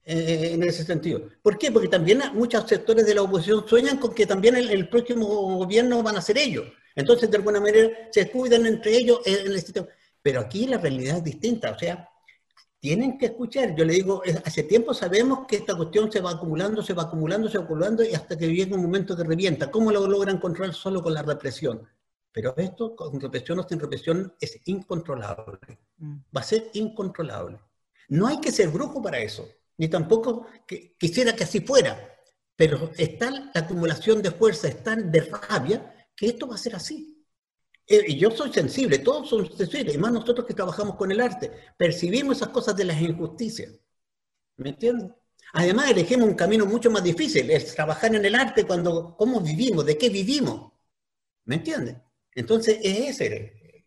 Eh, 0.08 0.52
en 0.54 0.62
ese 0.62 0.84
sentido. 0.84 1.30
¿Por 1.42 1.58
qué? 1.58 1.72
Porque 1.72 1.88
también 1.88 2.22
muchos 2.36 2.70
sectores 2.70 3.08
de 3.08 3.16
la 3.16 3.24
oposición 3.24 3.68
sueñan 3.68 3.98
con 3.98 4.14
que 4.14 4.28
también 4.28 4.56
el, 4.56 4.70
el 4.70 4.88
próximo 4.88 5.26
gobierno 5.26 6.04
van 6.04 6.16
a 6.16 6.22
ser 6.22 6.38
ellos. 6.38 6.68
Entonces, 6.96 7.32
de 7.32 7.38
alguna 7.38 7.60
manera, 7.60 7.90
se 8.12 8.30
cuidan 8.30 8.68
entre 8.68 8.96
ellos 8.96 9.22
en 9.26 9.48
el 9.48 9.60
sistema. 9.60 9.88
Pero 10.22 10.42
aquí 10.42 10.68
la 10.68 10.78
realidad 10.78 11.18
es 11.18 11.24
distinta. 11.24 11.72
O 11.72 11.80
sea, 11.80 12.08
tienen 12.80 13.18
que 13.18 13.26
escuchar. 13.26 13.76
Yo 13.76 13.84
le 13.84 13.94
digo, 13.94 14.22
hace 14.44 14.62
tiempo 14.62 14.94
sabemos 14.94 15.48
que 15.48 15.56
esta 15.56 15.76
cuestión 15.76 16.12
se 16.12 16.22
va 16.22 16.34
acumulando, 16.34 16.84
se 16.84 16.94
va 16.94 17.04
acumulando, 17.04 17.50
se 17.50 17.58
va 17.58 17.64
acumulando 17.64 18.04
y 18.04 18.14
hasta 18.14 18.38
que 18.38 18.48
llega 18.48 18.76
un 18.76 18.84
momento 18.84 19.18
que 19.18 19.24
revienta. 19.24 19.72
¿Cómo 19.72 19.92
lo 19.92 20.08
logran 20.08 20.38
controlar 20.38 20.76
solo 20.76 21.02
con 21.02 21.16
la 21.16 21.24
represión? 21.24 21.82
Pero 22.32 22.54
esto, 22.58 22.96
con 22.96 23.20
represión 23.20 23.58
o 23.58 23.68
sin 23.68 23.80
represión, 23.80 24.36
es 24.40 24.60
incontrolable. 24.66 25.80
Mm. 25.98 26.18
Va 26.36 26.42
a 26.42 26.44
ser 26.44 26.70
incontrolable. 26.74 27.58
No 28.10 28.28
hay 28.28 28.40
que 28.40 28.52
ser 28.52 28.70
brujo 28.70 29.02
para 29.02 29.18
eso 29.18 29.50
ni 29.78 29.88
tampoco 29.88 30.48
que, 30.68 30.96
quisiera 30.98 31.36
que 31.36 31.44
así 31.44 31.62
fuera, 31.62 32.18
pero 32.56 32.92
está 32.98 33.30
la 33.32 33.52
acumulación 33.54 34.22
de 34.22 34.32
fuerza, 34.32 34.68
está 34.68 34.96
de 34.96 35.22
rabia, 35.22 36.08
que 36.16 36.28
esto 36.28 36.48
va 36.48 36.56
a 36.56 36.60
ser 36.60 36.76
así. 36.76 37.26
Eh, 37.88 38.06
y 38.08 38.18
yo 38.18 38.32
soy 38.32 38.52
sensible, 38.52 39.00
todos 39.00 39.30
son 39.30 39.56
sensibles, 39.56 39.96
y 39.96 39.98
más 39.98 40.12
nosotros 40.12 40.46
que 40.46 40.54
trabajamos 40.54 40.96
con 40.96 41.12
el 41.12 41.22
arte, 41.22 41.52
percibimos 41.78 42.38
esas 42.38 42.50
cosas 42.50 42.76
de 42.76 42.86
las 42.86 43.00
injusticias. 43.02 43.74
¿Me 44.58 44.70
entiendes? 44.70 45.12
Además, 45.54 45.92
elegimos 45.92 46.28
un 46.28 46.36
camino 46.36 46.66
mucho 46.66 46.90
más 46.90 47.04
difícil, 47.04 47.50
es 47.52 47.76
trabajar 47.76 48.16
en 48.16 48.26
el 48.26 48.36
arte 48.36 48.66
cuando, 48.66 49.16
cómo 49.18 49.40
vivimos, 49.42 49.86
de 49.86 49.98
qué 49.98 50.10
vivimos. 50.10 50.72
¿Me 51.46 51.56
entiendes? 51.56 51.98
Entonces, 52.34 52.80
es 52.82 53.22
ese. 53.22 53.86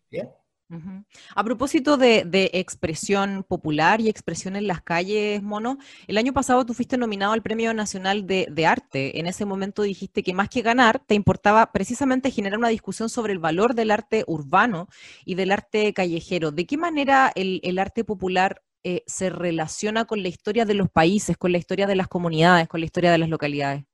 A 1.35 1.45
propósito 1.45 1.97
de, 1.97 2.51
expresión 2.53 3.45
popular 3.49 4.01
y 4.01 4.09
expresión 4.09 4.55
en 4.55 4.67
las 4.67 4.83
calles, 4.83 5.43
Mono, 5.43 5.79
el 6.07 6.19
año 6.19 6.35
pasado 6.35 6.67
tú 6.67 6.75
fuiste 6.75 6.99
nominado 6.99 7.33
al 7.33 7.43
Premio 7.43 7.73
Nacional 7.73 8.27
de, 8.27 8.67
Arte. 8.67 9.19
En 9.19 9.27
ese 9.27 9.47
momento 9.47 9.83
dijiste 9.83 10.23
que 10.23 10.35
más 10.35 10.51
que 10.51 10.61
ganar, 10.61 11.01
te 11.07 11.15
importaba 11.15 11.73
precisamente 11.73 12.31
generar 12.31 12.59
una 12.59 12.69
discusión 12.69 13.09
sobre 13.09 13.33
el 13.33 13.39
valor 13.39 13.75
del 13.75 13.91
arte 13.91 14.25
urbano 14.27 14.89
y 15.25 15.37
del 15.37 15.53
arte 15.53 15.95
callejero. 15.95 16.51
¿De 16.51 16.67
qué 16.67 16.77
manera 16.77 17.33
el, 17.35 17.79
arte 17.79 18.05
popular 18.05 18.63
eh, 18.85 19.05
se 19.07 19.31
relaciona 19.31 20.05
con 20.05 20.23
la 20.23 20.29
historia 20.29 20.67
de 20.67 20.75
los 20.75 20.91
países, 20.91 21.39
con 21.39 21.53
la 21.53 21.59
historia 21.59 21.87
de 21.87 21.97
las 21.97 22.09
comunidades, 22.09 22.69
con 22.69 22.81
la 22.81 22.87
historia 22.87 23.11
de 23.11 23.19
las 23.19 23.31
localidades? 23.31 23.85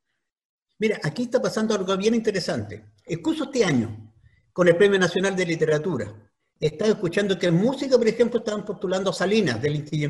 Mira, 0.79 0.99
aquí 1.05 1.22
está 1.22 1.41
pasando 1.41 1.75
algo 1.75 1.97
bien 1.97 2.16
interesante. 2.16 2.85
Incluso 3.07 3.45
este 3.45 3.64
año, 3.64 4.12
con 4.53 4.66
el 4.66 4.77
Premio 4.77 4.99
Nacional 4.99 5.37
de 5.37 5.47
Literatura, 5.47 6.12
estaba 6.61 6.90
escuchando 6.90 7.38
que 7.38 7.46
en 7.46 7.57
música, 7.57 7.96
por 7.96 8.09
ejemplo, 8.09 8.38
estaban 8.38 8.64
postulando 8.64 9.11
a 9.11 9.12
Salinas 9.12 9.61
del 9.61 9.76
Inti 9.76 10.09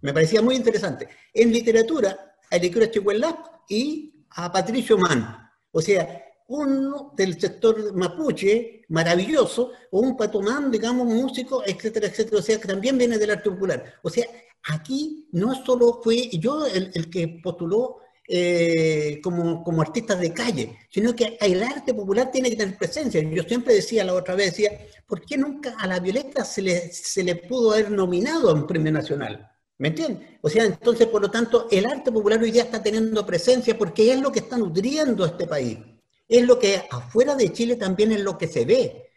Me 0.00 0.12
parecía 0.12 0.42
muy 0.42 0.56
interesante. 0.56 1.08
En 1.32 1.52
literatura, 1.52 2.36
a 2.50 2.56
Licura 2.56 2.90
Chihuahua 2.90 3.62
y 3.68 4.24
a 4.30 4.52
Patricio 4.52 4.98
Mann. 4.98 5.50
O 5.72 5.80
sea, 5.80 6.22
uno 6.48 7.12
del 7.16 7.40
sector 7.40 7.94
mapuche, 7.94 8.84
maravilloso, 8.88 9.72
o 9.90 10.00
un 10.00 10.16
patomán, 10.16 10.70
digamos, 10.70 11.06
músico, 11.06 11.62
etcétera, 11.66 12.06
etcétera, 12.06 12.38
o 12.38 12.42
sea, 12.42 12.60
que 12.60 12.68
también 12.68 12.96
viene 12.96 13.18
del 13.18 13.30
arte 13.30 13.50
popular. 13.50 13.94
O 14.02 14.10
sea, 14.10 14.26
aquí 14.68 15.28
no 15.32 15.54
solo 15.64 16.00
fue 16.02 16.28
yo 16.38 16.66
el, 16.66 17.10
que 17.10 17.40
postuló 17.42 17.98
eh, 18.28 19.20
como, 19.22 19.62
como 19.62 19.82
artista 19.82 20.16
de 20.16 20.32
calle, 20.32 20.76
sino 20.90 21.14
que 21.14 21.36
el 21.40 21.62
arte 21.62 21.94
popular 21.94 22.30
tiene 22.30 22.50
que 22.50 22.56
tener 22.56 22.76
presencia. 22.76 23.22
Yo 23.22 23.42
siempre 23.44 23.74
decía, 23.74 24.04
la 24.04 24.14
otra 24.14 24.34
vez 24.34 24.50
decía, 24.50 24.70
¿por 25.06 25.24
qué 25.24 25.38
nunca 25.38 25.76
a 25.78 25.86
la 25.86 26.00
Violeta 26.00 26.44
se 26.44 26.62
le, 26.62 26.92
se 26.92 27.22
le 27.22 27.36
pudo 27.36 27.72
haber 27.72 27.90
nominado 27.90 28.50
a 28.50 28.54
un 28.54 28.66
premio 28.66 28.90
nacional? 28.90 29.48
¿Me 29.78 29.88
entiendes? 29.88 30.28
O 30.40 30.48
sea, 30.48 30.64
entonces, 30.64 31.06
por 31.06 31.20
lo 31.20 31.30
tanto, 31.30 31.68
el 31.70 31.86
arte 31.86 32.10
popular 32.10 32.42
hoy 32.42 32.50
día 32.50 32.62
está 32.62 32.82
teniendo 32.82 33.26
presencia 33.26 33.76
porque 33.76 34.12
es 34.12 34.20
lo 34.20 34.32
que 34.32 34.40
está 34.40 34.56
nutriendo 34.56 35.24
a 35.24 35.28
este 35.28 35.46
país. 35.46 35.78
Es 36.26 36.44
lo 36.44 36.58
que 36.58 36.82
afuera 36.90 37.34
de 37.34 37.52
Chile 37.52 37.76
también 37.76 38.10
es 38.12 38.20
lo 38.20 38.36
que 38.38 38.48
se 38.48 38.64
ve. 38.64 39.10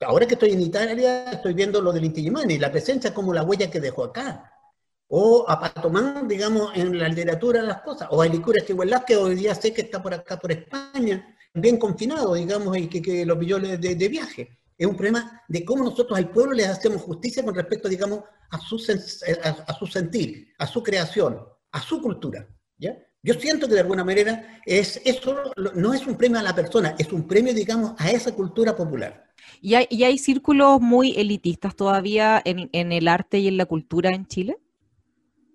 Ahora 0.00 0.26
que 0.26 0.34
estoy 0.34 0.52
en 0.52 0.60
Italia, 0.60 1.24
estoy 1.32 1.54
viendo 1.54 1.80
lo 1.80 1.92
del 1.92 2.04
Inti 2.04 2.26
y 2.26 2.58
la 2.58 2.70
presencia 2.70 3.14
como 3.14 3.32
la 3.32 3.42
huella 3.42 3.70
que 3.70 3.80
dejó 3.80 4.04
acá. 4.04 4.51
O 5.14 5.44
a 5.46 5.60
Patomán, 5.60 6.26
digamos, 6.26 6.72
en 6.74 6.98
la 6.98 7.08
literatura 7.08 7.60
de 7.60 7.66
las 7.66 7.82
cosas. 7.82 8.08
O 8.10 8.22
a 8.22 8.26
Licura 8.26 8.64
que 8.64 9.16
hoy 9.16 9.34
día 9.34 9.54
sé 9.54 9.72
que 9.72 9.82
está 9.82 10.02
por 10.02 10.14
acá, 10.14 10.38
por 10.38 10.52
España, 10.52 11.36
bien 11.52 11.76
confinado, 11.76 12.34
digamos, 12.34 12.76
y 12.78 12.88
que, 12.88 13.26
lo 13.26 13.38
pilló 13.38 13.58
de, 13.58 13.76
de 13.76 14.08
viaje. 14.08 14.58
Es 14.76 14.86
un 14.86 14.96
problema 14.96 15.42
de 15.48 15.64
cómo 15.64 15.84
nosotros 15.84 16.18
al 16.18 16.30
pueblo 16.30 16.54
le 16.54 16.66
hacemos 16.66 17.02
justicia 17.02 17.44
con 17.44 17.54
respecto, 17.54 17.88
digamos, 17.88 18.20
a 18.50 18.58
su, 18.58 18.76
a, 18.76 19.74
su 19.78 19.86
sentir, 19.86 20.48
a 20.58 20.66
su 20.66 20.82
creación, 20.82 21.38
a 21.70 21.80
su 21.80 22.00
cultura. 22.00 22.46
¿ya? 22.78 22.96
Yo 23.22 23.34
siento 23.34 23.68
que 23.68 23.74
de 23.74 23.80
alguna 23.80 24.04
manera 24.04 24.60
es, 24.66 25.00
eso 25.04 25.36
no 25.74 25.94
es 25.94 26.06
un 26.06 26.16
premio 26.16 26.38
a 26.38 26.42
la 26.42 26.54
persona, 26.54 26.94
es 26.98 27.12
un 27.12 27.26
premio, 27.28 27.54
digamos, 27.54 27.92
a 27.98 28.10
esa 28.10 28.34
cultura 28.34 28.74
popular. 28.74 29.30
¿Y 29.60 29.74
hay, 29.74 29.86
y 29.88 30.04
hay 30.04 30.18
círculos 30.18 30.80
muy 30.80 31.12
elitistas 31.16 31.76
todavía 31.76 32.42
en, 32.44 32.68
en, 32.72 32.92
el 32.92 33.08
arte 33.08 33.38
y 33.38 33.48
en 33.48 33.56
la 33.56 33.66
cultura 33.66 34.10
en 34.12 34.26
Chile? 34.26 34.56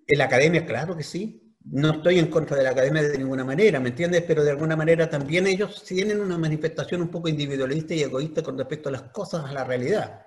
En 0.08 0.16
la 0.18 0.24
academia, 0.24 0.64
claro 0.64 0.96
que 0.96 1.02
sí. 1.02 1.54
No 1.70 1.90
estoy 1.90 2.18
en 2.18 2.28
contra 2.28 2.56
de 2.56 2.62
la 2.62 2.70
academia 2.70 3.02
de 3.02 3.18
ninguna 3.18 3.44
manera, 3.44 3.78
¿me 3.78 3.90
entiendes? 3.90 4.24
Pero 4.26 4.42
de 4.42 4.50
alguna 4.50 4.74
manera 4.74 5.10
también 5.10 5.46
ellos 5.46 5.84
tienen 5.84 6.18
una 6.20 6.38
manifestación 6.38 7.02
un 7.02 7.08
poco 7.08 7.28
individualista 7.28 7.94
y 7.94 8.02
egoísta 8.02 8.42
con 8.42 8.56
respecto 8.56 8.88
a 8.88 8.92
las 8.92 9.02
cosas, 9.02 9.44
a 9.44 9.52
la 9.52 9.64
realidad. 9.64 10.22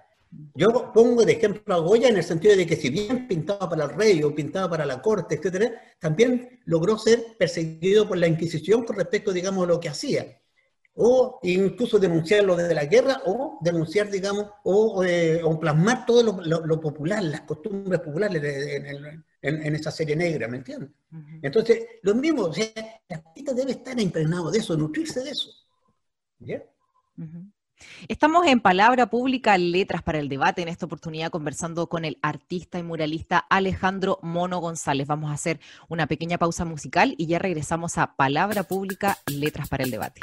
Yo 0.54 0.92
pongo 0.94 1.26
de 1.26 1.34
ejemplo 1.34 1.74
a 1.74 1.80
Goya 1.80 2.10
en 2.10 2.18
el 2.18 2.24
sentido 2.24 2.56
de 2.56 2.68
que 2.68 2.76
si 2.76 2.92
bien 2.92 3.28
pintaba 3.28 3.68
para 3.68 3.86
el 3.86 3.90
rey 3.90 4.22
o 4.22 4.36
pintaba 4.36 4.70
para 4.70 4.86
la 4.86 5.02
corte, 5.02 5.36
etcétera, 5.36 5.72
también 6.00 6.62
logró 6.66 6.98
ser 7.00 7.36
perseguido 7.40 8.08
por 8.08 8.18
la 8.18 8.28
Inquisición 8.28 8.84
con 8.84 8.96
respecto, 8.96 9.34
digamos, 9.34 9.64
a 9.64 9.68
lo 9.68 9.80
que 9.80 9.90
hacía. 9.90 10.40
O 10.94 11.40
incluso 11.42 11.98
denunciar 11.98 12.44
lo 12.44 12.56
de 12.56 12.76
la 12.76 12.86
guerra, 12.86 13.22
o 13.26 13.58
denunciar, 13.62 14.12
digamos, 14.12 14.46
o, 14.64 15.04
eh, 15.04 15.42
plasmar 15.60 16.06
todo 16.06 16.22
lo, 16.44 16.80
popular, 16.80 17.24
las 17.24 17.42
costumbres 17.42 18.00
populares 18.02 18.44
en, 18.44 19.24
esa 19.42 19.92
serie 19.92 20.16
negra, 20.16 20.48
¿me 20.48 20.58
entiendes? 20.58 20.90
Entonces, 21.42 21.86
lo 22.04 22.16
mismo, 22.16 22.44
o 22.44 22.54
sea, 22.54 22.66
el 23.08 23.16
artista 23.18 23.54
debe 23.54 23.72
estar 23.72 24.00
impregnado 24.00 24.52
de 24.52 24.60
eso, 24.60 24.78
nutrirse 24.78 25.22
de 25.22 25.32
eso. 25.32 25.50
Estamos 28.08 28.46
en 28.46 28.60
Palabra 28.60 29.08
Pública, 29.08 29.58
Letras 29.58 30.04
para 30.04 30.20
el 30.20 30.30
Debate, 30.30 30.62
en 30.62 30.68
esta 30.68 30.86
oportunidad 30.86 31.32
conversando 31.32 31.88
con 31.88 32.06
el 32.06 32.18
artista 32.22 32.78
y 32.80 32.84
muralista 32.84 33.38
Alejandro 33.38 34.20
Mono 34.22 34.60
González. 34.60 35.08
Vamos 35.08 35.32
a 35.32 35.34
hacer 35.34 35.60
una 35.90 36.08
pequeña 36.08 36.38
pausa 36.38 36.66
musical 36.66 37.16
y 37.18 37.28
ya 37.28 37.40
regresamos 37.40 37.98
a 37.98 38.16
Palabra 38.16 38.64
Pública, 38.64 39.18
Letras 39.28 39.70
para 39.70 39.84
el 39.84 39.92
Debate. 39.92 40.22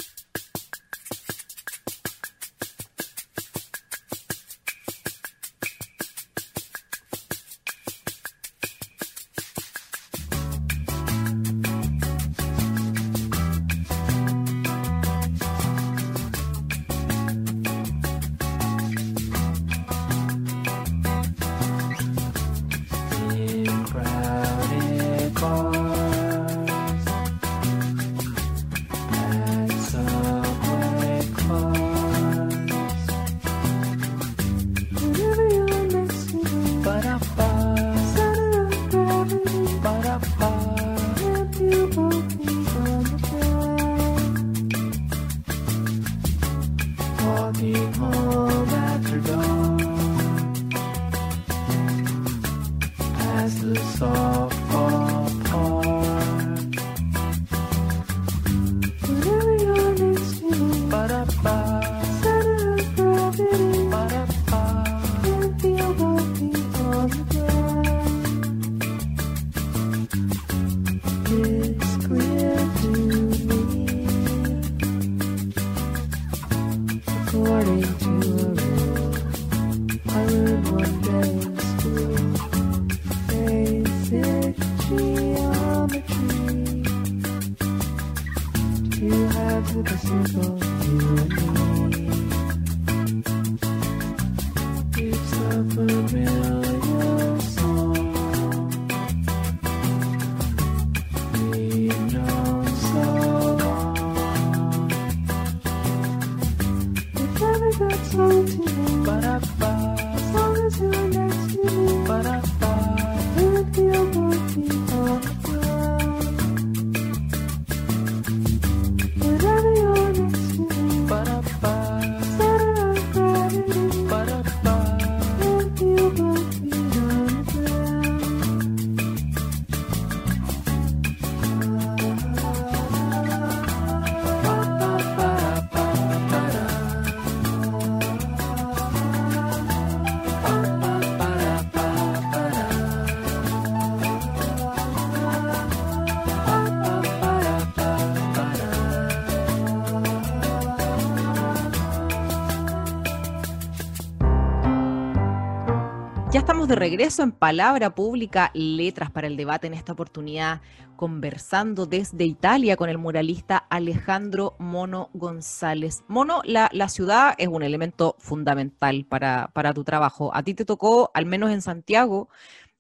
Ya 156.30 156.40
estamos 156.40 156.68
de 156.68 156.74
regreso 156.74 157.22
en 157.22 157.32
Palabra 157.32 157.94
Pública, 157.94 158.50
Letras 158.52 159.10
para 159.10 159.26
el 159.26 159.38
Debate, 159.38 159.66
en 159.66 159.72
esta 159.72 159.94
oportunidad 159.94 160.60
conversando 160.94 161.86
desde 161.86 162.26
Italia 162.26 162.76
con 162.76 162.90
el 162.90 162.98
muralista 162.98 163.56
Alejandro 163.56 164.54
Mono 164.58 165.08
González. 165.14 166.04
Mono, 166.06 166.42
la, 166.44 166.88
ciudad 166.90 167.34
es 167.38 167.48
un 167.48 167.62
elemento 167.62 168.14
fundamental 168.18 169.06
para, 169.08 169.48
para, 169.54 169.72
tu 169.72 169.84
trabajo. 169.84 170.30
A 170.34 170.42
ti 170.42 170.52
te 170.52 170.66
tocó, 170.66 171.10
al 171.14 171.24
menos 171.24 171.50
en 171.50 171.62
Santiago, 171.62 172.28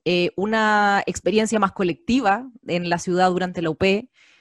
eh, 0.04 0.30
una 0.36 1.02
experiencia 1.06 1.58
más 1.58 1.72
colectiva 1.72 2.50
en 2.66 2.90
la 2.90 2.98
ciudad 2.98 3.30
durante 3.30 3.62
la 3.62 3.70
UP 3.70 3.82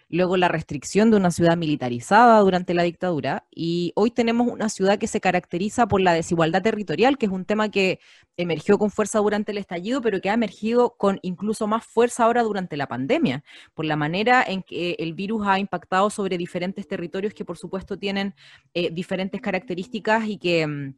luego 0.09 0.37
la 0.37 0.47
restricción 0.47 1.11
de 1.11 1.17
una 1.17 1.31
ciudad 1.31 1.57
militarizada 1.57 2.39
durante 2.39 2.73
la 2.73 2.83
dictadura 2.83 3.45
y 3.51 3.91
hoy 3.95 4.11
tenemos 4.11 4.47
una 4.47 4.69
ciudad 4.69 4.97
que 4.97 5.07
se 5.07 5.19
caracteriza 5.19 5.87
por 5.87 6.01
la 6.01 6.13
desigualdad 6.13 6.61
territorial, 6.61 7.17
que 7.17 7.25
es 7.25 7.31
un 7.31 7.45
tema 7.45 7.69
que 7.69 7.99
emergió 8.37 8.77
con 8.77 8.89
fuerza 8.89 9.19
durante 9.19 9.51
el 9.51 9.57
estallido, 9.57 10.01
pero 10.01 10.21
que 10.21 10.29
ha 10.29 10.33
emergido 10.33 10.95
con 10.97 11.19
incluso 11.23 11.67
más 11.67 11.85
fuerza 11.85 12.23
ahora 12.25 12.43
durante 12.43 12.77
la 12.77 12.87
pandemia, 12.87 13.43
por 13.73 13.85
la 13.85 13.95
manera 13.95 14.43
en 14.47 14.63
que 14.63 14.95
el 14.99 15.13
virus 15.13 15.45
ha 15.47 15.59
impactado 15.59 16.09
sobre 16.09 16.37
diferentes 16.37 16.87
territorios 16.87 17.33
que 17.33 17.45
por 17.45 17.57
supuesto 17.57 17.97
tienen 17.97 18.33
eh, 18.73 18.89
diferentes 18.91 19.41
características 19.41 20.27
y 20.27 20.37
que... 20.37 20.67
Mm, 20.67 20.95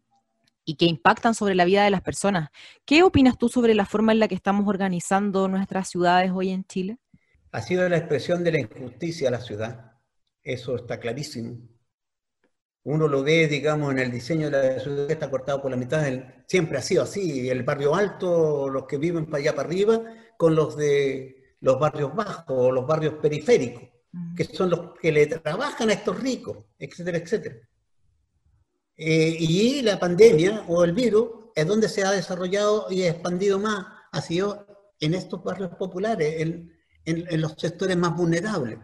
y 0.65 0.75
que 0.75 0.85
impactan 0.85 1.33
sobre 1.33 1.55
la 1.55 1.65
vida 1.65 1.83
de 1.83 1.89
las 1.89 2.03
personas. 2.03 2.49
¿Qué 2.85 3.01
opinas 3.01 3.39
tú 3.39 3.49
sobre 3.49 3.73
la 3.73 3.87
forma 3.87 4.11
en 4.11 4.19
la 4.19 4.27
que 4.27 4.35
estamos 4.35 4.67
organizando 4.67 5.47
nuestras 5.47 5.89
ciudades 5.89 6.31
hoy 6.31 6.51
en 6.51 6.63
Chile? 6.63 6.99
Ha 7.51 7.61
sido 7.61 7.87
la 7.89 7.97
expresión 7.97 8.43
de 8.43 8.51
la 8.51 8.59
injusticia 8.59 9.29
a 9.29 9.31
la 9.31 9.41
ciudad. 9.41 9.93
Eso 10.43 10.75
está 10.75 10.99
clarísimo. 10.99 11.57
Uno 12.83 13.07
lo 13.07 13.23
ve, 13.23 13.47
digamos, 13.47 13.91
en 13.91 13.99
el 13.99 14.11
diseño 14.11 14.49
de 14.49 14.75
la 14.75 14.79
ciudad 14.79 15.07
que 15.07 15.13
está 15.13 15.29
cortado 15.29 15.61
por 15.61 15.71
la 15.71 15.77
mitad. 15.77 16.05
siempre 16.47 16.77
ha 16.77 16.81
sido 16.81 17.03
así. 17.03 17.49
El 17.49 17.63
barrio 17.63 17.95
alto, 17.95 18.69
los 18.69 18.85
que 18.85 18.97
viven 18.97 19.25
para 19.25 19.37
allá 19.41 19.55
para 19.55 19.67
arriba, 19.67 20.01
con 20.37 20.55
los 20.55 20.77
de 20.77 21.55
los 21.61 21.77
barrios 21.79 22.15
bajos 22.15 22.45
o 22.47 22.71
los 22.71 22.87
barrios 22.87 23.15
periféricos, 23.15 23.83
que 24.35 24.45
son 24.45 24.69
los 24.69 24.97
que 25.01 25.11
le 25.11 25.27
trabajan 25.27 25.89
a 25.89 25.93
estos 25.93 26.19
ricos, 26.19 26.57
etcétera, 26.77 27.17
etcétera. 27.17 27.55
Eh, 28.95 29.35
y 29.39 29.81
la 29.81 29.99
pandemia 29.99 30.65
o 30.67 30.83
el 30.83 30.93
virus 30.93 31.29
es 31.55 31.67
donde 31.67 31.89
se 31.89 32.03
ha 32.03 32.11
desarrollado 32.11 32.87
y 32.89 33.03
expandido 33.03 33.59
más, 33.59 33.85
ha 34.11 34.21
sido 34.21 34.93
en 34.99 35.13
estos 35.13 35.43
barrios 35.43 35.71
populares. 35.75 36.41
El, 36.41 36.78
en, 37.05 37.41
los 37.41 37.53
sectores 37.57 37.97
más 37.97 38.15
vulnerables. 38.15 38.79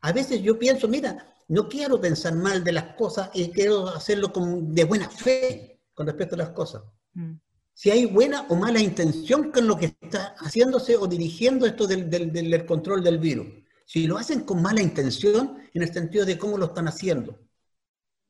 A 0.00 0.12
veces 0.12 0.42
yo 0.42 0.58
pienso, 0.58 0.88
mira, 0.88 1.34
no 1.48 1.68
quiero 1.68 2.00
pensar 2.00 2.34
mal 2.34 2.64
de 2.64 2.72
las 2.72 2.94
cosas 2.94 3.30
y 3.34 3.50
quiero 3.50 3.88
hacerlo 3.88 4.32
con, 4.32 4.74
de 4.74 4.84
buena 4.84 5.08
fe 5.08 5.80
con 5.94 6.06
respecto 6.06 6.34
a 6.34 6.38
las 6.38 6.50
cosas. 6.50 6.82
Mm. 7.14 7.34
Si 7.74 7.90
hay 7.90 8.06
buena 8.06 8.46
o 8.48 8.54
mala 8.54 8.80
intención 8.80 9.50
con 9.50 9.66
lo 9.66 9.76
que 9.76 9.96
está 10.00 10.34
haciéndose 10.38 10.96
o 10.96 11.06
dirigiendo 11.06 11.66
esto 11.66 11.86
del, 11.86 12.10
del, 12.10 12.32
del, 12.32 12.66
control 12.66 13.02
del 13.02 13.18
virus. 13.18 13.46
Si 13.86 14.06
lo 14.06 14.18
hacen 14.18 14.40
con 14.40 14.60
mala 14.60 14.80
intención, 14.82 15.58
en 15.72 15.82
el 15.82 15.92
sentido 15.92 16.24
de 16.24 16.38
cómo 16.38 16.58
lo 16.58 16.66
están 16.66 16.88
haciendo. 16.88 17.38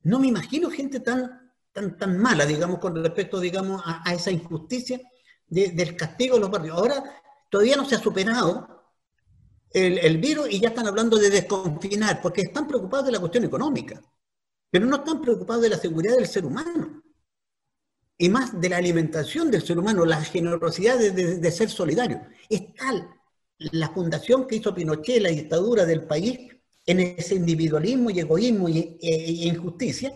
No 0.03 0.19
me 0.19 0.29
imagino 0.29 0.71
gente 0.71 1.01
tan, 1.01 1.53
tan, 1.73 1.97
tan 1.97 2.19
mala, 2.19 2.47
digamos, 2.47 2.79
con 2.79 2.95
respecto, 3.03 3.41
digamos, 3.41 3.83
a, 3.85 4.09
a 4.09 4.15
esa 4.15 4.31
injusticia 4.31 5.01
del 5.49 5.97
castigo 5.97 6.37
de 6.37 6.41
los 6.41 6.51
barrios. 6.51 6.77
Ahora, 6.77 7.05
todavía 7.51 7.77
no 7.77 7.85
se 7.85 7.97
ha 7.97 7.99
superado 7.99 8.72
el, 9.75 10.19
virus 10.19 10.51
y 10.51 10.61
ya 10.61 10.69
están 10.69 10.87
hablando 10.87 11.19
de 11.19 11.31
desconfinar, 11.31 12.21
porque 12.21 12.43
están 12.43 12.67
preocupados 12.67 13.07
de 13.07 13.13
la 13.13 13.21
cuestión 13.21 13.45
económica, 13.45 14.01
pero 14.71 14.87
no 14.87 14.97
están 14.97 15.21
preocupados 15.21 15.63
de 15.63 15.71
la 15.71 15.79
seguridad 15.79 16.17
del 16.17 16.27
ser 16.27 16.45
humano. 16.45 17.03
Y 18.19 18.29
más 18.29 18.61
de 18.61 18.69
la 18.69 18.77
alimentación 18.77 19.51
del 19.51 19.63
ser 19.63 19.79
humano, 19.79 20.05
la 20.05 20.23
generosidad 20.23 20.99
de, 20.99 21.51
ser 21.51 21.71
solidario. 21.71 22.23
Es 22.49 22.75
tal 22.75 23.09
la 23.59 23.89
fundación 23.91 24.47
que 24.47 24.57
hizo 24.57 24.75
Pinochet, 24.75 25.23
la 25.23 25.31
dictadura 25.31 25.85
del 25.85 26.05
país, 26.05 26.39
en 26.85 27.01
ese 27.01 27.37
individualismo 27.37 28.11
y 28.11 28.21
egoísmo 28.21 28.69
y, 28.69 28.99
injusticia, 29.49 30.13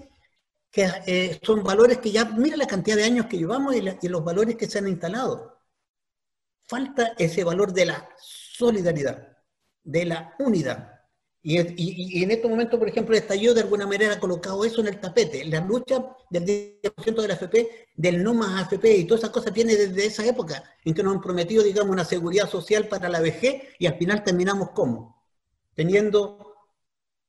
que 0.71 0.89
eh, 1.07 1.41
son 1.43 1.63
valores 1.63 1.99
que 1.99 2.11
ya, 2.11 2.25
mira 2.25 2.57
la 2.57 2.67
cantidad 2.67 2.97
de 2.97 3.05
años 3.05 3.27
que 3.27 3.39
llevamos 3.39 3.75
y, 3.75 3.83
y 4.03 4.09
los 4.09 4.25
valores 4.25 4.57
que 4.57 4.69
se 4.69 4.79
han 4.79 4.89
instalado. 4.89 5.61
Falta 6.67 7.15
ese 7.19 7.45
valor 7.45 7.73
de 7.73 7.87
la 7.87 8.09
solidaridad 8.19 9.36
de 9.87 10.05
la 10.05 10.35
unidad. 10.39 10.97
Y, 11.49 12.25
en 12.25 12.33
este 12.33 12.49
momento, 12.49 12.77
por 12.77 12.89
ejemplo, 12.89 13.15
el 13.15 13.23
estallido 13.23 13.55
de 13.55 13.61
alguna 13.61 13.87
manera 13.87 14.15
ha 14.15 14.19
colocado 14.19 14.65
eso 14.65 14.81
en 14.81 14.89
el 14.89 14.99
tapete. 14.99 15.45
La 15.45 15.61
lucha 15.61 16.05
del 16.29 16.45
10% 16.45 17.23
de 17.23 17.29
la 17.29 17.35
AFP, 17.35 17.89
del 17.95 18.25
no 18.25 18.35
más 18.35 18.65
AFP 18.65 18.97
y 18.97 19.05
todas 19.05 19.21
esas 19.21 19.31
cosas 19.31 19.55
viene 19.55 19.77
desde 19.77 20.07
esa 20.07 20.27
época 20.27 20.65
en 20.85 20.93
que 20.93 21.05
nos 21.05 21.15
han 21.15 21.21
prometido, 21.21 21.63
digamos, 21.63 21.93
una 21.93 22.05
seguridad 22.05 22.51
social 22.51 22.89
para 22.89 23.09
la 23.09 23.21
vejez 23.21 23.63
y 23.79 23.87
al 23.87 23.97
final 23.97 24.25
terminamos 24.25 24.71
como? 24.71 25.23
Teniendo 25.73 26.57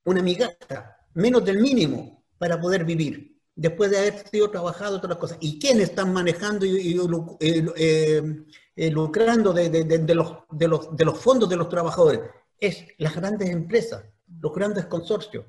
una 0.06 0.24
migaja, 0.24 0.98
menos 1.14 1.46
del 1.46 1.60
mínimo 1.60 2.24
para 2.40 2.60
poder 2.60 2.86
vivir, 2.86 3.40
después 3.56 3.92
de 3.92 4.00
haber 4.00 4.28
sido 4.28 4.50
trabajado 4.50 4.98
otras 4.98 5.18
cosas. 5.18 5.38
¿Y 5.42 5.60
quiénes 5.60 5.90
están 5.90 6.12
manejando 6.12 6.66
y, 6.66 6.96
lucrando 8.90 9.54
de 9.54 11.06
los 11.06 11.20
fondos 11.20 11.50
de 11.50 11.56
los 11.56 11.70
trabajadores? 11.70 12.22
Es 12.60 12.86
las 12.98 13.16
grandes 13.16 13.50
empresas, 13.50 14.04
los 14.40 14.54
grandes 14.54 14.86
consorcios. 14.86 15.46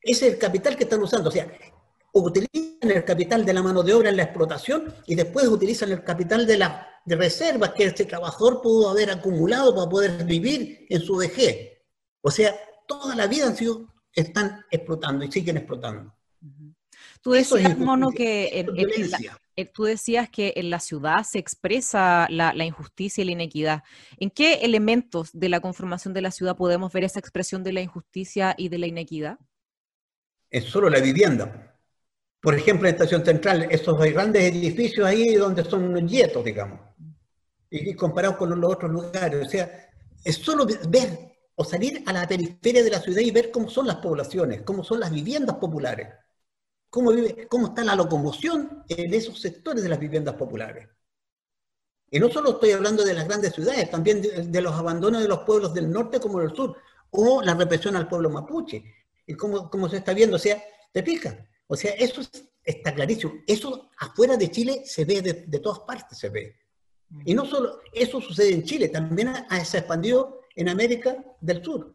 Ese 0.00 0.26
es 0.26 0.32
el 0.34 0.38
capital 0.38 0.76
que 0.76 0.84
están 0.84 1.02
usando. 1.02 1.28
O 1.28 1.32
sea, 1.32 1.50
utilizan 2.12 2.90
el 2.90 3.04
capital 3.04 3.44
de 3.44 3.52
la 3.52 3.62
mano 3.62 3.82
de 3.82 3.94
obra 3.94 4.10
en 4.10 4.16
la 4.16 4.24
explotación 4.24 4.94
y 5.06 5.14
después 5.14 5.46
utilizan 5.48 5.90
el 5.92 6.02
capital 6.02 6.46
de 6.46 6.58
las 6.58 6.86
reservas 7.06 7.72
que 7.72 7.84
ese 7.84 8.04
trabajador 8.04 8.60
pudo 8.60 8.90
haber 8.90 9.10
acumulado 9.10 9.74
para 9.74 9.88
poder 9.88 10.24
vivir 10.24 10.86
en 10.88 11.00
su 11.00 11.16
vejez. 11.16 11.78
O 12.20 12.30
sea, 12.30 12.54
toda 12.86 13.14
la 13.14 13.26
vida 13.26 13.46
han 13.46 13.56
sido, 13.56 13.88
están 14.12 14.64
explotando 14.70 15.24
y 15.24 15.32
siguen 15.32 15.56
explotando. 15.56 16.14
Tú 17.22 17.32
decías, 17.32 17.78
Mono, 17.78 18.10
que 18.10 18.66
tú 19.74 19.84
decías 19.84 20.28
que 20.30 20.54
en 20.56 20.70
la 20.70 20.80
ciudad 20.80 21.24
se 21.24 21.38
expresa 21.38 22.26
la, 22.30 22.52
injusticia 22.64 23.22
y 23.22 23.26
la 23.26 23.32
inequidad. 23.32 23.82
¿En 24.18 24.30
qué 24.30 24.54
elementos 24.62 25.30
de 25.32 25.48
la 25.48 25.60
conformación 25.60 26.14
de 26.14 26.22
la 26.22 26.30
ciudad 26.30 26.56
podemos 26.56 26.92
ver 26.92 27.04
esa 27.04 27.18
expresión 27.18 27.62
de 27.62 27.72
la 27.72 27.80
injusticia 27.80 28.54
y 28.56 28.68
de 28.68 28.78
la 28.78 28.86
inequidad? 28.86 29.38
Es 30.50 30.64
solo 30.64 30.88
la 30.88 31.00
vivienda. 31.00 31.78
Por 32.40 32.54
ejemplo, 32.54 32.88
en 32.88 32.94
Estación 32.94 33.24
Central, 33.24 33.68
esos 33.70 33.98
grandes 33.98 34.42
edificios 34.42 35.06
ahí 35.06 35.34
donde 35.34 35.64
son 35.64 36.08
yetos, 36.08 36.44
digamos, 36.44 36.80
y 37.70 37.94
comparados 37.94 38.36
con 38.36 38.58
los 38.58 38.72
otros 38.72 38.90
lugares. 38.90 39.46
O 39.46 39.48
sea, 39.48 39.90
es 40.24 40.36
solo 40.36 40.66
ver 40.88 41.32
o 41.54 41.64
salir 41.64 42.02
a 42.06 42.12
la 42.12 42.26
periferia 42.26 42.82
de 42.82 42.90
la 42.90 43.00
ciudad 43.00 43.20
y 43.20 43.30
ver 43.30 43.50
cómo 43.50 43.68
son 43.68 43.86
las 43.86 43.96
poblaciones, 43.96 44.62
cómo 44.62 44.82
son 44.82 45.00
las 45.00 45.12
viviendas 45.12 45.56
populares 45.56 46.08
cómo, 46.92 47.10
vive, 47.10 47.48
cómo 47.48 47.68
está 47.68 47.82
la 47.82 47.96
locomoción 47.96 48.84
en 48.86 49.14
esos 49.14 49.40
sectores 49.40 49.82
de 49.82 49.88
las 49.88 49.98
viviendas 49.98 50.34
populares. 50.34 50.90
Y 52.10 52.20
no 52.20 52.28
solo 52.28 52.50
estoy 52.50 52.72
hablando 52.72 53.02
de 53.02 53.14
las 53.14 53.26
grandes 53.26 53.54
ciudades, 53.54 53.90
también 53.90 54.20
de, 54.20 54.60
los 54.60 54.74
abandonos 54.74 55.22
de 55.22 55.28
los 55.28 55.38
pueblos 55.38 55.72
del 55.72 55.90
norte 55.90 56.20
como 56.20 56.40
del 56.40 56.54
sur, 56.54 56.76
o 57.08 57.40
la 57.40 57.54
represión 57.54 57.96
al 57.96 58.08
pueblo 58.08 58.28
mapuche, 58.28 58.84
y 59.26 59.34
cómo, 59.34 59.70
cómo 59.70 59.88
se 59.88 59.96
está 59.96 60.12
viendo, 60.12 60.36
o 60.36 60.38
sea, 60.38 60.62
te 60.92 61.02
fijas, 61.02 61.34
o 61.66 61.76
sea, 61.76 61.92
eso 61.92 62.20
está 62.62 62.94
clarísimo, 62.94 63.32
eso 63.46 63.88
afuera 63.96 64.36
de 64.36 64.50
Chile 64.50 64.82
se 64.84 65.06
ve, 65.06 65.22
de, 65.22 65.58
todas 65.60 65.80
partes 65.80 66.18
se 66.18 66.28
ve. 66.28 66.58
Y 67.24 67.32
no 67.32 67.46
solo 67.46 67.80
eso 67.94 68.20
sucede 68.20 68.52
en 68.52 68.64
Chile, 68.64 68.90
también 68.90 69.32
se 69.64 69.78
expandió 69.78 70.42
en 70.54 70.68
América 70.68 71.16
del 71.40 71.64
Sur. 71.64 71.94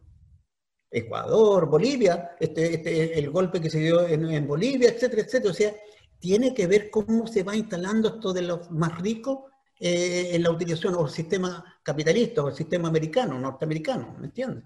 Ecuador, 0.90 1.68
Bolivia, 1.68 2.30
este, 2.40 2.74
este, 2.74 3.18
el 3.18 3.30
golpe 3.30 3.60
que 3.60 3.70
se 3.70 3.78
dio 3.78 4.06
en, 4.06 4.46
Bolivia, 4.46 4.90
etcétera, 4.90 5.22
etcétera. 5.22 5.50
O 5.50 5.54
sea, 5.54 5.74
tiene 6.18 6.54
que 6.54 6.66
ver 6.66 6.90
cómo 6.90 7.26
se 7.26 7.42
va 7.42 7.54
instalando 7.54 8.08
esto 8.08 8.32
de 8.32 8.42
los 8.42 8.70
más 8.70 9.00
ricos 9.00 9.40
eh, 9.78 10.30
en 10.32 10.42
la 10.42 10.50
utilización 10.50 10.94
o 10.94 11.06
el 11.06 11.12
sistema 11.12 11.78
capitalista 11.82 12.42
o 12.42 12.48
el 12.48 12.54
sistema 12.54 12.88
americano, 12.88 13.38
norteamericano, 13.38 14.16
¿me 14.18 14.26
entiendes? 14.26 14.64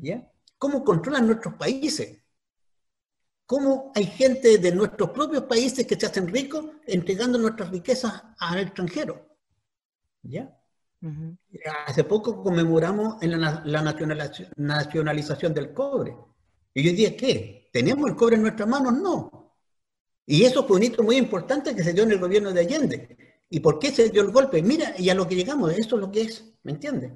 ¿Ya? 0.00 0.30
¿Cómo 0.56 0.84
controlan 0.84 1.26
nuestros 1.26 1.54
países? 1.54 2.18
¿Cómo 3.46 3.90
hay 3.94 4.06
gente 4.06 4.58
de 4.58 4.72
nuestros 4.72 5.10
propios 5.10 5.44
países 5.44 5.86
que 5.86 5.98
se 5.98 6.06
hacen 6.06 6.28
ricos 6.28 6.66
entregando 6.86 7.38
nuestras 7.38 7.70
riquezas 7.70 8.22
al 8.38 8.60
extranjero? 8.60 9.26
¿Ya? 10.22 10.56
Hace 11.86 12.04
poco 12.04 12.42
conmemoramos 12.42 13.22
en 13.22 13.40
la, 13.40 13.62
nacionalización 14.56 15.52
del 15.52 15.72
cobre. 15.72 16.16
Y 16.72 16.82
yo 16.82 16.90
dije, 16.92 17.16
¿qué? 17.16 17.68
¿Tenemos 17.72 18.08
el 18.08 18.16
cobre 18.16 18.36
en 18.36 18.42
nuestras 18.42 18.68
manos? 18.68 18.94
No. 18.94 19.54
Y 20.26 20.44
eso 20.44 20.66
fue 20.66 20.76
un 20.78 20.84
hito 20.84 21.02
muy 21.02 21.16
importante 21.16 21.74
que 21.74 21.82
se 21.82 21.92
dio 21.92 22.04
en 22.04 22.12
el 22.12 22.18
gobierno 22.18 22.52
de 22.52 22.60
Allende. 22.60 23.16
¿Y 23.50 23.60
por 23.60 23.78
qué 23.78 23.90
se 23.90 24.08
dio 24.08 24.22
el 24.22 24.30
golpe? 24.30 24.62
Mira, 24.62 24.94
y 24.98 25.10
a 25.10 25.14
lo 25.14 25.28
que 25.28 25.36
llegamos, 25.36 25.72
eso 25.72 25.96
es 25.96 26.00
lo 26.00 26.10
que 26.10 26.22
es, 26.22 26.52
¿me 26.62 26.72
entiendes? 26.72 27.12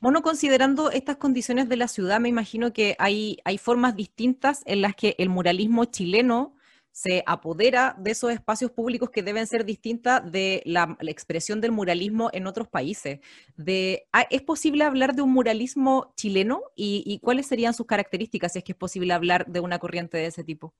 Bueno, 0.00 0.22
considerando 0.22 0.90
estas 0.90 1.16
condiciones 1.16 1.68
de 1.68 1.76
la 1.76 1.88
ciudad, 1.88 2.20
me 2.20 2.28
imagino 2.28 2.72
que 2.72 2.94
hay, 2.98 3.38
hay 3.44 3.58
formas 3.58 3.96
distintas 3.96 4.62
en 4.66 4.82
las 4.82 4.94
que 4.94 5.16
el 5.18 5.28
muralismo 5.28 5.84
chileno 5.86 6.54
se 6.98 7.22
apodera 7.26 7.94
de 7.96 8.10
esos 8.10 8.32
espacios 8.32 8.72
públicos 8.72 9.10
que 9.10 9.22
deben 9.22 9.46
ser 9.46 9.64
distintas 9.64 10.32
de 10.32 10.62
la, 10.64 10.96
expresión 11.02 11.60
del 11.60 11.70
muralismo 11.70 12.28
en 12.32 12.48
otros 12.48 12.66
países. 12.66 13.20
Ah, 14.12 14.26
¿Es 14.30 14.42
posible 14.42 14.82
hablar 14.82 15.14
de 15.14 15.22
un 15.22 15.32
muralismo 15.32 16.12
chileno 16.16 16.60
y, 16.74 17.20
cuáles 17.22 17.46
serían 17.46 17.72
sus 17.72 17.86
características 17.86 18.52
si 18.52 18.58
es 18.58 18.64
que 18.64 18.72
es 18.72 18.78
posible 18.78 19.12
hablar 19.12 19.46
de 19.46 19.60
una 19.60 19.78
corriente 19.78 20.18
de 20.18 20.26
ese 20.26 20.42
tipo? 20.42 20.74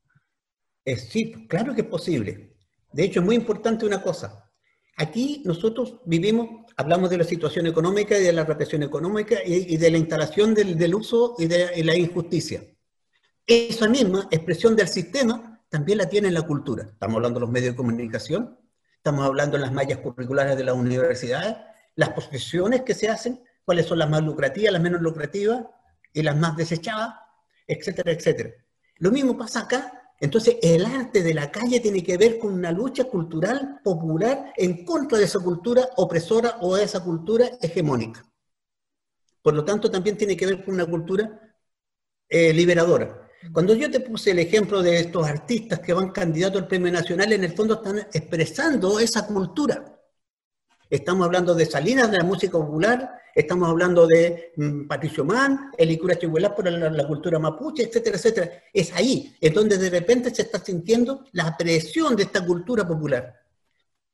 sí, 0.96 1.46
claro 1.46 1.72
que 1.72 1.82
es 1.82 1.86
posible. 1.86 2.56
De 2.92 3.04
hecho, 3.04 3.20
es 3.20 3.26
muy 3.26 3.36
importante 3.36 3.86
una 3.86 4.02
cosa. 4.02 4.50
Aquí 4.96 5.42
nosotros 5.44 6.00
vivimos, 6.04 6.66
hablamos 6.76 7.10
de 7.10 7.18
la 7.18 7.24
situación 7.24 7.68
económica 7.68 8.18
y 8.18 8.24
de 8.24 8.32
la 8.32 8.44
represión 8.44 8.82
económica 8.82 9.36
y, 9.46 9.76
de 9.76 9.90
la 9.90 9.98
instalación 9.98 10.52
del, 10.52 10.94
uso 10.96 11.36
y 11.38 11.46
de 11.46 11.84
la 11.84 11.96
injusticia. 11.96 12.64
Esa 13.46 13.88
misma 13.88 14.26
expresión 14.32 14.74
del 14.74 14.88
sistema 14.88 15.57
también 15.68 15.98
la 15.98 16.08
tiene 16.08 16.28
en 16.28 16.34
la 16.34 16.42
cultura. 16.42 16.84
Estamos 16.84 17.16
hablando 17.16 17.40
de 17.40 17.46
los 17.46 17.50
medios 17.50 17.72
de 17.72 17.76
comunicación, 17.76 18.58
estamos 18.96 19.24
hablando 19.24 19.56
de 19.56 19.62
las 19.62 19.72
mallas 19.72 19.98
curriculares 19.98 20.56
de 20.56 20.64
las 20.64 20.74
universidades, 20.74 21.56
las 21.94 22.10
profesiones 22.10 22.82
que 22.82 22.94
se 22.94 23.08
hacen, 23.08 23.42
cuáles 23.64 23.86
son 23.86 23.98
las 23.98 24.08
más 24.08 24.22
lucrativas, 24.22 24.72
las 24.72 24.82
menos 24.82 25.00
lucrativas 25.00 25.64
y 26.12 26.22
las 26.22 26.36
más 26.36 26.56
desechadas, 26.56 27.14
etcétera, 27.66 28.12
etcétera. 28.12 28.50
Lo 28.96 29.10
mismo 29.10 29.36
pasa 29.36 29.60
acá. 29.60 29.92
Entonces, 30.20 30.56
el 30.62 30.84
arte 30.84 31.22
de 31.22 31.34
la 31.34 31.50
calle 31.50 31.78
tiene 31.78 32.02
que 32.02 32.16
ver 32.16 32.38
con 32.38 32.52
una 32.52 32.72
lucha 32.72 33.04
cultural 33.04 33.80
popular 33.84 34.52
en 34.56 34.84
contra 34.84 35.18
de 35.18 35.24
esa 35.24 35.38
cultura 35.38 35.88
opresora 35.96 36.56
o 36.60 36.74
de 36.74 36.84
esa 36.84 37.04
cultura 37.04 37.46
hegemónica. 37.60 38.24
Por 39.42 39.54
lo 39.54 39.64
tanto, 39.64 39.90
también 39.90 40.16
tiene 40.16 40.36
que 40.36 40.46
ver 40.46 40.64
con 40.64 40.74
una 40.74 40.86
cultura 40.86 41.56
eh, 42.28 42.52
liberadora. 42.52 43.27
Cuando 43.52 43.74
yo 43.74 43.90
te 43.90 44.00
puse 44.00 44.32
el 44.32 44.40
ejemplo 44.40 44.82
de 44.82 45.00
estos 45.00 45.26
artistas 45.26 45.78
que 45.78 45.92
van 45.92 46.10
candidatos 46.10 46.62
al 46.62 46.68
premio 46.68 46.90
nacional, 46.90 47.32
en 47.32 47.44
el 47.44 47.54
fondo 47.54 47.74
están 47.74 47.98
expresando 48.12 48.98
esa 48.98 49.26
cultura. 49.26 49.96
Estamos 50.90 51.26
hablando 51.26 51.54
de 51.54 51.66
Salinas, 51.66 52.10
de 52.10 52.18
la 52.18 52.24
música 52.24 52.58
popular, 52.58 53.20
estamos 53.34 53.68
hablando 53.68 54.06
de 54.06 54.52
mm, 54.56 54.86
Patricio 54.88 55.24
Mann, 55.24 55.70
el 55.76 55.90
Icura 55.90 56.18
Chihuahua 56.18 56.54
por 56.54 56.70
la, 56.70 57.06
cultura 57.06 57.38
mapuche, 57.38 57.84
etcétera, 57.84 58.16
etcétera. 58.16 58.50
Es 58.72 58.92
ahí, 58.94 59.36
es 59.40 59.54
donde 59.54 59.78
de 59.78 59.90
repente 59.90 60.34
se 60.34 60.42
está 60.42 60.58
sintiendo 60.58 61.24
la 61.32 61.56
presión 61.56 62.16
de 62.16 62.24
esta 62.24 62.44
cultura 62.44 62.88
popular. 62.88 63.34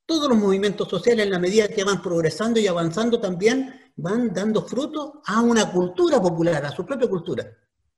Todos 0.05 0.29
los 0.29 0.37
movimientos 0.37 0.89
sociales, 0.89 1.25
en 1.25 1.33
la 1.33 1.39
medida 1.39 1.69
que 1.69 1.85
van 1.85 2.03
progresando 2.03 2.61
y 2.61 2.67
avanzando, 2.67 3.21
también 3.21 3.73
van 3.97 4.35
dando 4.35 4.67
fruto 4.67 5.23
a 5.25 5.41
una 5.41 5.71
cultura 5.71 6.21
popular, 6.21 6.67
a 6.67 6.71
su 6.71 6.85
propia 6.85 7.09
cultura. 7.09 7.51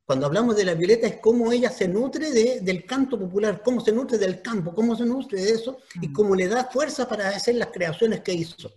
Cuando 0.07 0.27
hablamos 0.27 0.55
de 0.55 0.65
la 0.65 0.75
Violeta 0.75 1.09
es 1.09 1.17
cómo 1.17 1.51
ella 1.51 1.69
se 1.69 1.89
nutre 1.89 2.31
del 2.61 2.87
canto 2.87 3.19
popular, 3.19 3.61
cómo 3.65 3.81
se 3.81 3.91
nutre 3.91 4.19
del 4.19 4.41
campo, 4.41 4.73
cómo 4.73 4.95
se 4.95 5.05
nutre 5.05 5.43
de 5.43 5.51
eso 5.51 5.79
y 6.01 6.09
mm. 6.09 6.13
cómo 6.13 6.37
le 6.37 6.47
da 6.47 6.67
fuerza 6.67 7.09
para 7.09 7.31
hacer 7.31 7.57
las 7.57 7.73
creaciones 7.73 8.21
que 8.21 8.33
hizo. 8.33 8.73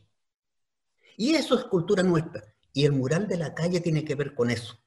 Y 1.18 1.36
eso 1.36 1.60
es 1.60 1.66
cultura 1.66 2.02
nuestra. 2.02 2.44
Y 2.74 2.84
el 2.84 2.94
mural 2.94 3.28
de 3.28 3.38
la 3.38 3.54
calle 3.54 3.80
tiene 3.80 4.04
que 4.04 4.16
ver 4.16 4.34
con 4.34 4.50
eso. 4.50 4.80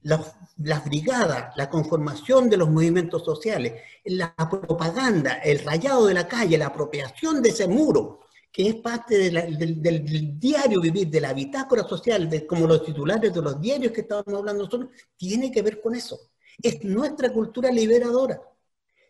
Las, 0.00 0.34
las 0.56 0.82
brigadas, 0.82 1.54
la 1.56 1.68
conformación 1.68 2.48
de 2.48 2.56
los 2.56 2.70
movimientos 2.70 3.22
sociales, 3.22 3.74
la 4.04 4.34
propaganda, 4.34 5.34
el 5.34 5.58
rayado 5.58 6.06
de 6.06 6.14
la 6.14 6.26
calle, 6.26 6.56
la 6.56 6.68
apropiación 6.68 7.42
de 7.42 7.50
ese 7.50 7.68
muro, 7.68 8.25
que 8.56 8.68
es 8.68 8.76
parte 8.76 9.18
del, 9.18 10.40
diario 10.40 10.80
vivir, 10.80 11.10
de 11.10 11.20
la 11.20 11.34
bitácora 11.34 11.86
social, 11.86 12.26
de, 12.30 12.46
como 12.46 12.66
los 12.66 12.82
titulares 12.82 13.34
de 13.34 13.42
los 13.42 13.60
diarios 13.60 13.92
que 13.92 14.00
estábamos 14.00 14.32
hablando 14.32 14.64
nosotros, 14.64 14.92
tiene 15.14 15.52
que 15.52 15.60
ver 15.60 15.78
con 15.78 15.94
eso. 15.94 16.18
Es 16.62 16.82
nuestra 16.82 17.30
cultura 17.30 17.70
liberadora. 17.70 18.40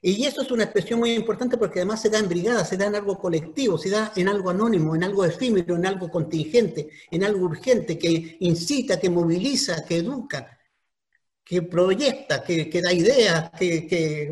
Y 0.02 0.24
eso 0.24 0.42
es 0.42 0.50
una 0.50 0.64
expresión 0.64 0.98
muy 0.98 1.12
importante 1.12 1.56
porque 1.58 1.78
además 1.78 2.02
se 2.02 2.10
da 2.10 2.18
en 2.18 2.28
brigada, 2.28 2.64
se 2.64 2.76
da 2.76 2.86
en 2.86 2.96
algo 2.96 3.16
colectivo, 3.20 3.78
se 3.78 3.90
da 3.90 4.12
en 4.16 4.28
algo 4.28 4.50
anónimo, 4.50 4.96
en 4.96 5.04
algo 5.04 5.24
efímero, 5.24 5.76
en 5.76 5.86
algo 5.86 6.10
contingente, 6.10 6.90
en 7.08 7.22
algo 7.22 7.44
urgente, 7.44 7.96
que 7.96 8.38
incita, 8.40 8.98
que 8.98 9.10
moviliza, 9.10 9.84
que 9.84 9.98
educa, 9.98 10.58
que 11.44 11.62
proyecta, 11.62 12.42
que, 12.42 12.82
da 12.82 12.92
ideas, 12.92 13.52
que, 13.56 13.86
que, 13.86 14.28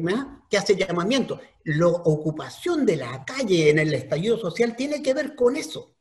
que 0.54 0.58
hace 0.58 0.76
llamamientos 0.76 1.40
la 1.64 1.88
ocupación 1.88 2.86
de 2.86 2.94
la 2.94 3.24
calle 3.24 3.70
en 3.70 3.80
el 3.80 3.92
estallido 3.92 4.38
social 4.38 4.76
tiene 4.76 5.02
que 5.02 5.12
ver 5.12 5.34
con 5.34 5.56
eso. 5.56 5.96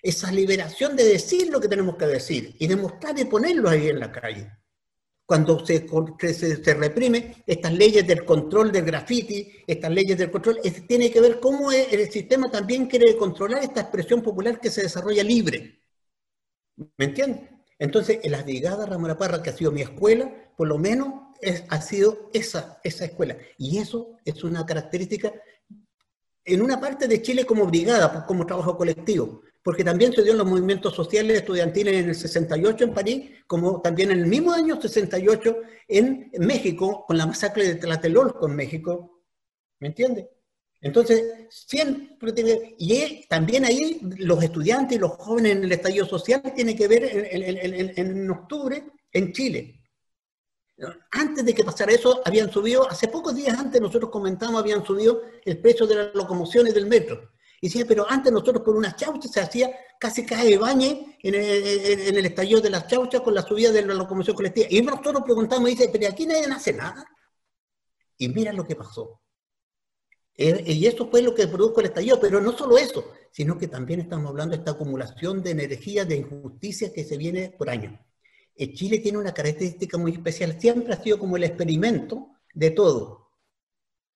Esa 0.00 0.30
liberación 0.30 0.94
de 0.94 1.02
decir 1.02 1.50
lo 1.50 1.60
que 1.60 1.66
tenemos 1.66 1.96
que 1.96 2.06
decir 2.06 2.54
y 2.60 2.68
demostrar 2.68 3.18
y 3.18 3.24
ponerlo 3.24 3.68
ahí 3.68 3.88
en 3.88 3.98
la 3.98 4.12
calle. 4.12 4.52
Cuando 5.26 5.66
se, 5.66 5.84
se, 6.32 6.74
reprime 6.74 7.42
estas 7.44 7.72
leyes 7.72 8.06
del 8.06 8.24
control 8.24 8.70
del 8.70 8.84
graffiti, 8.84 9.50
estas 9.66 9.90
leyes 9.90 10.16
del 10.16 10.30
control, 10.30 10.60
tiene 10.86 11.10
que 11.10 11.20
ver 11.20 11.40
cómo 11.40 11.72
el 11.72 12.08
sistema 12.08 12.52
también 12.52 12.86
quiere 12.86 13.16
controlar 13.16 13.64
esta 13.64 13.80
expresión 13.80 14.22
popular 14.22 14.60
que 14.60 14.70
se 14.70 14.82
desarrolla 14.82 15.24
libre. 15.24 15.80
¿Me 16.98 17.06
entiendes? 17.06 17.50
Entonces, 17.80 18.20
en 18.22 18.30
las 18.30 18.44
brigadas 18.44 18.88
Ramón 18.88 19.16
Parra, 19.18 19.42
que 19.42 19.50
ha 19.50 19.56
sido 19.56 19.72
mi 19.72 19.80
escuela, 19.80 20.52
por 20.56 20.68
lo 20.68 20.78
menos 20.78 21.21
ha 21.68 21.80
sido 21.80 22.30
esa, 22.32 22.80
esa 22.84 23.04
escuela. 23.04 23.36
Y 23.58 23.78
eso 23.78 24.16
es 24.24 24.44
una 24.44 24.64
característica 24.64 25.32
en 26.44 26.62
una 26.62 26.80
parte 26.80 27.06
de 27.06 27.22
Chile 27.22 27.44
como 27.44 27.66
brigada, 27.66 28.26
como 28.26 28.46
trabajo 28.46 28.76
colectivo, 28.76 29.42
porque 29.62 29.84
también 29.84 30.12
se 30.12 30.22
dio 30.22 30.32
en 30.32 30.38
los 30.38 30.46
movimientos 30.46 30.94
sociales 30.94 31.38
estudiantiles 31.38 31.94
en 31.94 32.08
el 32.08 32.14
68 32.14 32.84
en 32.84 32.94
París, 32.94 33.30
como 33.46 33.80
también 33.80 34.10
en 34.10 34.20
el 34.20 34.26
mismo 34.26 34.52
año 34.52 34.80
68 34.80 35.56
en 35.88 36.30
México, 36.38 37.04
con 37.06 37.16
la 37.16 37.26
masacre 37.26 37.64
de 37.66 37.74
Tlatelolco 37.76 38.48
en 38.48 38.56
México. 38.56 39.22
¿Me 39.78 39.88
entiende? 39.88 40.28
Entonces, 40.80 41.22
siempre 41.48 42.32
tiene, 42.32 42.74
y 42.76 43.24
también 43.28 43.64
ahí 43.64 44.00
los 44.18 44.42
estudiantes 44.42 44.96
y 44.96 45.00
los 45.00 45.12
jóvenes 45.12 45.52
en 45.52 45.64
el 45.64 45.72
estallido 45.72 46.06
social 46.06 46.42
tienen 46.56 46.76
que 46.76 46.88
ver 46.88 47.04
en, 47.04 47.92
en 47.96 48.30
octubre 48.30 48.82
en 49.12 49.32
Chile. 49.32 49.81
Antes 51.10 51.44
de 51.44 51.54
que 51.54 51.64
pasara 51.64 51.92
eso, 51.92 52.20
habían 52.24 52.50
subido, 52.50 52.88
hace 52.88 53.08
pocos 53.08 53.34
días 53.34 53.58
antes 53.58 53.80
nosotros 53.80 54.10
comentamos, 54.10 54.60
habían 54.60 54.84
subido 54.84 55.22
el 55.44 55.58
precio 55.58 55.86
de 55.86 55.94
las 55.96 56.14
locomociones 56.14 56.74
del 56.74 56.86
metro. 56.86 57.30
Y 57.60 57.68
decía, 57.68 57.84
pero 57.86 58.04
antes 58.08 58.32
nosotros 58.32 58.62
por 58.62 58.76
unas 58.76 58.96
chauchas 58.96 59.30
se 59.30 59.40
hacía 59.40 59.70
casi 60.00 60.26
cae 60.26 60.58
bañe 60.58 61.16
en 61.22 61.34
el, 61.34 62.08
en 62.08 62.16
el 62.16 62.26
estallido 62.26 62.60
de 62.60 62.70
las 62.70 62.88
chauchas 62.88 63.20
con 63.20 63.34
la 63.34 63.42
subida 63.42 63.70
de 63.70 63.86
la 63.86 63.94
locomoción 63.94 64.34
colectiva. 64.34 64.66
Y 64.68 64.82
nosotros 64.82 65.22
preguntamos 65.24 65.68
y 65.68 65.74
dice, 65.74 65.88
pero 65.92 66.08
aquí 66.08 66.26
nadie 66.26 66.46
hace 66.46 66.72
nada. 66.72 67.06
Y 68.18 68.28
mira 68.28 68.52
lo 68.52 68.66
que 68.66 68.74
pasó. 68.74 69.20
Eh, 70.34 70.64
y 70.66 70.86
eso 70.86 71.08
fue 71.08 71.22
lo 71.22 71.34
que 71.34 71.46
produjo 71.46 71.80
el 71.80 71.86
estallido, 71.86 72.18
pero 72.18 72.40
no 72.40 72.52
solo 72.56 72.78
eso, 72.78 73.12
sino 73.30 73.58
que 73.58 73.68
también 73.68 74.00
estamos 74.00 74.30
hablando 74.30 74.56
de 74.56 74.60
esta 74.60 74.72
acumulación 74.72 75.42
de 75.42 75.50
energía, 75.50 76.04
de 76.04 76.16
injusticia 76.16 76.92
que 76.92 77.04
se 77.04 77.16
viene 77.16 77.54
por 77.56 77.70
años. 77.70 77.98
Eh, 78.54 78.72
Chile 78.74 78.98
tiene 78.98 79.18
una 79.18 79.32
característica 79.32 79.96
muy 79.98 80.12
especial, 80.12 80.60
siempre 80.60 80.92
ha 80.92 81.02
sido 81.02 81.18
como 81.18 81.36
el 81.36 81.44
experimento 81.44 82.28
de 82.54 82.70
todo. 82.70 83.30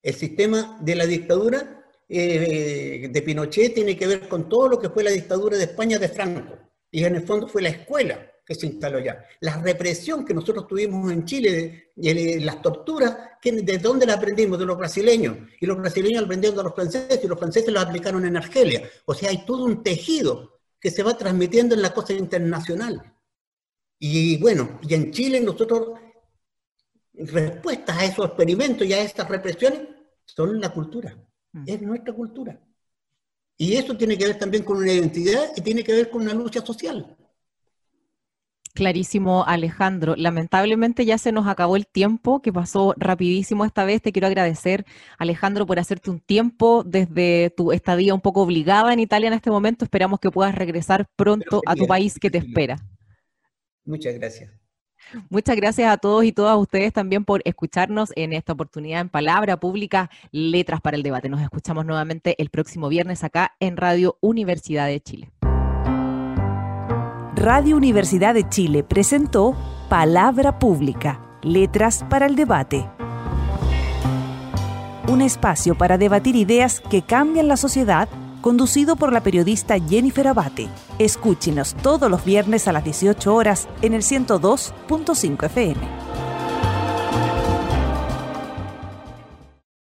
El 0.03 0.15
sistema 0.15 0.79
de 0.81 0.95
la 0.95 1.07
dictadura 1.07 1.85
eh, 2.09 3.09
de 3.11 3.23
Pinochet 3.23 3.75
tiene 3.75 3.97
que 3.97 4.07
ver 4.07 4.29
con 4.29 4.49
todo 4.49 4.69
lo 4.69 4.79
que 4.79 4.91
fue 4.91 5.03
la 5.03 5.11
dictadura 5.11 5.57
de 5.57 5.65
España 5.65 5.99
de 5.99 6.09
Franco, 6.09 6.57
y 6.91 7.05
en 7.05 7.17
el 7.17 7.23
fondo 7.23 7.49
fue 7.49 7.63
la 7.63 7.71
escuela 7.71 8.33
que 8.47 8.55
se 8.55 8.67
instaló 8.67 9.01
ya. 9.01 9.25
La 9.41 9.61
represión 9.61 10.25
que 10.25 10.33
nosotros 10.33 10.69
tuvimos 10.69 11.11
en 11.11 11.25
Chile, 11.25 11.91
las 11.97 12.63
torturas, 12.63 13.17
¿de 13.43 13.79
dónde 13.79 14.07
la 14.07 14.15
aprendimos? 14.15 14.57
De 14.57 14.65
los 14.65 14.79
brasileños. 14.79 15.37
Y 15.61 15.67
los 15.67 15.77
brasileños 15.77 16.23
aprendieron 16.23 16.57
de 16.57 16.63
los 16.63 16.75
franceses 16.75 17.21
y 17.25 17.27
los 17.27 17.39
franceses 17.39 17.73
lo 17.73 17.81
aplicaron 17.81 18.25
en 18.25 18.37
Argelia. 18.37 18.89
O 19.05 19.15
sea, 19.15 19.31
hay 19.31 19.45
todo 19.45 19.65
un 19.65 19.83
tejido 19.83 20.61
que 20.79 20.93
se 20.93 21.03
va 21.03 21.19
transmitiendo 21.19 21.75
en 21.75 21.83
la 21.83 21.93
cosa 21.93 22.13
internacional. 22.13 23.16
Y 23.99 24.37
bueno, 24.39 24.79
y 24.83 24.95
en 24.95 25.11
Chile 25.11 25.41
nosotros, 25.41 25.99
respuestas 27.15 27.97
a 27.97 28.05
esos 28.05 28.27
experimentos 28.27 28.87
y 28.87 28.93
a 28.93 29.03
estas 29.03 29.29
represiones, 29.29 29.81
son 30.25 30.61
la 30.61 30.71
cultura, 30.71 31.17
mm. 31.53 31.65
es 31.67 31.83
nuestra 31.83 32.13
cultura. 32.13 32.61
Y 33.59 33.75
eso 33.75 33.97
tiene 33.97 34.19
que 34.19 34.27
ver 34.27 34.39
también 34.39 34.65
con 34.65 34.77
una 34.77 34.93
identidad 34.93 35.51
y 35.57 35.63
tiene 35.63 35.83
que 35.83 35.93
ver 35.93 36.11
con 36.11 36.23
una 36.23 36.35
lucha 36.35 36.65
social. 36.65 37.17
Clarísimo, 38.77 39.43
Alejandro. 39.47 40.15
Lamentablemente 40.17 41.07
ya 41.07 41.17
se 41.17 41.33
nos 41.33 41.47
acabó 41.47 41.77
el 41.77 41.87
tiempo, 41.87 42.43
que 42.43 42.53
pasó 42.53 42.95
rapidísimo 42.99 43.65
esta 43.65 43.87
vez. 43.87 44.03
Te 44.03 44.13
quiero 44.13 44.27
agradecer, 44.27 44.85
Alejandro, 45.17 45.65
por 45.65 45.79
hacerte 45.79 46.11
un 46.11 46.21
tiempo 46.21 46.85
desde 46.85 47.49
tu 47.57 47.73
estadía 47.73 48.13
un 48.13 48.21
poco 48.21 48.43
obligada 48.43 48.93
en 48.93 49.01
Italia 49.01 49.29
en 49.29 49.33
este 49.33 49.51
momento. 49.51 49.87
Esperamos 49.87 50.21
que 50.21 50.31
puedas 50.31 50.55
regresar 50.55 51.07
pronto 51.17 51.63
a 51.65 51.75
tu 51.75 51.87
país 51.87 52.19
que 52.21 52.31
te 52.31 52.37
espera. 52.37 52.77
Muchas 53.87 54.15
gracias. 54.15 54.51
Muchas 55.31 55.57
gracias 55.57 55.91
a 55.93 55.97
todos 55.99 56.25
y 56.25 56.33
todas 56.33 56.57
ustedes 56.59 56.93
también 56.93 57.25
por 57.25 57.41
escucharnos 57.45 58.13
en 58.17 58.33
esta 58.33 58.53
oportunidad 58.55 59.01
en 59.01 59.09
Palabra 59.09 59.59
Pública, 59.59 60.11
Letras 60.33 60.81
para 60.81 60.97
el 60.97 61.03
Debate. 61.03 61.29
Nos 61.29 61.41
escuchamos 61.41 61.87
nuevamente 61.87 62.35
el 62.43 62.51
próximo 62.51 62.89
viernes 62.89 63.23
acá 63.23 63.55
en 63.61 63.77
Radio 63.77 64.19
Universidad 64.21 64.87
de 64.87 65.01
Chile. 65.01 65.31
Radio 67.37 67.77
Universidad 67.77 68.35
de 68.35 68.49
Chile 68.49 68.83
presentó 68.83 69.55
Palabra 69.89 70.59
Pública, 70.59 71.39
Letras 71.43 72.05
para 72.09 72.27
el 72.27 72.35
Debate. 72.35 72.89
un 75.09 75.21
espacio 75.21 75.79
para 75.79 75.99
debatir 75.99 76.35
ideas 76.35 76.81
que 76.81 77.03
cambian 77.03 77.47
la 77.47 77.57
sociedad, 77.57 78.09
conducido 78.47 78.95
por 78.95 79.13
la 79.13 79.25
periodista 79.25 79.77
Jennifer 79.77 80.29
Abate. 80.29 80.69
Escúchenos 81.01 81.75
todos 81.83 82.09
los 82.09 82.25
viernes 82.25 82.69
a 82.69 82.73
las 82.73 82.85
18 82.85 83.35
horas 83.35 83.67
en 83.83 83.93
el 83.93 84.03
102.5 84.03 85.47
FM. 85.47 86.36